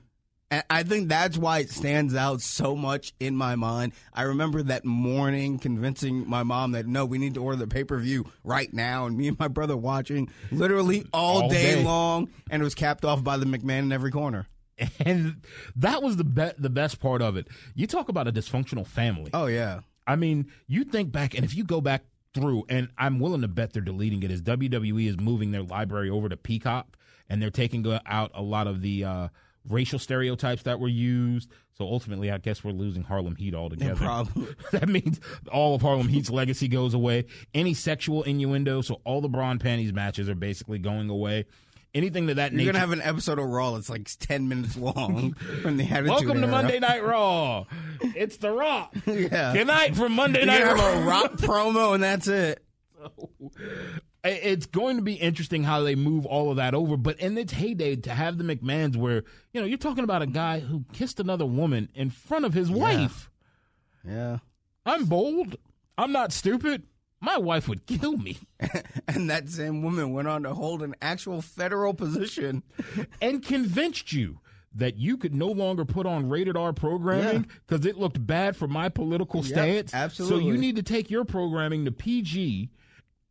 And 0.52 0.64
I 0.70 0.84
think 0.84 1.10
that's 1.10 1.38
why 1.38 1.60
it 1.60 1.72
stands 1.72 2.16
out 2.16 2.40
so 2.42 2.76
much 2.76 3.14
in 3.20 3.36
my 3.36 3.56
mind. 3.56 3.94
I 4.14 4.24
remember 4.24 4.62
that 4.64 4.86
morning 4.86 5.58
convincing 5.58 6.28
my 6.30 6.44
mom 6.44 6.72
that 6.74 6.86
no, 6.86 7.04
we 7.06 7.18
need 7.18 7.34
to 7.34 7.44
order 7.44 7.58
the 7.58 7.68
pay 7.68 7.84
per 7.84 7.98
view 7.98 8.26
right 8.44 8.72
now, 8.72 9.06
and 9.08 9.18
me 9.18 9.28
and 9.28 9.40
my 9.40 9.48
brother 9.48 9.76
watching 9.76 10.30
literally 10.52 11.04
all, 11.12 11.44
All 11.44 11.50
day, 11.50 11.76
day. 11.76 11.84
long, 11.84 12.30
and 12.52 12.62
it 12.62 12.64
was 12.64 12.76
capped 12.76 13.04
off 13.04 13.24
by 13.24 13.38
the 13.38 13.46
McMahon 13.46 13.80
in 13.80 13.92
every 13.92 14.12
corner. 14.12 14.48
And 15.06 15.42
that 15.78 16.04
was 16.04 16.18
the 16.18 16.24
be- 16.24 16.52
the 16.58 16.70
best 16.70 17.00
part 17.00 17.22
of 17.22 17.38
it. 17.38 17.48
You 17.76 17.88
talk 17.88 18.10
about 18.10 18.28
a 18.28 18.32
dysfunctional 18.32 18.86
family. 18.86 19.32
Oh 19.34 19.46
yeah, 19.46 19.82
I 20.08 20.16
mean, 20.16 20.52
you 20.68 20.84
think 20.84 21.12
back, 21.12 21.34
and 21.34 21.46
if 21.46 21.56
you 21.56 21.64
go 21.64 21.82
back 21.82 22.04
through, 22.34 22.66
and 22.70 22.90
I'm 22.98 23.20
willing 23.20 23.42
to 23.42 23.48
bet 23.48 23.74
they're 23.74 23.82
deleting 23.82 24.22
it, 24.24 24.32
as 24.32 24.42
WWE 24.42 25.08
is 25.08 25.18
moving 25.20 25.52
their 25.52 25.64
library 25.64 26.10
over 26.10 26.28
to 26.30 26.38
Peacock, 26.38 26.98
and 27.30 27.42
they're 27.42 27.50
taking 27.50 27.86
out 28.06 28.32
a 28.34 28.42
lot 28.42 28.68
of 28.68 28.82
the 28.82 29.04
uh, 29.06 29.28
racial 29.68 30.00
stereotypes 30.00 30.64
that 30.64 30.80
were 30.80 30.88
used. 30.88 31.50
So 31.74 31.86
ultimately, 31.86 32.32
I 32.32 32.38
guess 32.38 32.64
we're 32.64 32.72
losing 32.72 33.04
Harlem 33.04 33.36
Heat 33.36 33.54
altogether. 33.54 33.96
probably. 33.96 34.48
that 34.72 34.88
means 34.88 35.20
all 35.52 35.76
of 35.76 35.82
Harlem 35.82 36.08
Heat's 36.08 36.30
legacy 36.30 36.68
goes 36.68 36.94
away. 36.94 37.26
Any 37.54 37.74
sexual 37.74 38.24
innuendo, 38.24 38.82
so 38.82 39.02
all 39.04 39.22
the 39.22 39.30
bra 39.30 39.52
and 39.52 39.60
panties 39.60 39.92
matches 39.92 40.30
are 40.30 40.36
basically 40.36 40.80
going 40.80 41.10
away. 41.10 41.46
Anything 41.96 42.28
to 42.28 42.34
that 42.36 42.52
you're 42.52 42.58
nature. 42.58 42.74
gonna 42.74 42.80
have 42.80 42.92
an 42.92 43.02
episode 43.02 43.40
of 43.40 43.46
Raw 43.46 43.72
that's 43.72 43.90
like 43.90 44.08
ten 44.20 44.48
minutes 44.50 44.76
long 44.78 45.34
from 45.62 45.78
the 45.78 45.86
Attitude 45.86 46.10
Welcome 46.10 46.28
to 46.42 46.48
Era. 46.48 46.48
Monday 46.52 46.80
Night 46.80 47.04
Raw. 47.04 47.66
It's 48.02 48.38
The 48.38 48.52
Rock. 48.52 48.94
Yeah. 49.08 49.54
Good 49.54 49.68
night 49.68 49.96
from 49.96 50.12
Monday 50.14 50.40
You're 50.40 50.48
Night 50.48 50.64
gonna 50.66 50.74
Raw. 50.76 50.92
have 50.92 51.02
a 51.02 51.06
rock 51.08 51.32
promo 51.38 51.96
and 51.96 52.04
that's 52.04 52.28
it. 52.28 52.62
it's 54.24 54.66
going 54.66 54.98
to 54.98 55.02
be 55.04 55.14
interesting 55.14 55.64
how 55.64 55.82
they 55.84 55.96
move 55.96 56.26
all 56.26 56.50
of 56.52 56.58
that 56.58 56.74
over. 56.74 56.98
But 56.98 57.20
in 57.20 57.38
its 57.38 57.54
heyday, 57.54 57.96
to 57.96 58.10
have 58.12 58.38
the 58.38 58.44
McMahons, 58.44 58.96
where 58.98 59.24
you 59.54 59.62
know 59.62 59.66
you're 59.66 59.78
talking 59.78 60.04
about 60.04 60.22
a 60.22 60.28
guy 60.28 60.60
who 60.60 60.84
kissed 60.94 61.20
another 61.20 61.46
woman 61.46 61.90
in 61.96 62.10
front 62.10 62.44
of 62.46 62.54
his 62.54 62.70
wife. 62.70 63.30
Yeah. 64.06 64.40
I'm 64.86 65.06
bold. 65.06 65.56
I'm 65.98 66.12
not 66.12 66.34
stupid. 66.34 66.84
My 67.26 67.38
wife 67.40 67.68
would 67.68 67.88
kill 67.88 68.18
me 68.18 68.38
And 69.08 69.30
that 69.32 69.50
same 69.50 69.82
woman 69.82 70.14
went 70.14 70.28
on 70.28 70.44
to 70.44 70.54
hold 70.54 70.84
an 70.84 70.94
actual 71.02 71.42
federal 71.42 71.94
position. 71.96 72.62
and 73.22 73.44
convinced 73.44 74.14
you 74.14 74.40
that 74.76 74.98
you 74.98 75.18
could 75.18 75.34
no 75.34 75.48
longer 75.48 75.86
put 75.86 76.06
on 76.06 76.30
rated 76.30 76.56
R 76.56 76.72
programming 76.72 77.48
because 77.66 77.86
it 77.86 77.98
looked 77.98 78.26
bad 78.26 78.56
for 78.56 78.68
my 78.68 78.90
political 78.90 79.44
Yep, 79.44 79.48
stance. 79.90 79.94
So 80.28 80.38
you 80.38 80.58
need 80.58 80.76
to 80.76 80.84
take 80.84 81.10
your 81.10 81.26
programming 81.26 81.86
to 81.86 81.92
PG 81.92 82.70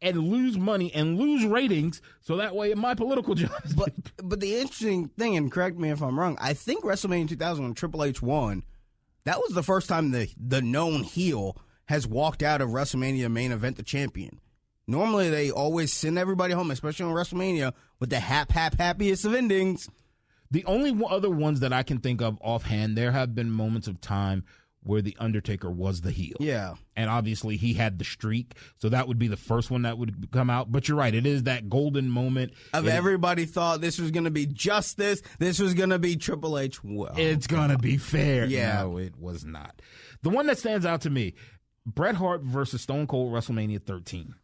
and 0.02 0.18
lose 0.28 0.58
money 0.58 0.92
and 0.92 1.18
lose 1.18 1.44
ratings 1.44 2.02
so 2.20 2.36
that 2.38 2.56
way 2.56 2.74
my 2.74 2.94
political 2.94 3.34
job 3.42 3.52
is 3.64 3.74
But 3.74 3.92
but 4.16 4.40
the 4.40 4.56
interesting 4.56 5.08
thing, 5.08 5.36
and 5.36 5.52
correct 5.52 5.78
me 5.78 5.90
if 5.90 6.02
I'm 6.02 6.18
wrong, 6.18 6.36
I 6.40 6.52
think 6.54 6.84
WrestleMania 6.84 7.28
2000 7.28 7.62
when 7.64 7.74
Triple 7.74 8.02
H 8.02 8.20
won, 8.20 8.64
that 9.24 9.38
was 9.38 9.52
the 9.52 9.62
first 9.62 9.88
time 9.88 10.10
the 10.10 10.28
the 10.36 10.62
known 10.62 11.04
heel 11.04 11.56
has 11.86 12.06
walked 12.06 12.42
out 12.42 12.60
of 12.60 12.70
WrestleMania 12.70 13.30
main 13.30 13.52
event 13.52 13.76
the 13.76 13.82
champion. 13.82 14.40
Normally 14.86 15.30
they 15.30 15.50
always 15.50 15.92
send 15.92 16.18
everybody 16.18 16.52
home, 16.52 16.70
especially 16.70 17.06
on 17.06 17.14
WrestleMania, 17.14 17.72
with 18.00 18.10
the 18.10 18.20
hap 18.20 18.52
hap 18.52 18.74
happiest 18.78 19.24
of 19.24 19.34
endings. 19.34 19.88
The 20.50 20.64
only 20.66 20.94
other 21.08 21.30
ones 21.30 21.60
that 21.60 21.72
I 21.72 21.82
can 21.82 21.98
think 21.98 22.20
of 22.20 22.38
offhand, 22.40 22.96
there 22.96 23.12
have 23.12 23.34
been 23.34 23.50
moments 23.50 23.88
of 23.88 24.00
time 24.00 24.44
where 24.82 25.00
the 25.00 25.16
Undertaker 25.18 25.70
was 25.70 26.02
the 26.02 26.10
heel. 26.10 26.36
Yeah. 26.38 26.74
And 26.94 27.08
obviously 27.08 27.56
he 27.56 27.72
had 27.72 27.98
the 27.98 28.04
streak, 28.04 28.52
so 28.76 28.90
that 28.90 29.08
would 29.08 29.18
be 29.18 29.28
the 29.28 29.36
first 29.38 29.70
one 29.70 29.82
that 29.82 29.96
would 29.96 30.30
come 30.30 30.50
out. 30.50 30.70
But 30.70 30.86
you're 30.86 30.98
right, 30.98 31.14
it 31.14 31.24
is 31.26 31.44
that 31.44 31.70
golden 31.70 32.10
moment 32.10 32.52
Of 32.74 32.86
It- 32.86 32.90
everybody 32.90 33.46
thought 33.46 33.80
this 33.80 33.98
was 33.98 34.10
going 34.10 34.24
to 34.24 34.30
be 34.30 34.44
justice, 34.44 35.22
this 35.38 35.58
was 35.58 35.72
going 35.72 35.88
to 35.88 35.98
be 35.98 36.16
Triple 36.16 36.58
H. 36.58 36.84
Well, 36.84 37.14
It's 37.16 37.46
gonna 37.46 37.78
be 37.78 37.96
fair. 37.96 38.44
Yeah. 38.44 38.82
No, 38.82 38.98
it 38.98 39.16
was 39.18 39.46
not. 39.46 39.80
The 40.22 40.28
one 40.30 40.46
that 40.48 40.58
stands 40.58 40.84
out 40.84 41.00
to 41.02 41.10
me, 41.10 41.32
Bret 41.86 42.14
Hart 42.14 42.42
versus 42.42 42.82
Stone 42.82 43.06
Cold 43.06 43.32
WrestleMania 43.32 43.82
13. 43.82 44.34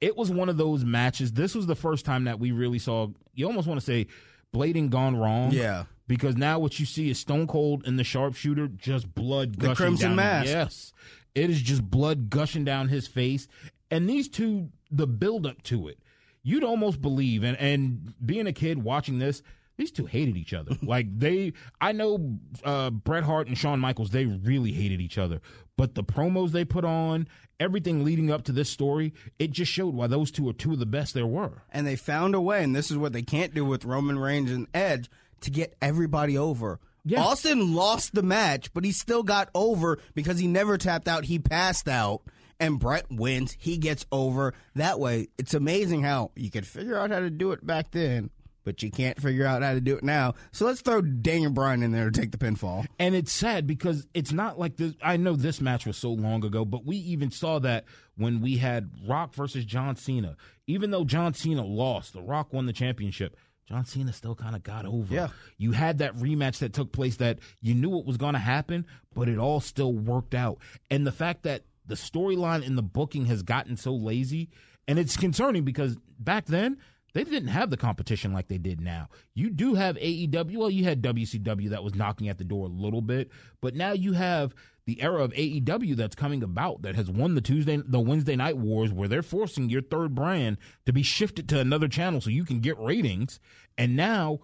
It 0.00 0.16
was 0.16 0.30
one 0.30 0.48
of 0.48 0.56
those 0.56 0.84
matches. 0.84 1.32
This 1.32 1.54
was 1.54 1.66
the 1.66 1.74
first 1.74 2.04
time 2.04 2.24
that 2.24 2.38
we 2.38 2.52
really 2.52 2.78
saw. 2.78 3.08
You 3.34 3.46
almost 3.46 3.66
want 3.66 3.80
to 3.80 3.86
say 3.86 4.06
blading 4.54 4.90
gone 4.90 5.16
wrong. 5.16 5.50
Yeah. 5.52 5.84
Because 6.08 6.36
now 6.36 6.58
what 6.58 6.78
you 6.78 6.86
see 6.86 7.10
is 7.10 7.18
Stone 7.18 7.48
Cold 7.48 7.82
and 7.86 7.98
the 7.98 8.04
sharpshooter, 8.04 8.68
just 8.68 9.12
blood 9.14 9.58
gushing 9.58 9.70
The 9.70 9.74
Crimson 9.74 10.08
down. 10.10 10.16
Mask. 10.16 10.46
Yes, 10.48 10.92
it 11.34 11.50
is 11.50 11.60
just 11.60 11.82
blood 11.82 12.30
gushing 12.30 12.64
down 12.64 12.88
his 12.88 13.08
face, 13.08 13.48
and 13.90 14.08
these 14.08 14.28
two, 14.28 14.68
the 14.90 15.08
buildup 15.08 15.62
to 15.64 15.88
it, 15.88 15.98
you'd 16.44 16.62
almost 16.62 17.02
believe. 17.02 17.42
And 17.42 17.56
and 17.58 18.14
being 18.24 18.46
a 18.46 18.52
kid 18.52 18.84
watching 18.84 19.18
this, 19.18 19.42
these 19.76 19.90
two 19.90 20.06
hated 20.06 20.36
each 20.36 20.54
other. 20.54 20.76
like 20.82 21.06
they, 21.18 21.52
I 21.80 21.90
know 21.90 22.38
uh, 22.64 22.90
Bret 22.90 23.24
Hart 23.24 23.48
and 23.48 23.58
Shawn 23.58 23.80
Michaels, 23.80 24.10
they 24.10 24.26
really 24.26 24.72
hated 24.72 25.00
each 25.00 25.18
other. 25.18 25.40
But 25.76 25.94
the 25.94 26.04
promos 26.04 26.52
they 26.52 26.64
put 26.64 26.84
on, 26.84 27.28
everything 27.60 28.04
leading 28.04 28.30
up 28.30 28.44
to 28.44 28.52
this 28.52 28.70
story, 28.70 29.12
it 29.38 29.50
just 29.50 29.70
showed 29.70 29.94
why 29.94 30.06
those 30.06 30.30
two 30.30 30.48
are 30.48 30.54
two 30.54 30.72
of 30.72 30.78
the 30.78 30.86
best 30.86 31.12
there 31.14 31.26
were. 31.26 31.62
and 31.70 31.86
they 31.86 31.96
found 31.96 32.34
a 32.34 32.40
way, 32.40 32.64
and 32.64 32.74
this 32.74 32.90
is 32.90 32.96
what 32.96 33.12
they 33.12 33.22
can't 33.22 33.54
do 33.54 33.64
with 33.64 33.84
Roman 33.84 34.18
Reigns 34.18 34.50
and 34.50 34.66
Edge 34.72 35.10
to 35.42 35.50
get 35.50 35.76
everybody 35.82 36.38
over. 36.38 36.80
Yeah. 37.04 37.22
Austin 37.22 37.74
lost 37.74 38.14
the 38.14 38.22
match, 38.22 38.72
but 38.74 38.84
he 38.84 38.90
still 38.90 39.22
got 39.22 39.48
over 39.54 39.98
because 40.14 40.38
he 40.38 40.46
never 40.46 40.76
tapped 40.78 41.06
out. 41.06 41.26
He 41.26 41.38
passed 41.38 41.88
out, 41.88 42.22
and 42.58 42.80
Bret 42.80 43.06
wins. 43.10 43.54
He 43.60 43.76
gets 43.76 44.06
over 44.10 44.54
that 44.74 44.98
way. 44.98 45.28
It's 45.38 45.54
amazing 45.54 46.02
how 46.02 46.32
you 46.34 46.50
could 46.50 46.66
figure 46.66 46.98
out 46.98 47.10
how 47.10 47.20
to 47.20 47.30
do 47.30 47.52
it 47.52 47.64
back 47.64 47.90
then, 47.92 48.30
but 48.66 48.82
you 48.82 48.90
can't 48.90 49.22
figure 49.22 49.46
out 49.46 49.62
how 49.62 49.72
to 49.72 49.80
do 49.80 49.96
it 49.96 50.02
now. 50.02 50.34
So 50.50 50.66
let's 50.66 50.80
throw 50.80 51.00
Daniel 51.00 51.52
Bryan 51.52 51.84
in 51.84 51.92
there 51.92 52.10
to 52.10 52.20
take 52.20 52.32
the 52.32 52.36
pinfall. 52.36 52.84
And 52.98 53.14
it's 53.14 53.32
sad 53.32 53.64
because 53.64 54.08
it's 54.12 54.32
not 54.32 54.58
like 54.58 54.76
this. 54.76 54.92
I 55.00 55.16
know 55.16 55.36
this 55.36 55.60
match 55.60 55.86
was 55.86 55.96
so 55.96 56.10
long 56.10 56.44
ago, 56.44 56.64
but 56.64 56.84
we 56.84 56.96
even 56.96 57.30
saw 57.30 57.60
that 57.60 57.84
when 58.16 58.40
we 58.40 58.56
had 58.56 58.90
Rock 59.06 59.34
versus 59.34 59.64
John 59.64 59.94
Cena. 59.94 60.36
Even 60.66 60.90
though 60.90 61.04
John 61.04 61.32
Cena 61.32 61.64
lost, 61.64 62.12
The 62.12 62.20
Rock 62.20 62.52
won 62.52 62.66
the 62.66 62.72
championship. 62.72 63.36
John 63.68 63.84
Cena 63.84 64.12
still 64.12 64.34
kind 64.34 64.56
of 64.56 64.64
got 64.64 64.84
over. 64.84 65.14
Yeah. 65.14 65.28
You 65.58 65.70
had 65.70 65.98
that 65.98 66.16
rematch 66.16 66.58
that 66.58 66.72
took 66.72 66.90
place 66.90 67.16
that 67.16 67.38
you 67.60 67.72
knew 67.72 67.90
what 67.90 68.04
was 68.04 68.16
going 68.16 68.34
to 68.34 68.40
happen, 68.40 68.84
but 69.14 69.28
it 69.28 69.38
all 69.38 69.60
still 69.60 69.92
worked 69.92 70.34
out. 70.34 70.58
And 70.90 71.06
the 71.06 71.12
fact 71.12 71.44
that 71.44 71.62
the 71.86 71.94
storyline 71.94 72.64
in 72.66 72.74
the 72.74 72.82
booking 72.82 73.26
has 73.26 73.44
gotten 73.44 73.76
so 73.76 73.94
lazy, 73.94 74.50
and 74.88 74.98
it's 74.98 75.16
concerning 75.16 75.62
because 75.62 75.96
back 76.18 76.46
then, 76.46 76.78
they 77.16 77.24
didn't 77.24 77.48
have 77.48 77.70
the 77.70 77.78
competition 77.78 78.34
like 78.34 78.48
they 78.48 78.58
did 78.58 78.78
now. 78.78 79.08
You 79.32 79.48
do 79.48 79.74
have 79.74 79.96
AEW. 79.96 80.58
Well, 80.58 80.68
you 80.68 80.84
had 80.84 81.00
WCW 81.00 81.70
that 81.70 81.82
was 81.82 81.94
knocking 81.94 82.28
at 82.28 82.36
the 82.36 82.44
door 82.44 82.66
a 82.66 82.68
little 82.68 83.00
bit, 83.00 83.30
but 83.62 83.74
now 83.74 83.92
you 83.92 84.12
have 84.12 84.54
the 84.84 85.00
era 85.00 85.24
of 85.24 85.32
AEW 85.32 85.96
that's 85.96 86.14
coming 86.14 86.42
about 86.42 86.82
that 86.82 86.94
has 86.94 87.10
won 87.10 87.34
the 87.34 87.40
Tuesday, 87.40 87.80
the 87.82 88.00
Wednesday 88.00 88.36
night 88.36 88.58
wars, 88.58 88.92
where 88.92 89.08
they're 89.08 89.22
forcing 89.22 89.70
your 89.70 89.80
third 89.80 90.14
brand 90.14 90.58
to 90.84 90.92
be 90.92 91.02
shifted 91.02 91.48
to 91.48 91.58
another 91.58 91.88
channel 91.88 92.20
so 92.20 92.28
you 92.28 92.44
can 92.44 92.60
get 92.60 92.78
ratings. 92.78 93.40
And 93.78 93.96
now 93.96 94.40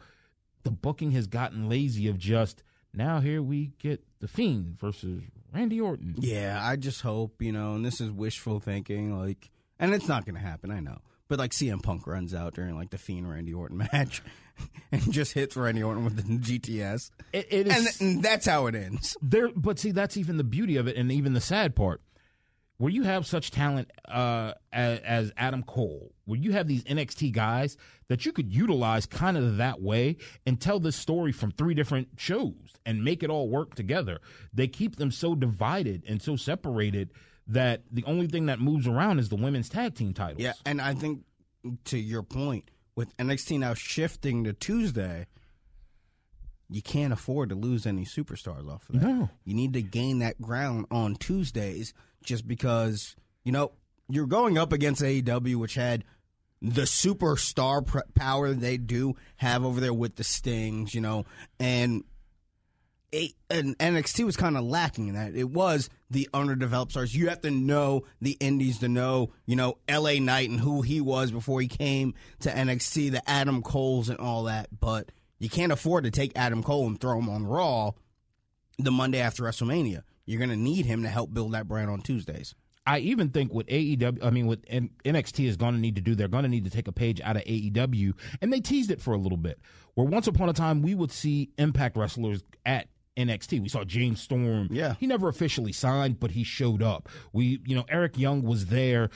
the 0.63 0.71
booking 0.71 1.11
has 1.11 1.27
gotten 1.27 1.69
lazy 1.69 2.09
of 2.09 2.17
just 2.17 2.63
now 2.95 3.21
here 3.21 3.43
we 3.43 3.73
get 3.81 4.03
the 4.21 4.29
Fiend 4.29 4.79
versus 4.81 5.23
Randy 5.53 5.79
Orton. 5.79 6.15
Yeah, 6.19 6.59
I 6.63 6.77
just 6.77 7.03
hope, 7.03 7.43
you 7.43 7.53
know, 7.53 7.75
and 7.75 7.85
this 7.85 8.01
is 8.01 8.11
wishful 8.11 8.61
thinking, 8.61 9.19
like, 9.19 9.51
and 9.79 9.93
it's 9.93 10.09
not 10.09 10.25
going 10.25 10.37
to 10.37 10.41
happen, 10.41 10.71
I 10.71 10.81
know. 10.81 11.03
But 11.33 11.39
like 11.39 11.53
CM 11.53 11.83
Punk 11.83 12.07
runs 12.07 12.35
out 12.35 12.53
during 12.53 12.77
like 12.77 12.91
the 12.91 12.99
Fiend 12.99 13.27
Randy 13.27 13.55
Orton 13.55 13.79
match 13.93 14.23
and 14.93 15.11
just 15.11 15.33
hits 15.33 15.57
Randy 15.57 15.83
Orton 15.83 16.05
with 16.05 16.17
the 16.17 16.23
GTS. 16.25 17.11
It, 17.33 17.47
it 17.51 17.67
is, 17.69 17.75
and, 17.75 17.87
th- 17.87 18.01
and 18.03 18.23
that's 18.23 18.45
how 18.45 18.67
it 18.67 18.75
ends. 18.75 19.17
there 19.23 19.49
but 19.57 19.79
see 19.79 19.93
that's 19.93 20.19
even 20.19 20.37
the 20.37 20.45
beauty 20.45 20.77
of 20.77 20.89
it 20.89 20.97
and 20.99 21.11
even 21.11 21.33
the 21.33 21.41
sad 21.41 21.75
part 21.75 22.03
where 22.77 22.93
you 22.93 23.05
have 23.05 23.27
such 23.27 23.51
talent 23.51 23.91
uh, 24.11 24.53
as, 24.75 24.99
as 24.99 25.33
Adam 25.39 25.63
Cole, 25.63 26.13
where 26.27 26.39
you 26.39 26.53
have 26.53 26.69
these 26.69 26.85
NXT 26.85 27.33
guys 27.33 27.79
that 28.09 28.27
you 28.27 28.33
could 28.33 28.53
utilize 28.53 29.07
kind 29.07 29.39
of 29.39 29.57
that 29.57 29.81
way 29.81 30.19
and 30.45 30.61
tell 30.61 30.81
this 30.81 30.97
story 30.97 31.33
from 31.33 31.51
three 31.51 31.73
different 31.73 32.09
shows 32.19 32.75
and 32.85 33.03
make 33.03 33.23
it 33.23 33.31
all 33.31 33.49
work 33.49 33.75
together. 33.75 34.19
They 34.53 34.69
keep 34.69 34.97
them 34.97 35.11
so 35.11 35.35
divided 35.35 36.03
and 36.07 36.21
so 36.21 36.37
separated 36.37 37.09
that 37.47 37.83
the 37.91 38.05
only 38.05 38.27
thing 38.27 38.47
that 38.47 38.61
moves 38.61 38.87
around 38.87 39.19
is 39.19 39.29
the 39.29 39.37
women's 39.37 39.69
tag 39.69 39.95
team 39.95 40.15
titles. 40.15 40.41
Yeah, 40.41 40.53
and 40.65 40.81
I 40.81 40.95
think 40.95 41.25
to 41.87 41.99
your 41.99 42.23
point, 42.23 42.71
with 42.95 43.17
NXT 43.17 43.59
now 43.59 43.75
shifting 43.75 44.45
to 44.45 44.53
Tuesday, 44.53 45.27
you 46.69 46.83
can't 46.83 47.13
afford 47.13 47.51
to 47.51 47.55
lose 47.55 47.87
any 47.87 48.05
superstars 48.05 48.69
off 48.69 48.89
of 48.89 49.01
that. 49.01 49.07
No. 49.07 49.31
You 49.45 49.55
need 49.55 49.73
to 49.75 49.83
gain 49.83 50.21
that 50.21 50.41
ground 50.41 50.87
on 50.91 51.17
Tuesdays 51.17 51.93
just 52.25 52.47
because, 52.47 53.17
you 53.45 53.53
know, 53.53 53.73
you're 54.09 54.27
going 54.27 54.59
up 54.59 54.73
against 54.73 55.03
AEW, 55.03 55.57
which 55.57 55.75
had 55.75 56.05
the 56.61 56.83
superstar 56.83 57.85
pr- 57.85 58.01
power 58.15 58.53
they 58.53 58.77
do 58.77 59.15
have 59.37 59.65
over 59.65 59.81
there 59.81 59.93
with 59.93 60.17
the 60.17 60.25
Stings, 60.25 60.95
you 60.95 61.01
know, 61.01 61.25
and 61.59 62.05
and 63.51 63.77
NXT 63.79 64.25
was 64.25 64.37
kind 64.37 64.57
of 64.57 64.65
lacking 64.65 65.09
in 65.09 65.15
that. 65.15 65.35
It 65.35 65.51
was 65.51 65.91
the 66.11 66.29
underdeveloped 66.33 66.93
stars. 66.93 67.15
You 67.15 67.29
have 67.29 67.43
to 67.43 67.51
know 67.51 68.05
the 68.21 68.37
indies 68.41 68.79
to 68.79 68.89
know, 68.89 69.33
you 69.47 69.57
know, 69.57 69.79
LA 69.91 70.15
Knight 70.15 70.49
and 70.49 70.61
who 70.61 70.83
he 70.83 71.01
was 71.01 71.31
before 71.31 71.61
he 71.61 71.69
came 71.69 72.15
to 72.41 72.51
NXT, 72.51 73.11
the 73.11 73.29
Adam 73.29 73.63
Coles 73.63 74.09
and 74.09 74.19
all 74.19 74.45
that. 74.45 74.69
But 74.81 75.13
you 75.39 75.51
can't 75.51 75.73
afford 75.73 76.05
to 76.05 76.11
take 76.11 76.33
Adam 76.37 76.63
Cole 76.63 76.87
and 76.87 77.01
throw 77.01 77.19
him 77.19 77.29
on 77.29 77.47
Raw 77.47 77.93
the 78.79 78.91
Monday 78.91 79.21
after 79.21 79.43
WrestleMania. 79.43 80.03
You're 80.25 80.39
going 80.39 80.51
to 80.51 80.57
need 80.57 80.87
him 80.87 81.03
to 81.03 81.09
help 81.09 81.35
build 81.35 81.53
that 81.53 81.69
brand 81.69 81.91
on 81.91 82.01
Tuesdays. 82.01 82.55
I 82.87 82.99
even 82.99 83.29
think 83.29 83.53
what 83.53 83.67
AEW, 83.69 84.25
I 84.25 84.31
mean, 84.31 84.47
what 84.47 84.63
NXT 84.63 85.47
is 85.47 85.57
going 85.57 85.75
to 85.75 85.81
need 85.81 85.97
to 85.97 86.01
do, 86.01 86.15
they're 86.15 86.27
going 86.29 86.43
to 86.43 86.49
need 86.49 86.65
to 86.65 86.71
take 86.71 86.89
a 86.89 86.93
page 86.93 87.21
out 87.21 87.37
of 87.37 87.43
AEW, 87.45 88.15
and 88.41 88.53
they 88.53 88.61
teased 88.61 88.91
it 88.91 89.01
for 89.01 89.15
a 89.15 89.19
little 89.19 89.39
bit. 89.39 89.61
Where 89.95 90.07
once 90.07 90.27
upon 90.27 90.49
a 90.49 90.53
time 90.53 90.83
we 90.83 90.95
would 90.95 91.13
see 91.13 91.51
Impact 91.59 91.97
wrestlers 91.97 92.43
at 92.67 92.89
NXT. 93.17 93.61
We 93.61 93.69
saw 93.69 93.85
James 93.85 94.21
Storm. 94.21 94.69
Yeah. 94.71 94.95
he 94.99 95.07
never 95.07 95.29
officially 95.29 95.73
signed, 95.73 96.21
but 96.21 96.33
he 96.33 96.45
showed 96.45 96.83
up. 96.83 97.09
We, 97.33 97.61
you 97.67 97.75
know, 97.75 97.85
Eric 97.89 98.19
Young 98.19 98.43
was 98.43 98.67
there. 98.67 99.11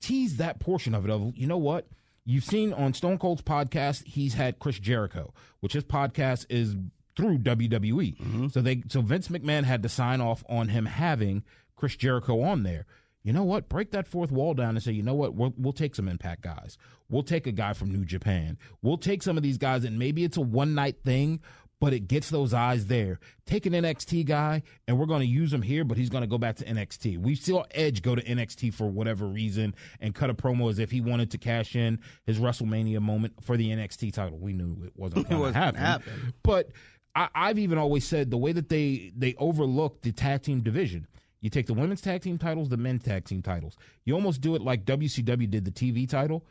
Tease 0.00 0.36
that 0.36 0.60
portion 0.60 0.94
of 0.94 1.04
it. 1.04 1.10
Of 1.10 1.36
you 1.36 1.46
know 1.46 1.58
what. 1.58 1.88
You've 2.24 2.44
seen 2.44 2.74
on 2.74 2.92
Stone 2.92 3.18
Cold's 3.18 3.40
podcast, 3.40 4.04
he's 4.04 4.34
had 4.34 4.58
Chris 4.58 4.78
Jericho, 4.78 5.32
which 5.60 5.72
his 5.72 5.84
podcast 5.84 6.44
is 6.50 6.76
through 7.16 7.38
WWE. 7.38 8.18
Mm-hmm. 8.18 8.48
So 8.48 8.60
they 8.60 8.82
so 8.88 9.00
Vince 9.00 9.28
McMahon 9.28 9.64
had 9.64 9.82
to 9.82 9.88
sign 9.88 10.20
off 10.20 10.44
on 10.48 10.68
him 10.68 10.84
having 10.84 11.42
Chris 11.74 11.96
Jericho 11.96 12.42
on 12.42 12.64
there. 12.64 12.84
You 13.24 13.32
know 13.32 13.44
what? 13.44 13.68
Break 13.68 13.90
that 13.90 14.06
fourth 14.06 14.30
wall 14.30 14.54
down 14.54 14.70
and 14.70 14.82
say, 14.82 14.92
you 14.92 15.02
know 15.02 15.14
what? 15.14 15.34
We'll, 15.34 15.52
we'll 15.58 15.72
take 15.72 15.94
some 15.94 16.08
impact 16.08 16.42
guys. 16.42 16.78
We'll 17.10 17.22
take 17.22 17.46
a 17.46 17.52
guy 17.52 17.72
from 17.72 17.90
New 17.90 18.04
Japan. 18.04 18.58
We'll 18.82 18.96
take 18.96 19.22
some 19.22 19.36
of 19.36 19.42
these 19.42 19.58
guys, 19.58 19.84
and 19.84 19.98
maybe 19.98 20.24
it's 20.24 20.36
a 20.36 20.40
one 20.40 20.74
night 20.74 20.96
thing, 21.04 21.40
but 21.80 21.92
it 21.92 22.08
gets 22.08 22.30
those 22.30 22.52
eyes 22.52 22.86
there. 22.86 23.20
Take 23.46 23.66
an 23.66 23.72
NXT 23.72 24.26
guy, 24.26 24.62
and 24.86 24.98
we're 24.98 25.06
going 25.06 25.20
to 25.20 25.26
use 25.26 25.52
him 25.52 25.62
here, 25.62 25.84
but 25.84 25.96
he's 25.96 26.10
going 26.10 26.22
to 26.22 26.28
go 26.28 26.38
back 26.38 26.56
to 26.56 26.64
NXT. 26.64 27.18
We 27.18 27.34
saw 27.34 27.64
Edge 27.70 28.02
go 28.02 28.14
to 28.14 28.22
NXT 28.22 28.74
for 28.74 28.88
whatever 28.88 29.26
reason 29.26 29.74
and 30.00 30.14
cut 30.14 30.30
a 30.30 30.34
promo 30.34 30.70
as 30.70 30.78
if 30.78 30.90
he 30.90 31.00
wanted 31.00 31.30
to 31.32 31.38
cash 31.38 31.76
in 31.76 32.00
his 32.26 32.38
WrestleMania 32.38 33.00
moment 33.00 33.34
for 33.42 33.56
the 33.56 33.70
NXT 33.70 34.12
title. 34.12 34.38
We 34.38 34.52
knew 34.52 34.84
it 34.84 34.92
wasn't 34.96 35.28
going 35.28 35.52
to 35.52 35.58
happen. 35.58 35.80
happen. 35.80 36.34
But 36.42 36.70
I, 37.14 37.28
I've 37.34 37.58
even 37.58 37.78
always 37.78 38.06
said 38.06 38.30
the 38.30 38.38
way 38.38 38.52
that 38.52 38.68
they 38.68 39.12
they 39.16 39.34
overlook 39.38 40.02
the 40.02 40.12
tag 40.12 40.42
team 40.42 40.60
division. 40.60 41.06
You 41.40 41.50
take 41.50 41.66
the 41.66 41.74
women's 41.74 42.00
tag 42.00 42.22
team 42.22 42.36
titles, 42.36 42.68
the 42.68 42.76
men's 42.76 43.04
tag 43.04 43.24
team 43.24 43.42
titles. 43.42 43.76
You 44.04 44.14
almost 44.14 44.40
do 44.40 44.56
it 44.56 44.62
like 44.62 44.84
WCW 44.84 45.48
did 45.48 45.64
the 45.64 45.70
TV 45.70 46.08
title. 46.08 46.44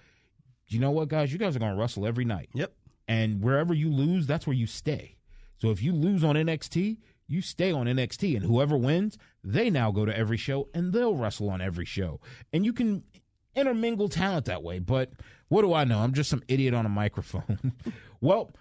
You 0.70 0.80
know 0.80 0.92
what, 0.92 1.10
guys? 1.10 1.32
You 1.32 1.40
guys 1.40 1.56
are 1.58 1.60
going 1.60 1.74
to 1.74 1.80
wrestle 1.80 2.08
every 2.08 2.24
night. 2.24 2.50
Yep. 2.54 2.74
And 3.08 3.42
wherever 3.42 3.74
you 3.74 3.92
lose, 3.92 4.28
that's 4.28 4.48
where 4.48 4.54
you 4.54 4.66
stay. 4.66 5.17
So 5.58 5.70
if 5.72 5.82
you 5.82 5.92
lose 5.92 6.24
on 6.24 6.36
NXT, 6.36 6.98
you 7.28 7.42
stay 7.42 7.72
on 7.72 7.86
NXT. 7.86 8.36
And 8.36 8.46
whoever 8.46 8.78
wins, 8.78 9.18
they 9.44 9.70
now 9.70 9.92
go 9.92 10.06
to 10.06 10.18
every 10.18 10.38
show 10.38 10.70
and 10.74 10.94
they'll 10.94 11.16
wrestle 11.16 11.50
on 11.50 11.62
every 11.62 11.86
show. 11.86 12.20
And 12.54 12.66
you 12.66 12.74
can 12.74 13.04
intermingle 13.56 14.10
talent 14.10 14.46
that 14.46 14.64
way. 14.64 14.80
But 14.80 15.12
what 15.50 15.62
do 15.62 15.74
I 15.74 15.84
know? 15.84 16.00
I'm 16.00 16.14
just 16.14 16.30
some 16.30 16.44
idiot 16.48 16.74
on 16.74 16.86
a 16.86 16.90
microphone. 16.90 17.74
well, 18.22 18.52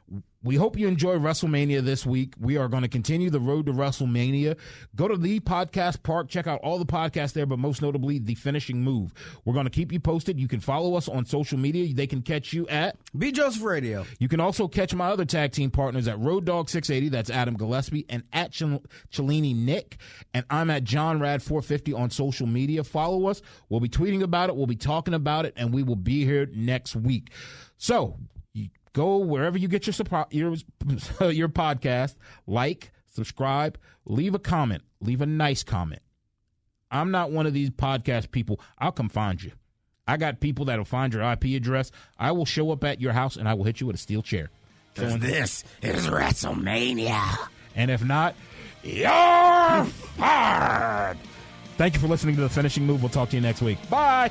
we 0.42 0.54
hope 0.54 0.78
you 0.78 0.86
enjoy 0.86 1.16
WrestleMania 1.16 1.80
this 1.82 2.06
week. 2.06 2.34
We 2.38 2.56
are 2.56 2.68
going 2.68 2.84
to 2.84 2.88
continue 2.88 3.30
the 3.30 3.40
road 3.40 3.66
to 3.66 3.72
WrestleMania. 3.72 4.56
Go 4.94 5.08
to 5.08 5.16
the 5.16 5.40
podcast 5.40 6.04
park, 6.04 6.28
check 6.28 6.46
out 6.46 6.60
all 6.62 6.78
the 6.78 6.86
podcasts 6.86 7.32
there, 7.32 7.46
but 7.46 7.58
most 7.58 7.82
notably, 7.82 8.20
The 8.20 8.36
Finishing 8.36 8.80
Move. 8.82 9.12
We're 9.44 9.54
going 9.54 9.66
to 9.66 9.70
keep 9.70 9.92
you 9.92 9.98
posted. 9.98 10.38
You 10.38 10.46
can 10.46 10.60
follow 10.60 10.94
us 10.94 11.08
on 11.08 11.24
social 11.24 11.58
media. 11.58 11.92
They 11.92 12.06
can 12.06 12.22
catch 12.22 12.52
you 12.52 12.66
at 12.68 12.96
Be 13.18 13.32
Joseph 13.32 13.64
Radio. 13.64 14.06
you 14.20 14.28
can 14.28 14.38
also 14.38 14.68
catch 14.68 14.94
my 14.94 15.08
other 15.08 15.24
tag 15.24 15.50
team 15.50 15.70
partners 15.70 16.06
at 16.06 16.18
Road 16.20 16.44
Dawg 16.44 16.68
680. 16.70 17.08
That's 17.08 17.30
Adam 17.30 17.56
Gillespie 17.56 18.06
and 18.08 18.22
at 18.32 18.52
Cellini 18.52 19.52
Nick. 19.52 19.98
And 20.32 20.44
I'm 20.48 20.70
at 20.70 20.84
John 20.84 21.18
Rad 21.18 21.42
450 21.42 21.92
on 21.92 22.10
social 22.10 22.46
media. 22.46 22.84
Follow 22.84 23.26
us. 23.26 23.42
We'll 23.68 23.80
be 23.80 23.88
tweeting 23.88 24.22
about 24.22 24.48
it. 24.48 24.56
We'll 24.56 24.66
be 24.66 24.76
talking 24.76 25.14
about 25.14 25.44
it, 25.44 25.54
and 25.56 25.74
we 25.74 25.82
will 25.82 25.96
be 25.96 26.24
here 26.24 26.46
next 26.52 26.94
week. 26.94 27.32
So 27.78 28.16
go 28.96 29.18
wherever 29.18 29.58
you 29.58 29.68
get 29.68 29.86
your 29.86 29.92
suppo- 29.92 30.26
your 30.32 30.54
your 31.30 31.48
podcast. 31.50 32.14
Like, 32.46 32.90
subscribe, 33.12 33.76
leave 34.06 34.34
a 34.34 34.38
comment, 34.38 34.82
leave 35.02 35.20
a 35.20 35.26
nice 35.26 35.62
comment. 35.62 36.00
I'm 36.90 37.10
not 37.10 37.30
one 37.30 37.46
of 37.46 37.52
these 37.52 37.68
podcast 37.68 38.30
people. 38.30 38.58
I'll 38.78 38.92
come 38.92 39.10
find 39.10 39.42
you. 39.42 39.52
I 40.08 40.16
got 40.16 40.40
people 40.40 40.64
that'll 40.66 40.84
find 40.86 41.12
your 41.12 41.22
IP 41.32 41.44
address. 41.56 41.90
I 42.18 42.32
will 42.32 42.46
show 42.46 42.70
up 42.70 42.84
at 42.84 43.00
your 43.00 43.12
house 43.12 43.36
and 43.36 43.46
I 43.48 43.54
will 43.54 43.64
hit 43.64 43.80
you 43.80 43.86
with 43.86 43.96
a 43.96 43.98
steel 43.98 44.22
chair. 44.22 44.50
So 44.96 45.16
This 45.18 45.62
is 45.82 46.06
WrestleMania. 46.06 47.36
and 47.74 47.90
if 47.90 48.02
not, 48.02 48.34
you're 48.82 49.84
fired. 50.16 51.18
Thank 51.76 51.94
you 51.94 52.00
for 52.00 52.06
listening 52.06 52.36
to 52.36 52.40
the 52.42 52.48
finishing 52.48 52.86
move. 52.86 53.02
We'll 53.02 53.10
talk 53.10 53.28
to 53.30 53.36
you 53.36 53.42
next 53.42 53.60
week. 53.60 53.78
Bye. 53.90 54.30